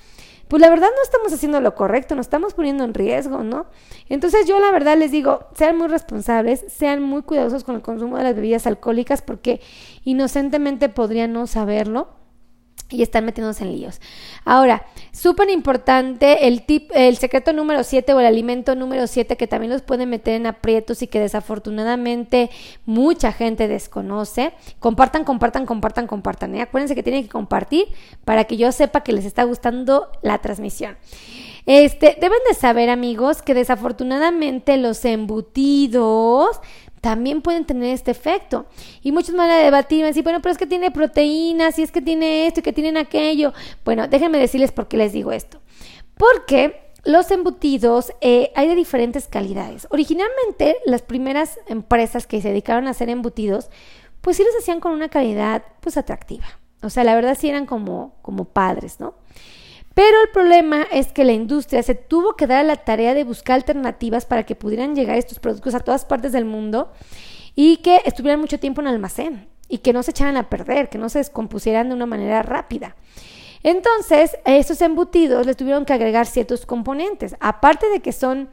pues 0.50 0.62
la 0.62 0.70
verdad 0.70 0.90
no 0.94 1.04
estamos 1.04 1.32
haciendo 1.32 1.62
lo 1.62 1.74
correcto, 1.74 2.16
nos 2.16 2.26
estamos 2.26 2.54
poniendo 2.54 2.84
en 2.84 2.94
riesgo, 2.94 3.44
¿no? 3.44 3.68
Entonces 4.10 4.46
yo 4.46 4.60
la 4.60 4.72
verdad 4.72 4.98
les 4.98 5.12
digo, 5.12 5.48
sean 5.56 5.78
muy 5.78 5.88
responsables, 5.88 6.66
sean 6.68 7.02
muy 7.02 7.22
cuidadosos 7.22 7.64
con 7.64 7.76
el 7.76 7.82
consumo 7.82 8.18
de 8.18 8.24
las 8.24 8.36
bebidas 8.36 8.68
alcohólicas, 8.68 9.22
porque 9.22 9.62
inocentemente 10.04 10.90
podrían 10.90 11.32
no 11.32 11.48
saberlo 11.48 12.23
y 12.94 13.02
están 13.02 13.26
metiéndose 13.26 13.64
en 13.64 13.74
líos. 13.74 14.00
Ahora, 14.46 14.86
súper 15.12 15.50
importante 15.50 16.48
el 16.48 16.64
el 16.94 17.18
secreto 17.18 17.54
número 17.54 17.84
7 17.84 18.14
o 18.14 18.20
el 18.20 18.26
alimento 18.26 18.76
número 18.76 19.08
7 19.08 19.36
que 19.36 19.48
también 19.48 19.72
los 19.72 19.82
puede 19.82 20.06
meter 20.06 20.36
en 20.36 20.46
aprietos 20.46 21.02
y 21.02 21.08
que 21.08 21.20
desafortunadamente 21.20 22.50
mucha 22.86 23.32
gente 23.32 23.68
desconoce. 23.68 24.54
Compartan, 24.80 25.24
compartan, 25.24 25.66
compartan, 25.66 26.08
compartan. 26.08 26.56
¿eh? 26.56 26.62
Acuérdense 26.62 26.96
que 26.96 27.04
tienen 27.04 27.24
que 27.24 27.30
compartir 27.30 27.88
para 28.26 28.46
que 28.46 28.58
yo 28.58 28.72
sepa 28.72 29.02
que 29.02 29.14
les 29.14 29.26
está 29.26 29.44
gustando 29.44 30.10
la 30.22 30.40
transmisión. 30.40 30.98
Este, 31.66 32.18
deben 32.20 32.40
de 32.50 32.56
saber, 32.56 32.90
amigos, 32.90 33.42
que 33.42 33.54
desafortunadamente 33.54 34.78
los 34.78 35.06
embutidos 35.06 36.60
también 37.04 37.42
pueden 37.42 37.66
tener 37.66 37.94
este 37.94 38.12
efecto. 38.12 38.66
Y 39.02 39.12
muchos 39.12 39.36
van 39.36 39.50
a 39.50 39.58
debatir, 39.58 40.00
van 40.00 40.06
a 40.06 40.08
decir, 40.08 40.24
bueno, 40.24 40.42
pero 40.42 40.54
es 40.54 40.58
que 40.58 40.66
tiene 40.66 40.90
proteínas, 40.90 41.78
y 41.78 41.84
es 41.84 41.92
que 41.92 42.02
tiene 42.02 42.48
esto, 42.48 42.62
y 42.62 42.64
que 42.64 42.72
tienen 42.72 42.96
aquello. 42.96 43.52
Bueno, 43.84 44.08
déjenme 44.08 44.38
decirles 44.38 44.72
por 44.72 44.88
qué 44.88 44.96
les 44.96 45.12
digo 45.12 45.34
esto. 45.34 45.60
Porque 46.16 46.94
los 47.04 47.30
embutidos 47.30 48.14
eh, 48.22 48.54
hay 48.56 48.70
de 48.70 48.76
diferentes 48.76 49.28
calidades. 49.28 49.86
Originalmente, 49.90 50.78
las 50.86 51.02
primeras 51.02 51.60
empresas 51.68 52.26
que 52.26 52.42
se 52.42 52.48
dedicaron 52.48 52.88
a 52.88 52.92
hacer 52.92 53.10
embutidos, 53.10 53.70
pues 54.22 54.38
sí 54.38 54.44
los 54.46 54.56
hacían 54.56 54.80
con 54.80 54.94
una 54.94 55.10
calidad, 55.10 55.62
pues 55.82 55.98
atractiva. 55.98 56.46
O 56.82 56.90
sea, 56.90 57.04
la 57.04 57.16
verdad 57.16 57.38
sí 57.38 57.50
eran 57.50 57.66
como, 57.66 58.16
como 58.22 58.46
padres, 58.46 59.02
¿no? 59.02 59.16
Pero 59.94 60.22
el 60.24 60.30
problema 60.30 60.88
es 60.92 61.12
que 61.12 61.24
la 61.24 61.34
industria 61.34 61.84
se 61.84 61.94
tuvo 61.94 62.36
que 62.36 62.48
dar 62.48 62.60
a 62.60 62.64
la 62.64 62.78
tarea 62.78 63.14
de 63.14 63.24
buscar 63.24 63.56
alternativas 63.56 64.26
para 64.26 64.44
que 64.44 64.56
pudieran 64.56 64.96
llegar 64.96 65.18
estos 65.18 65.40
productos 65.40 65.76
a 65.76 65.82
todas 65.82 66.06
partes 66.06 66.32
del 66.32 66.46
mundo 66.46 66.92
y 67.56 67.78
que 67.78 68.02
estuvieran 68.06 68.40
mucho 68.40 68.60
tiempo 68.60 68.82
en 68.82 68.88
almacén 68.88 69.48
y 69.68 69.80
que 69.80 69.94
no 69.94 70.02
se 70.02 70.12
echaran 70.12 70.38
a 70.38 70.50
perder, 70.50 70.90
que 70.90 70.98
no 70.98 71.10
se 71.10 71.20
descompusieran 71.20 71.90
de 71.90 71.96
una 71.96 72.08
manera 72.08 72.42
rápida. 72.42 72.96
Entonces, 73.62 74.36
a 74.46 74.56
estos 74.56 74.82
embutidos 74.82 75.46
les 75.46 75.56
tuvieron 75.56 75.86
que 75.86 75.94
agregar 75.94 76.26
ciertos 76.26 76.66
componentes, 76.66 77.36
aparte 77.40 77.90
de 77.90 78.02
que 78.02 78.12
son 78.12 78.50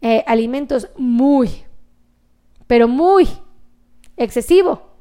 eh, 0.00 0.24
alimentos 0.26 0.88
muy, 0.96 1.64
pero 2.66 2.88
muy 2.88 3.28
excesivo, 4.16 4.94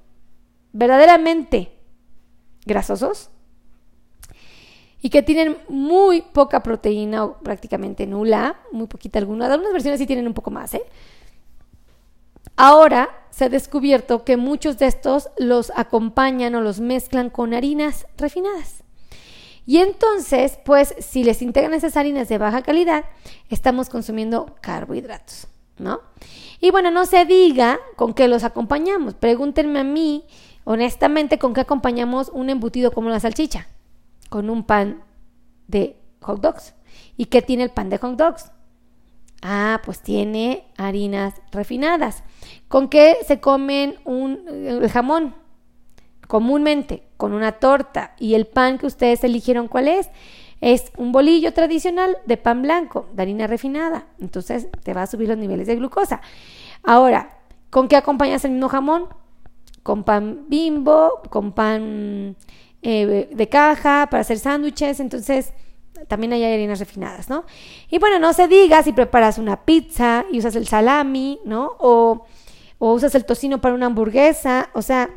verdaderamente 0.73 1.71
grasosos, 2.65 3.29
y 5.03 5.09
que 5.09 5.21
tienen 5.21 5.57
muy 5.67 6.21
poca 6.21 6.63
proteína 6.63 7.25
o 7.25 7.37
prácticamente 7.39 8.07
nula, 8.07 8.55
muy 8.71 8.87
poquita 8.87 9.19
alguna. 9.19 9.51
Algunas 9.51 9.73
versiones 9.73 9.99
sí 9.99 10.07
tienen 10.07 10.27
un 10.27 10.33
poco 10.33 10.49
más, 10.49 10.73
¿eh? 10.73 10.83
Ahora 12.55 13.09
se 13.29 13.45
ha 13.45 13.49
descubierto 13.49 14.23
que 14.23 14.37
muchos 14.37 14.77
de 14.77 14.87
estos 14.87 15.29
los 15.37 15.73
acompañan 15.75 16.55
o 16.55 16.61
los 16.61 16.79
mezclan 16.79 17.29
con 17.29 17.53
harinas 17.53 18.07
refinadas. 18.15 18.83
Y 19.65 19.79
entonces, 19.79 20.57
pues, 20.63 20.95
si 20.99 21.25
les 21.25 21.41
integran 21.41 21.73
esas 21.73 21.97
harinas 21.97 22.29
de 22.29 22.37
baja 22.37 22.61
calidad, 22.61 23.03
estamos 23.49 23.89
consumiendo 23.89 24.55
carbohidratos, 24.61 25.47
¿no? 25.79 25.99
Y 26.61 26.71
bueno, 26.71 26.91
no 26.91 27.05
se 27.05 27.25
diga 27.25 27.77
con 27.97 28.13
qué 28.13 28.29
los 28.29 28.45
acompañamos. 28.45 29.15
Pregúntenme 29.15 29.79
a 29.79 29.83
mí, 29.83 30.23
honestamente, 30.63 31.39
con 31.39 31.53
qué 31.53 31.59
acompañamos 31.59 32.29
un 32.29 32.49
embutido 32.49 32.91
como 32.93 33.09
la 33.09 33.19
salchicha 33.19 33.67
con 34.33 34.49
un 34.49 34.63
pan 34.63 35.03
de 35.67 35.95
hot 36.21 36.41
dogs. 36.41 36.73
¿Y 37.17 37.25
qué 37.25 37.43
tiene 37.43 37.61
el 37.61 37.69
pan 37.69 37.91
de 37.91 37.99
hot 37.99 38.17
dogs? 38.17 38.51
Ah, 39.43 39.79
pues 39.85 39.99
tiene 39.99 40.65
harinas 40.75 41.35
refinadas. 41.51 42.23
¿Con 42.67 42.89
qué 42.89 43.17
se 43.27 43.39
comen 43.39 43.93
un, 44.05 44.41
el 44.47 44.89
jamón? 44.89 45.35
Comúnmente, 46.27 47.03
con 47.15 47.33
una 47.33 47.51
torta. 47.51 48.15
¿Y 48.17 48.33
el 48.33 48.47
pan 48.47 48.79
que 48.79 48.87
ustedes 48.87 49.23
eligieron 49.23 49.67
cuál 49.67 49.87
es? 49.87 50.09
Es 50.61 50.91
un 50.97 51.11
bolillo 51.11 51.53
tradicional 51.53 52.17
de 52.25 52.37
pan 52.37 52.63
blanco, 52.63 53.07
de 53.13 53.21
harina 53.21 53.45
refinada. 53.45 54.07
Entonces 54.19 54.67
te 54.81 54.95
va 54.95 55.03
a 55.03 55.07
subir 55.07 55.29
los 55.29 55.37
niveles 55.37 55.67
de 55.67 55.75
glucosa. 55.75 56.21
Ahora, 56.81 57.37
¿con 57.69 57.87
qué 57.87 57.97
acompañas 57.97 58.43
el 58.45 58.53
mismo 58.53 58.69
jamón? 58.69 59.09
Con 59.83 60.03
pan 60.03 60.45
bimbo, 60.47 61.21
con 61.29 61.51
pan 61.51 62.35
eh, 62.83 63.29
de 63.31 63.49
caja 63.49 64.07
para 64.11 64.21
hacer 64.21 64.39
sándwiches, 64.39 64.99
entonces 64.99 65.53
también 66.07 66.33
hay 66.33 66.43
harinas 66.43 66.79
refinadas, 66.79 67.29
¿no? 67.29 67.45
Y 67.89 67.97
bueno, 67.97 68.19
no 68.19 68.33
se 68.33 68.47
diga 68.47 68.83
si 68.83 68.91
preparas 68.91 69.37
una 69.37 69.63
pizza 69.63 70.25
y 70.31 70.39
usas 70.39 70.55
el 70.55 70.67
salami, 70.67 71.39
¿no? 71.45 71.71
O, 71.79 72.25
o 72.79 72.93
usas 72.93 73.15
el 73.15 73.25
tocino 73.25 73.61
para 73.61 73.73
una 73.73 73.85
hamburguesa, 73.85 74.69
o 74.73 74.81
sea, 74.81 75.09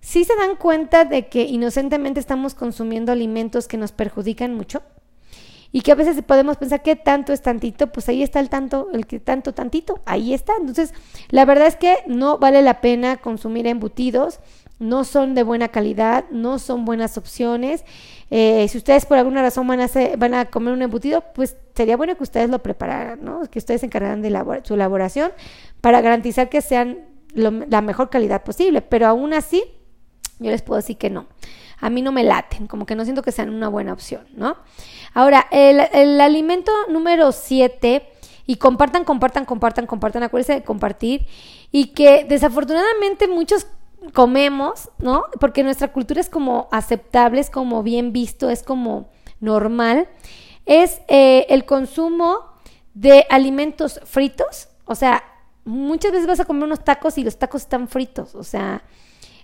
sí 0.00 0.24
se 0.24 0.36
dan 0.36 0.56
cuenta 0.56 1.04
de 1.04 1.28
que 1.28 1.42
inocentemente 1.42 2.20
estamos 2.20 2.54
consumiendo 2.54 3.12
alimentos 3.12 3.66
que 3.66 3.78
nos 3.78 3.92
perjudican 3.92 4.54
mucho 4.54 4.82
y 5.72 5.82
que 5.82 5.92
a 5.92 5.94
veces 5.94 6.22
podemos 6.22 6.56
pensar 6.56 6.82
que 6.82 6.96
tanto 6.96 7.32
es 7.32 7.42
tantito, 7.42 7.88
pues 7.88 8.08
ahí 8.08 8.22
está 8.22 8.40
el 8.40 8.48
tanto, 8.48 8.88
el 8.92 9.06
que 9.06 9.20
tanto, 9.20 9.52
tantito, 9.52 10.00
ahí 10.06 10.32
está. 10.32 10.54
Entonces, 10.58 10.94
la 11.28 11.44
verdad 11.44 11.66
es 11.66 11.76
que 11.76 11.98
no 12.06 12.38
vale 12.38 12.62
la 12.62 12.80
pena 12.80 13.18
consumir 13.18 13.66
embutidos 13.66 14.40
no 14.78 15.04
son 15.04 15.34
de 15.34 15.42
buena 15.42 15.68
calidad, 15.68 16.24
no 16.30 16.58
son 16.58 16.84
buenas 16.84 17.18
opciones. 17.18 17.84
Eh, 18.30 18.66
si 18.68 18.78
ustedes 18.78 19.06
por 19.06 19.18
alguna 19.18 19.42
razón 19.42 19.66
van 19.66 19.80
a, 19.80 19.88
van 20.16 20.34
a 20.34 20.44
comer 20.46 20.72
un 20.72 20.82
embutido, 20.82 21.24
pues 21.34 21.56
sería 21.74 21.96
bueno 21.96 22.16
que 22.16 22.22
ustedes 22.22 22.48
lo 22.50 22.60
prepararan, 22.60 23.24
¿no? 23.24 23.42
que 23.50 23.58
ustedes 23.58 23.80
se 23.80 23.86
encargaran 23.86 24.22
de 24.22 24.60
su 24.64 24.74
elaboración 24.74 25.32
para 25.80 26.00
garantizar 26.00 26.48
que 26.48 26.60
sean 26.60 26.98
la 27.34 27.82
mejor 27.82 28.10
calidad 28.10 28.42
posible. 28.44 28.82
Pero 28.82 29.06
aún 29.06 29.34
así, 29.34 29.64
yo 30.38 30.50
les 30.50 30.62
puedo 30.62 30.76
decir 30.76 30.96
que 30.96 31.10
no. 31.10 31.26
A 31.80 31.90
mí 31.90 32.02
no 32.02 32.10
me 32.10 32.24
laten, 32.24 32.66
como 32.66 32.86
que 32.86 32.96
no 32.96 33.04
siento 33.04 33.22
que 33.22 33.30
sean 33.30 33.50
una 33.50 33.68
buena 33.68 33.92
opción, 33.92 34.26
¿no? 34.34 34.56
Ahora, 35.14 35.46
el, 35.52 35.80
el 35.92 36.20
alimento 36.20 36.72
número 36.88 37.30
7 37.30 38.02
y 38.46 38.56
compartan, 38.56 39.04
compartan, 39.04 39.44
compartan, 39.44 39.86
compartan, 39.86 40.22
acuérdense 40.24 40.54
de 40.54 40.62
compartir 40.64 41.26
y 41.70 41.88
que 41.88 42.24
desafortunadamente 42.24 43.28
muchos 43.28 43.66
comemos, 44.12 44.90
¿no? 44.98 45.24
Porque 45.40 45.62
nuestra 45.62 45.92
cultura 45.92 46.20
es 46.20 46.28
como 46.28 46.68
aceptable, 46.70 47.40
es 47.40 47.50
como 47.50 47.82
bien 47.82 48.12
visto, 48.12 48.50
es 48.50 48.62
como 48.62 49.08
normal, 49.40 50.08
es 50.66 51.00
eh, 51.08 51.46
el 51.48 51.64
consumo 51.64 52.40
de 52.94 53.26
alimentos 53.30 54.00
fritos, 54.04 54.68
o 54.84 54.94
sea, 54.94 55.24
muchas 55.64 56.12
veces 56.12 56.26
vas 56.26 56.40
a 56.40 56.44
comer 56.44 56.64
unos 56.64 56.84
tacos 56.84 57.18
y 57.18 57.24
los 57.24 57.38
tacos 57.38 57.62
están 57.62 57.88
fritos, 57.88 58.34
o 58.34 58.42
sea, 58.42 58.82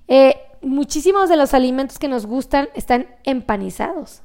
eh, 0.09 0.37
muchísimos 0.63 1.29
de 1.29 1.37
los 1.37 1.55
alimentos 1.55 1.99
que 1.99 2.09
nos 2.09 2.27
gustan 2.27 2.69
están 2.75 3.07
empanizados. 3.25 4.23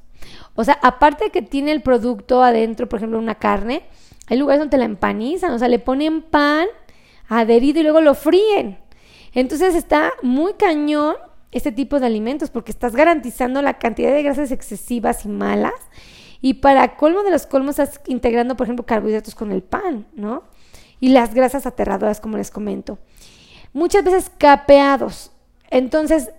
O 0.54 0.64
sea, 0.64 0.78
aparte 0.82 1.24
de 1.24 1.30
que 1.30 1.42
tiene 1.42 1.72
el 1.72 1.82
producto 1.82 2.42
adentro, 2.42 2.88
por 2.88 2.98
ejemplo, 2.98 3.18
una 3.18 3.36
carne, 3.36 3.84
hay 4.26 4.38
lugares 4.38 4.60
donde 4.60 4.76
la 4.76 4.84
empanizan, 4.84 5.52
o 5.52 5.58
sea, 5.58 5.68
le 5.68 5.78
ponen 5.78 6.22
pan 6.22 6.66
adherido 7.28 7.80
y 7.80 7.82
luego 7.84 8.00
lo 8.00 8.14
fríen. 8.14 8.78
Entonces 9.32 9.74
está 9.74 10.12
muy 10.22 10.54
cañón 10.54 11.16
este 11.52 11.72
tipo 11.72 12.00
de 12.00 12.06
alimentos 12.06 12.50
porque 12.50 12.70
estás 12.70 12.94
garantizando 12.94 13.62
la 13.62 13.78
cantidad 13.78 14.12
de 14.12 14.22
grasas 14.22 14.50
excesivas 14.50 15.24
y 15.24 15.28
malas. 15.28 15.74
Y 16.40 16.54
para 16.54 16.96
colmo 16.96 17.22
de 17.22 17.30
los 17.30 17.46
colmos 17.46 17.78
estás 17.78 18.00
integrando, 18.06 18.56
por 18.56 18.66
ejemplo, 18.66 18.86
carbohidratos 18.86 19.34
con 19.34 19.52
el 19.52 19.62
pan, 19.62 20.06
¿no? 20.14 20.44
Y 20.98 21.10
las 21.10 21.34
grasas 21.34 21.66
aterradoras, 21.66 22.20
como 22.20 22.36
les 22.38 22.50
comento. 22.50 22.98
Muchas 23.72 24.04
veces 24.04 24.30
capeados. 24.38 25.32
Entonces, 25.70 26.30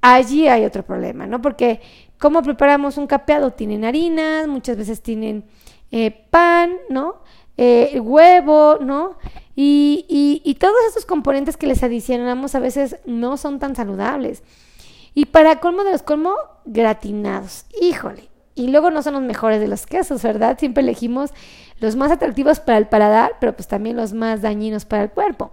allí 0.00 0.48
hay 0.48 0.64
otro 0.64 0.82
problema, 0.82 1.26
¿no? 1.26 1.42
Porque 1.42 1.80
¿Cómo 2.22 2.40
preparamos 2.40 2.98
un 2.98 3.08
capeado? 3.08 3.50
Tienen 3.50 3.84
harinas, 3.84 4.46
muchas 4.46 4.76
veces 4.76 5.02
tienen 5.02 5.44
eh, 5.90 6.12
pan, 6.30 6.76
¿no? 6.88 7.16
Eh, 7.56 7.98
huevo, 7.98 8.78
¿no? 8.80 9.16
Y, 9.54 10.56
todos 10.58 10.76
esos 10.88 11.06
componentes 11.06 11.56
que 11.56 11.66
les 11.66 11.82
adicionamos 11.82 12.54
a 12.54 12.60
veces 12.60 12.96
no 13.04 13.36
son 13.36 13.58
tan 13.58 13.74
saludables. 13.76 14.42
Y 15.14 15.26
para 15.26 15.60
colmo 15.60 15.84
de 15.84 15.92
los 15.92 16.02
colmo, 16.02 16.34
gratinados. 16.64 17.66
Híjole. 17.80 18.28
Y 18.54 18.68
luego 18.68 18.90
no 18.90 19.02
son 19.02 19.14
los 19.14 19.22
mejores 19.22 19.60
de 19.60 19.68
los 19.68 19.86
quesos, 19.86 20.22
¿verdad? 20.22 20.58
Siempre 20.58 20.82
elegimos 20.82 21.30
los 21.80 21.96
más 21.96 22.12
atractivos 22.12 22.60
para 22.60 22.78
el 22.78 22.86
paladar, 22.86 23.36
pero 23.40 23.54
pues 23.54 23.66
también 23.66 23.96
los 23.96 24.12
más 24.12 24.42
dañinos 24.42 24.84
para 24.84 25.04
el 25.04 25.10
cuerpo. 25.10 25.52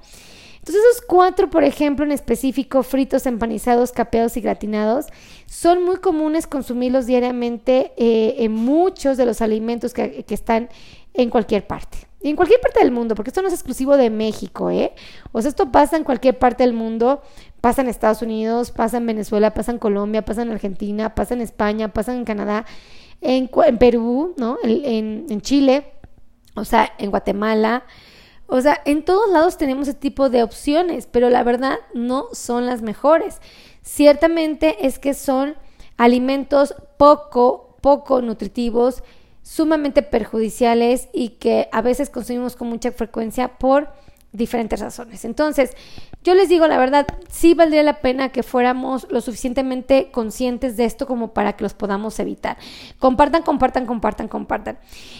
Entonces 0.59 0.83
esos 0.91 1.01
cuatro, 1.07 1.49
por 1.49 1.63
ejemplo, 1.63 2.05
en 2.05 2.11
específico, 2.11 2.83
fritos, 2.83 3.25
empanizados, 3.25 3.93
capeados 3.93 4.35
y 4.37 4.41
gratinados, 4.41 5.07
son 5.45 5.83
muy 5.83 5.95
comunes 5.97 6.45
consumirlos 6.45 7.05
diariamente 7.05 7.93
eh, 7.97 8.35
en 8.39 8.51
muchos 8.51 9.15
de 9.17 9.25
los 9.25 9.41
alimentos 9.41 9.93
que 9.93 10.25
están 10.27 10.69
en 11.13 11.29
cualquier 11.29 11.65
parte. 11.65 12.08
Y 12.21 12.29
en 12.29 12.35
cualquier 12.35 12.59
parte 12.59 12.79
del 12.79 12.91
mundo, 12.91 13.15
porque 13.15 13.29
esto 13.29 13.41
no 13.41 13.47
es 13.47 13.53
exclusivo 13.53 13.95
de 13.95 14.09
México, 14.09 14.69
¿eh? 14.69 14.93
O 15.31 15.41
sea, 15.41 15.49
esto 15.49 15.71
pasa 15.71 15.95
en 15.95 16.03
cualquier 16.03 16.37
parte 16.37 16.63
del 16.63 16.73
mundo, 16.73 17.21
pasa 17.61 17.81
en 17.81 17.87
Estados 17.87 18.21
Unidos, 18.21 18.71
pasa 18.71 18.97
en 18.97 19.05
Venezuela, 19.05 19.53
pasa 19.53 19.71
en 19.71 19.79
Colombia, 19.79 20.25
pasa 20.25 20.41
en 20.41 20.51
Argentina, 20.51 21.15
pasa 21.15 21.33
en 21.33 21.41
España, 21.41 21.93
pasa 21.93 22.13
en 22.13 22.25
Canadá, 22.25 22.65
en, 23.21 23.49
en 23.65 23.77
Perú, 23.77 24.33
¿no? 24.37 24.57
En, 24.63 25.27
en, 25.29 25.41
Chile, 25.41 25.93
o 26.55 26.65
sea, 26.65 26.91
en 26.97 27.09
Guatemala. 27.09 27.83
O 28.47 28.59
sea, 28.59 28.81
en 28.83 29.05
todos 29.05 29.29
lados 29.31 29.57
tenemos 29.57 29.87
ese 29.87 29.97
tipo 29.97 30.29
de 30.29 30.43
opciones, 30.43 31.07
pero 31.09 31.29
la 31.29 31.43
verdad 31.43 31.77
no 31.93 32.27
son 32.33 32.65
las 32.65 32.81
mejores. 32.81 33.39
Ciertamente 33.81 34.85
es 34.85 34.99
que 34.99 35.13
son 35.13 35.55
alimentos 35.95 36.75
poco, 36.97 37.77
poco 37.81 38.21
nutritivos, 38.21 39.03
sumamente 39.49 40.03
perjudiciales 40.03 41.09
y 41.11 41.29
que 41.29 41.69
a 41.71 41.81
veces 41.81 42.11
consumimos 42.11 42.55
con 42.55 42.67
mucha 42.69 42.91
frecuencia 42.91 43.57
por 43.57 43.89
diferentes 44.31 44.79
razones. 44.79 45.25
Entonces, 45.25 45.71
yo 46.23 46.35
les 46.35 46.49
digo 46.49 46.67
la 46.67 46.77
verdad, 46.77 47.07
sí 47.29 47.53
valdría 47.53 47.81
la 47.81 48.01
pena 48.01 48.29
que 48.29 48.43
fuéramos 48.43 49.07
lo 49.09 49.21
suficientemente 49.21 50.11
conscientes 50.11 50.75
de 50.75 50.83
esto 50.83 51.07
como 51.07 51.33
para 51.33 51.53
que 51.53 51.63
los 51.63 51.73
podamos 51.73 52.19
evitar. 52.19 52.57
Compartan, 52.99 53.41
compartan, 53.41 53.85
compartan, 53.85 54.27
compartan. 54.27 54.79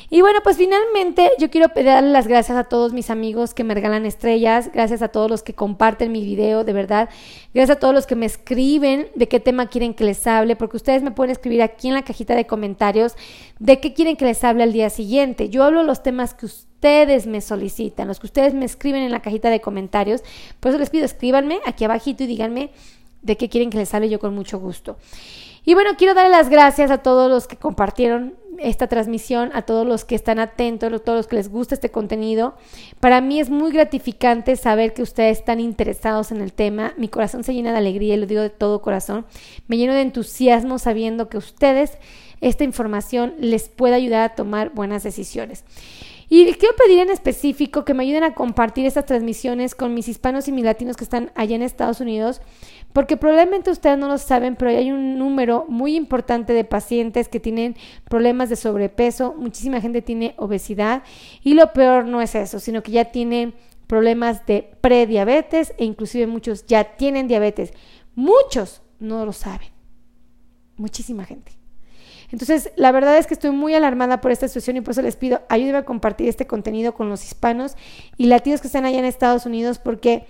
Y 0.10 0.22
bueno, 0.22 0.40
pues 0.44 0.58
finalmente 0.58 1.32
yo 1.40 1.50
quiero 1.50 1.68
darle 1.74 2.12
las 2.12 2.28
gracias 2.28 2.58
a 2.58 2.66
todos 2.66 2.92
mis 2.92 3.10
amigos 3.10 3.54
que 3.54 3.64
me 3.64 3.74
regalan 3.74 4.06
estrellas, 4.06 4.72
gracias 4.74 5.02
a 5.02 5.08
todos 5.08 5.30
los 5.30 5.42
que 5.42 5.54
comparten 5.54 6.12
mi 6.12 6.24
video, 6.24 6.66
de 6.66 6.74
verdad, 6.74 7.10
gracias 7.54 7.78
a 7.78 7.80
todos 7.80 7.94
los 7.94 8.06
que 8.06 8.16
me 8.16 8.26
escriben 8.26 9.08
de 9.16 9.28
qué 9.30 9.40
tema 9.40 9.68
quieren 9.68 9.94
que 9.94 10.04
les 10.04 10.28
hable, 10.28 10.58
porque 10.58 10.78
ustedes 10.78 11.02
me 11.02 11.12
pueden 11.12 11.32
escribir 11.32 11.62
aquí 11.62 11.88
en 11.88 11.94
la 11.94 12.04
cajita 12.04 12.36
de 12.36 12.46
comentarios 12.46 13.16
de 13.60 13.80
qué 13.80 13.94
quieren 13.94 14.16
que 14.16 14.26
les 14.26 14.44
hable 14.44 14.64
al 14.64 14.74
día 14.74 14.90
siguiente. 14.90 15.50
Yo 15.50 15.64
hablo 15.64 15.84
los 15.84 16.02
temas 16.02 16.34
que 16.34 16.46
ustedes 16.46 17.28
me 17.28 17.42
solicitan, 17.42 18.08
los 18.08 18.20
que 18.20 18.28
ustedes 18.28 18.54
me 18.54 18.66
escriben 18.66 19.04
en 19.04 19.12
la 19.12 19.22
cajita 19.22 19.50
de 19.50 19.60
comentarios. 19.60 20.24
Por 20.62 20.70
eso 20.70 20.80
les 20.80 20.89
pido, 20.90 21.06
escríbanme 21.06 21.60
aquí 21.66 21.86
abajito 21.86 22.24
y 22.24 22.28
díganme 22.28 22.72
de 23.22 23.38
qué 23.38 23.50
quieren 23.50 23.70
que 23.70 23.78
les 23.78 23.94
hable 23.94 24.10
yo 24.10 24.20
con 24.20 24.34
mucho 24.34 24.60
gusto. 24.60 24.98
Y 25.66 25.74
bueno, 25.74 25.92
quiero 25.98 26.14
darle 26.14 26.32
las 26.32 26.50
gracias 26.50 26.90
a 26.90 27.00
todos 27.00 27.30
los 27.30 27.48
que 27.48 27.58
compartieron 27.58 28.36
esta 28.60 28.88
transmisión, 28.88 29.52
a 29.54 29.62
todos 29.62 29.86
los 29.86 30.06
que 30.06 30.16
están 30.16 30.40
atentos, 30.40 30.92
a 30.92 31.00
todos 31.00 31.18
los 31.18 31.28
que 31.28 31.36
les 31.36 31.50
gusta 31.50 31.76
este 31.76 31.92
contenido. 31.92 32.56
Para 33.00 33.22
mí 33.22 33.40
es 33.40 33.50
muy 33.50 33.72
gratificante 33.72 34.56
saber 34.56 34.94
que 34.94 35.02
ustedes 35.02 35.40
están 35.40 35.60
interesados 35.60 36.32
en 36.32 36.42
el 36.42 36.54
tema. 36.54 36.94
Mi 36.98 37.08
corazón 37.08 37.44
se 37.44 37.54
llena 37.54 37.72
de 37.72 37.78
alegría 37.78 38.16
y 38.16 38.18
lo 38.18 38.26
digo 38.26 38.42
de 38.42 38.50
todo 38.50 38.82
corazón. 38.82 39.26
Me 39.68 39.78
lleno 39.78 39.94
de 39.94 40.02
entusiasmo 40.02 40.80
sabiendo 40.80 41.30
que 41.30 41.38
ustedes 41.38 41.98
esta 42.42 42.64
información 42.64 43.34
les 43.40 43.70
puede 43.70 43.96
ayudar 43.96 44.22
a 44.24 44.36
tomar 44.36 44.72
buenas 44.72 45.04
decisiones. 45.04 45.64
Y 46.32 46.54
quiero 46.54 46.76
pedir 46.76 47.00
en 47.00 47.10
específico 47.10 47.84
que 47.84 47.96
me 47.96 48.04
ayuden 48.04 48.24
a 48.24 48.36
compartir 48.36 48.86
estas 48.86 49.08
transmisiones 49.08 49.74
con 49.74 49.96
mis 49.96 50.08
hispanos 50.08 50.48
y 50.48 50.52
mis 50.52 50.64
latinos 50.64 50.96
que 50.96 51.04
están 51.04 51.32
allá 51.34 51.56
en 51.56 51.64
Estados 51.64 52.02
Unidos, 52.02 52.42
porque 52.94 53.18
probablemente 53.18 53.72
ustedes 53.72 53.98
no 53.98 54.08
lo 54.08 54.20
saben, 54.20 54.56
pero 54.56 54.70
hay 54.70 54.92
un 54.92 55.18
número 55.18 55.66
muy 55.68 55.96
importante 55.96 56.54
de 56.54 56.64
pacientes 56.64 57.30
que 57.30 57.40
tienen 57.40 57.76
problemas 58.08 58.50
de 58.50 58.58
sobrepeso, 58.58 59.34
muchísima 59.36 59.82
gente 59.82 60.04
tiene 60.04 60.36
obesidad 60.38 61.02
y 61.44 61.56
lo 61.56 61.74
peor 61.74 62.06
no 62.06 62.22
es 62.22 62.36
eso, 62.36 62.60
sino 62.60 62.84
que 62.84 62.92
ya 62.92 63.06
tienen 63.06 63.56
problemas 63.88 64.46
de 64.46 64.70
prediabetes 64.82 65.74
e 65.80 65.86
inclusive 65.86 66.28
muchos 66.28 66.68
ya 66.68 66.96
tienen 66.96 67.28
diabetes. 67.28 67.74
Muchos 68.14 68.84
no 69.00 69.26
lo 69.26 69.34
saben. 69.34 69.70
Muchísima 70.78 71.26
gente. 71.26 71.59
Entonces, 72.32 72.72
la 72.76 72.92
verdad 72.92 73.18
es 73.18 73.28
que 73.28 73.34
estoy 73.34 73.52
muy 73.52 73.74
alarmada 73.74 74.22
por 74.22 74.32
esta 74.32 74.48
situación 74.48 74.78
y 74.78 74.82
por 74.82 74.92
eso 74.92 75.02
les 75.02 75.16
pido, 75.16 75.42
ayúdenme 75.50 75.80
a 75.80 75.86
compartir 75.86 76.28
este 76.28 76.46
contenido 76.46 76.94
con 76.94 77.10
los 77.10 77.24
hispanos 77.24 77.76
y 78.18 78.28
latinos 78.28 78.62
que 78.62 78.68
están 78.68 78.86
allá 78.86 79.00
en 79.00 79.06
Estados 79.06 79.46
Unidos 79.46 79.80
porque 79.80 80.26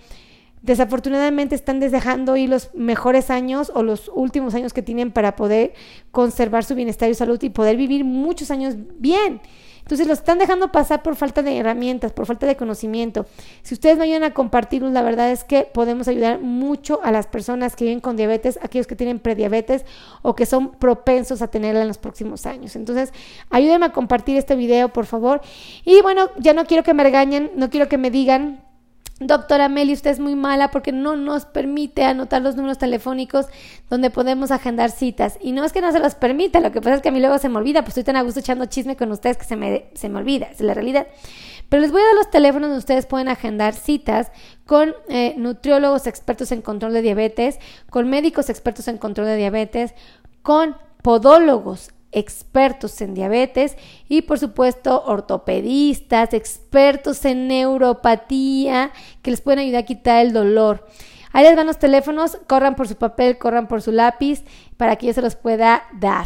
desafortunadamente 0.61 1.55
están 1.55 1.79
dejando 1.79 2.35
ir 2.35 2.49
los 2.49 2.73
mejores 2.73 3.29
años 3.29 3.71
o 3.73 3.83
los 3.83 4.09
últimos 4.13 4.55
años 4.55 4.73
que 4.73 4.81
tienen 4.81 5.11
para 5.11 5.35
poder 5.35 5.73
conservar 6.11 6.63
su 6.63 6.75
bienestar 6.75 7.09
y 7.09 7.15
salud 7.15 7.41
y 7.41 7.49
poder 7.49 7.77
vivir 7.77 8.03
muchos 8.03 8.51
años 8.51 8.75
bien. 8.97 9.41
Entonces 9.89 10.05
lo 10.05 10.13
están 10.13 10.37
dejando 10.37 10.71
pasar 10.71 11.01
por 11.01 11.15
falta 11.15 11.41
de 11.41 11.57
herramientas, 11.57 12.11
por 12.11 12.27
falta 12.27 12.45
de 12.45 12.55
conocimiento. 12.55 13.25
Si 13.63 13.73
ustedes 13.73 13.97
me 13.97 14.03
ayudan 14.03 14.21
a 14.21 14.35
compartirlos, 14.35 14.91
la 14.91 15.01
verdad 15.01 15.31
es 15.31 15.43
que 15.43 15.63
podemos 15.63 16.07
ayudar 16.07 16.39
mucho 16.39 16.99
a 17.01 17.09
las 17.09 17.25
personas 17.25 17.75
que 17.75 17.85
viven 17.85 17.99
con 17.99 18.15
diabetes, 18.15 18.59
aquellos 18.61 18.85
que 18.85 18.95
tienen 18.95 19.17
prediabetes 19.17 19.85
o 20.21 20.35
que 20.35 20.45
son 20.45 20.73
propensos 20.73 21.41
a 21.41 21.47
tenerla 21.47 21.81
en 21.81 21.87
los 21.87 21.97
próximos 21.97 22.45
años. 22.45 22.75
Entonces, 22.75 23.11
ayúdenme 23.49 23.87
a 23.87 23.91
compartir 23.91 24.37
este 24.37 24.55
video, 24.55 24.89
por 24.89 25.07
favor. 25.07 25.41
Y 25.83 26.03
bueno, 26.03 26.29
ya 26.37 26.53
no 26.53 26.65
quiero 26.65 26.83
que 26.83 26.93
me 26.93 27.01
regañen, 27.01 27.49
no 27.55 27.71
quiero 27.71 27.89
que 27.89 27.97
me 27.97 28.11
digan 28.11 28.68
Doctora 29.19 29.67
Meli, 29.67 29.91
usted 29.91 30.11
es 30.11 30.19
muy 30.19 30.35
mala 30.35 30.71
porque 30.71 30.93
no 30.93 31.17
nos 31.17 31.45
permite 31.45 32.05
anotar 32.05 32.41
los 32.41 32.55
números 32.55 32.77
telefónicos 32.77 33.47
donde 33.89 34.09
podemos 34.09 34.49
agendar 34.51 34.91
citas. 34.91 35.37
Y 35.41 35.51
no 35.51 35.65
es 35.65 35.73
que 35.73 35.81
no 35.81 35.91
se 35.91 35.99
los 35.99 36.15
permita, 36.15 36.61
lo 36.61 36.71
que 36.71 36.79
pasa 36.79 36.95
es 36.95 37.01
que 37.01 37.09
a 37.09 37.11
mí 37.11 37.19
luego 37.19 37.37
se 37.37 37.49
me 37.49 37.57
olvida, 37.57 37.81
pues 37.81 37.89
estoy 37.89 38.05
tan 38.05 38.15
a 38.15 38.21
gusto 38.21 38.39
echando 38.39 38.65
chisme 38.65 38.95
con 38.95 39.11
ustedes 39.11 39.35
que 39.35 39.43
se 39.43 39.57
me, 39.57 39.87
se 39.93 40.07
me 40.07 40.19
olvida, 40.19 40.47
es 40.47 40.61
la 40.61 40.73
realidad. 40.73 41.07
Pero 41.67 41.81
les 41.81 41.91
voy 41.91 42.01
a 42.01 42.05
dar 42.05 42.15
los 42.15 42.31
teléfonos 42.31 42.69
donde 42.69 42.79
ustedes 42.79 43.05
pueden 43.05 43.27
agendar 43.27 43.73
citas 43.73 44.31
con 44.65 44.95
eh, 45.09 45.33
nutriólogos 45.37 46.07
expertos 46.07 46.53
en 46.53 46.61
control 46.61 46.93
de 46.93 47.01
diabetes, 47.01 47.59
con 47.89 48.09
médicos 48.09 48.49
expertos 48.49 48.87
en 48.87 48.97
control 48.97 49.27
de 49.27 49.35
diabetes, 49.35 49.93
con 50.41 50.77
podólogos 51.03 51.91
expertos 52.11 53.01
en 53.01 53.13
diabetes 53.13 53.77
y 54.07 54.23
por 54.23 54.39
supuesto 54.39 55.03
ortopedistas, 55.05 56.33
expertos 56.33 57.23
en 57.25 57.47
neuropatía 57.47 58.91
que 59.21 59.31
les 59.31 59.41
pueden 59.41 59.59
ayudar 59.59 59.83
a 59.83 59.85
quitar 59.85 60.25
el 60.25 60.33
dolor. 60.33 60.87
Ahí 61.31 61.43
les 61.43 61.55
van 61.55 61.67
los 61.67 61.77
teléfonos, 61.77 62.37
corran 62.47 62.75
por 62.75 62.87
su 62.87 62.95
papel, 62.95 63.37
corran 63.37 63.67
por 63.67 63.81
su 63.81 63.91
lápiz 63.91 64.43
para 64.77 64.95
que 64.95 65.07
yo 65.07 65.13
se 65.13 65.21
los 65.21 65.35
pueda 65.35 65.83
dar. 65.93 66.25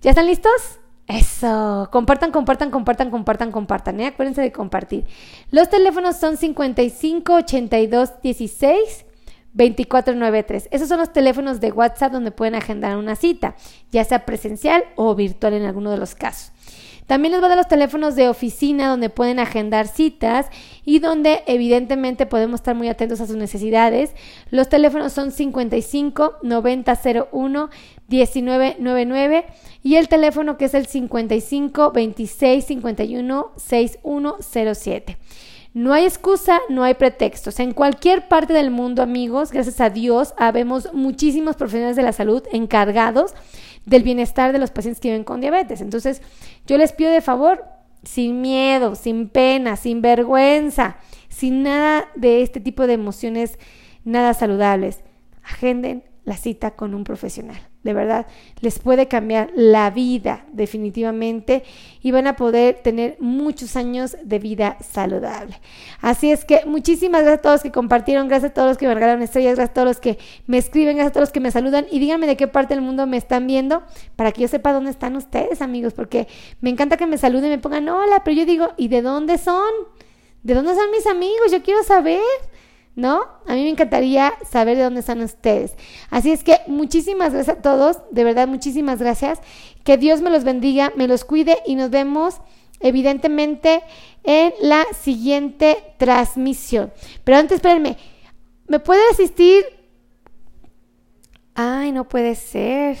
¿Ya 0.00 0.10
están 0.10 0.26
listos? 0.26 0.78
Eso, 1.08 1.88
compartan, 1.90 2.30
compartan, 2.30 2.70
compartan, 2.70 3.10
compartan, 3.10 3.50
compartan, 3.50 4.00
¿eh? 4.00 4.06
acuérdense 4.08 4.42
de 4.42 4.52
compartir. 4.52 5.06
Los 5.50 5.70
teléfonos 5.70 6.16
son 6.16 6.36
55 6.36 7.34
82 7.34 8.22
16 8.22 9.06
2493. 9.54 10.68
Esos 10.70 10.88
son 10.88 10.98
los 10.98 11.12
teléfonos 11.12 11.60
de 11.60 11.72
WhatsApp 11.72 12.12
donde 12.12 12.30
pueden 12.30 12.54
agendar 12.54 12.96
una 12.96 13.16
cita, 13.16 13.56
ya 13.90 14.04
sea 14.04 14.24
presencial 14.26 14.84
o 14.96 15.14
virtual 15.14 15.54
en 15.54 15.64
alguno 15.64 15.90
de 15.90 15.98
los 15.98 16.14
casos. 16.14 16.52
También 17.08 17.32
les 17.32 17.40
voy 17.40 17.46
a 17.46 17.48
dar 17.48 17.58
los 17.58 17.68
teléfonos 17.68 18.16
de 18.16 18.28
oficina 18.28 18.90
donde 18.90 19.08
pueden 19.08 19.38
agendar 19.38 19.88
citas 19.88 20.46
y 20.84 20.98
donde 20.98 21.42
evidentemente 21.46 22.26
podemos 22.26 22.60
estar 22.60 22.74
muy 22.74 22.88
atentos 22.88 23.22
a 23.22 23.26
sus 23.26 23.36
necesidades. 23.36 24.14
Los 24.50 24.68
teléfonos 24.68 25.14
son 25.14 25.32
55 25.32 26.34
9001 26.42 27.70
1999 28.08 29.46
y 29.82 29.96
el 29.96 30.08
teléfono 30.08 30.58
que 30.58 30.66
es 30.66 30.74
el 30.74 30.86
55 30.86 31.92
26 31.92 32.64
51 32.66 33.52
6107. 33.56 35.16
No 35.78 35.92
hay 35.92 36.06
excusa, 36.06 36.58
no 36.68 36.82
hay 36.82 36.94
pretextos. 36.94 37.60
En 37.60 37.72
cualquier 37.72 38.26
parte 38.26 38.52
del 38.52 38.72
mundo, 38.72 39.00
amigos, 39.00 39.52
gracias 39.52 39.80
a 39.80 39.90
Dios, 39.90 40.34
habemos 40.36 40.92
muchísimos 40.92 41.54
profesionales 41.54 41.94
de 41.94 42.02
la 42.02 42.12
salud 42.12 42.42
encargados 42.50 43.32
del 43.86 44.02
bienestar 44.02 44.52
de 44.52 44.58
los 44.58 44.72
pacientes 44.72 45.00
que 45.00 45.10
viven 45.10 45.22
con 45.22 45.40
diabetes. 45.40 45.80
Entonces, 45.80 46.20
yo 46.66 46.78
les 46.78 46.90
pido 46.90 47.12
de 47.12 47.20
favor, 47.20 47.64
sin 48.02 48.40
miedo, 48.40 48.96
sin 48.96 49.28
pena, 49.28 49.76
sin 49.76 50.02
vergüenza, 50.02 50.96
sin 51.28 51.62
nada 51.62 52.08
de 52.16 52.42
este 52.42 52.58
tipo 52.58 52.88
de 52.88 52.94
emociones 52.94 53.56
nada 54.02 54.34
saludables, 54.34 55.04
agenden 55.44 56.02
la 56.24 56.36
cita 56.36 56.72
con 56.72 56.92
un 56.92 57.04
profesional. 57.04 57.67
De 57.88 57.94
verdad, 57.94 58.26
les 58.60 58.80
puede 58.80 59.08
cambiar 59.08 59.50
la 59.54 59.88
vida 59.88 60.44
definitivamente 60.52 61.62
y 62.02 62.10
van 62.10 62.26
a 62.26 62.36
poder 62.36 62.80
tener 62.82 63.16
muchos 63.18 63.76
años 63.76 64.14
de 64.22 64.38
vida 64.38 64.76
saludable. 64.86 65.58
Así 66.02 66.30
es 66.30 66.44
que 66.44 66.66
muchísimas 66.66 67.22
gracias 67.22 67.38
a 67.38 67.42
todos 67.42 67.54
los 67.54 67.62
que 67.62 67.72
compartieron, 67.72 68.28
gracias 68.28 68.50
a 68.50 68.54
todos 68.54 68.68
los 68.68 68.76
que 68.76 68.86
me 68.86 68.92
regalaron 68.92 69.22
estrellas, 69.22 69.54
gracias 69.56 69.70
a 69.70 69.72
todos 69.72 69.88
los 69.88 70.00
que 70.00 70.18
me 70.46 70.58
escriben, 70.58 70.96
gracias 70.96 71.12
a 71.12 71.14
todos 71.14 71.28
los 71.28 71.32
que 71.32 71.40
me 71.40 71.50
saludan 71.50 71.86
y 71.90 71.98
díganme 71.98 72.26
de 72.26 72.36
qué 72.36 72.46
parte 72.46 72.74
del 72.74 72.82
mundo 72.82 73.06
me 73.06 73.16
están 73.16 73.46
viendo 73.46 73.82
para 74.16 74.32
que 74.32 74.42
yo 74.42 74.48
sepa 74.48 74.74
dónde 74.74 74.90
están 74.90 75.16
ustedes, 75.16 75.62
amigos, 75.62 75.94
porque 75.94 76.28
me 76.60 76.68
encanta 76.68 76.98
que 76.98 77.06
me 77.06 77.16
saluden 77.16 77.46
y 77.46 77.56
me 77.56 77.58
pongan 77.58 77.88
hola, 77.88 78.20
pero 78.22 78.36
yo 78.36 78.44
digo, 78.44 78.68
¿y 78.76 78.88
de 78.88 79.00
dónde 79.00 79.38
son? 79.38 79.72
¿De 80.42 80.52
dónde 80.52 80.74
son 80.74 80.90
mis 80.90 81.06
amigos? 81.06 81.50
Yo 81.50 81.62
quiero 81.62 81.82
saber. 81.84 82.20
¿No? 82.94 83.22
A 83.46 83.54
mí 83.54 83.62
me 83.62 83.70
encantaría 83.70 84.32
saber 84.50 84.76
de 84.76 84.84
dónde 84.84 85.00
están 85.00 85.20
ustedes. 85.20 85.74
Así 86.10 86.30
es 86.30 86.42
que 86.42 86.58
muchísimas 86.66 87.32
gracias 87.32 87.58
a 87.58 87.62
todos, 87.62 87.98
de 88.10 88.24
verdad, 88.24 88.48
muchísimas 88.48 88.98
gracias. 88.98 89.40
Que 89.84 89.96
Dios 89.96 90.20
me 90.20 90.30
los 90.30 90.44
bendiga, 90.44 90.92
me 90.96 91.08
los 91.08 91.24
cuide 91.24 91.58
y 91.66 91.74
nos 91.76 91.90
vemos 91.90 92.40
evidentemente 92.80 93.82
en 94.24 94.52
la 94.60 94.84
siguiente 94.98 95.94
transmisión. 95.98 96.92
Pero 97.24 97.38
antes, 97.38 97.56
espérenme, 97.56 97.96
¿me 98.66 98.80
puede 98.80 99.02
asistir? 99.10 99.64
Ay, 101.54 101.92
no 101.92 102.08
puede 102.08 102.34
ser. 102.34 102.98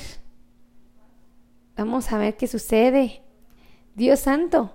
Vamos 1.76 2.10
a 2.10 2.18
ver 2.18 2.36
qué 2.36 2.48
sucede. 2.48 3.22
Dios 3.94 4.20
santo. 4.20 4.72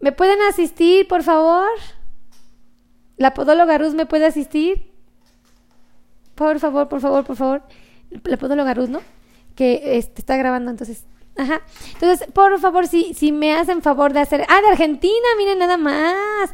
¿Me 0.00 0.12
pueden 0.12 0.40
asistir, 0.42 1.06
por 1.08 1.22
favor? 1.22 1.68
¿La 3.18 3.34
podóloga 3.34 3.76
Ruth 3.78 3.94
me 3.94 4.06
puede 4.06 4.26
asistir? 4.26 4.92
Por 6.34 6.60
favor, 6.60 6.88
por 6.88 7.00
favor, 7.00 7.24
por 7.24 7.36
favor. 7.36 7.62
La 8.24 8.36
podóloga 8.36 8.74
Ruth, 8.74 8.88
¿no? 8.88 9.00
Que 9.56 9.98
este, 9.98 10.20
está 10.22 10.36
grabando, 10.36 10.70
entonces. 10.70 11.04
Ajá. 11.36 11.62
Entonces, 11.94 12.28
por 12.32 12.58
favor, 12.60 12.86
si, 12.86 13.12
si 13.14 13.32
me 13.32 13.54
hacen 13.54 13.82
favor 13.82 14.12
de 14.12 14.20
hacer. 14.20 14.46
Ah, 14.48 14.60
de 14.60 14.68
Argentina, 14.68 15.26
miren 15.36 15.58
nada 15.58 15.76
más. 15.76 16.50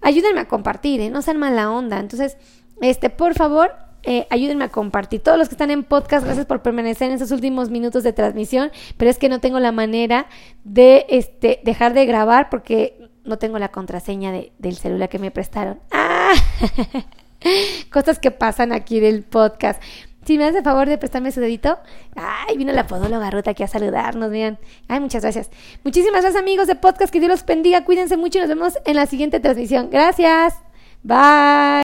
Ayúdenme 0.00 0.40
a 0.40 0.48
compartir, 0.48 1.00
¿eh? 1.00 1.10
No 1.10 1.20
sean 1.22 1.38
mala 1.38 1.70
onda. 1.70 2.00
Entonces, 2.00 2.38
este, 2.80 3.10
por 3.10 3.34
favor, 3.34 3.72
eh, 4.02 4.26
ayúdenme 4.30 4.64
a 4.64 4.68
compartir. 4.68 5.20
Todos 5.20 5.36
los 5.36 5.48
que 5.48 5.54
están 5.54 5.70
en 5.70 5.84
podcast, 5.84 6.24
gracias 6.24 6.46
por 6.46 6.62
permanecer 6.62 7.08
en 7.08 7.16
esos 7.16 7.30
últimos 7.30 7.70
minutos 7.70 8.04
de 8.04 8.12
transmisión, 8.12 8.70
pero 8.96 9.10
es 9.10 9.18
que 9.18 9.28
no 9.28 9.40
tengo 9.40 9.58
la 9.58 9.72
manera 9.72 10.28
de 10.64 11.06
este, 11.08 11.60
dejar 11.64 11.92
de 11.92 12.06
grabar 12.06 12.48
porque 12.48 13.10
no 13.24 13.38
tengo 13.38 13.58
la 13.58 13.68
contraseña 13.68 14.32
de, 14.32 14.52
del 14.58 14.76
celular 14.76 15.08
que 15.08 15.18
me 15.18 15.30
prestaron. 15.30 15.80
Cosas 17.90 18.18
que 18.18 18.30
pasan 18.30 18.72
aquí 18.72 19.00
del 19.00 19.22
podcast. 19.22 19.82
Si 20.26 20.38
me 20.38 20.44
hace 20.44 20.62
favor 20.62 20.88
de 20.88 20.98
prestarme 20.98 21.30
su 21.30 21.40
dedito. 21.40 21.78
Ay, 22.16 22.56
vino 22.56 22.72
la 22.72 22.88
podóloga 22.88 23.30
Ruta 23.30 23.52
aquí 23.52 23.62
a 23.62 23.68
saludarnos, 23.68 24.30
vean. 24.30 24.58
Ay, 24.88 24.98
muchas 24.98 25.22
gracias. 25.22 25.50
Muchísimas 25.84 26.22
gracias, 26.22 26.42
amigos 26.42 26.66
de 26.66 26.74
podcast. 26.74 27.12
Que 27.12 27.20
Dios 27.20 27.30
los 27.30 27.46
bendiga. 27.46 27.84
Cuídense 27.84 28.16
mucho 28.16 28.38
y 28.38 28.40
nos 28.40 28.48
vemos 28.48 28.78
en 28.84 28.96
la 28.96 29.06
siguiente 29.06 29.38
transmisión. 29.38 29.88
Gracias. 29.88 30.54
Bye. 31.04 31.66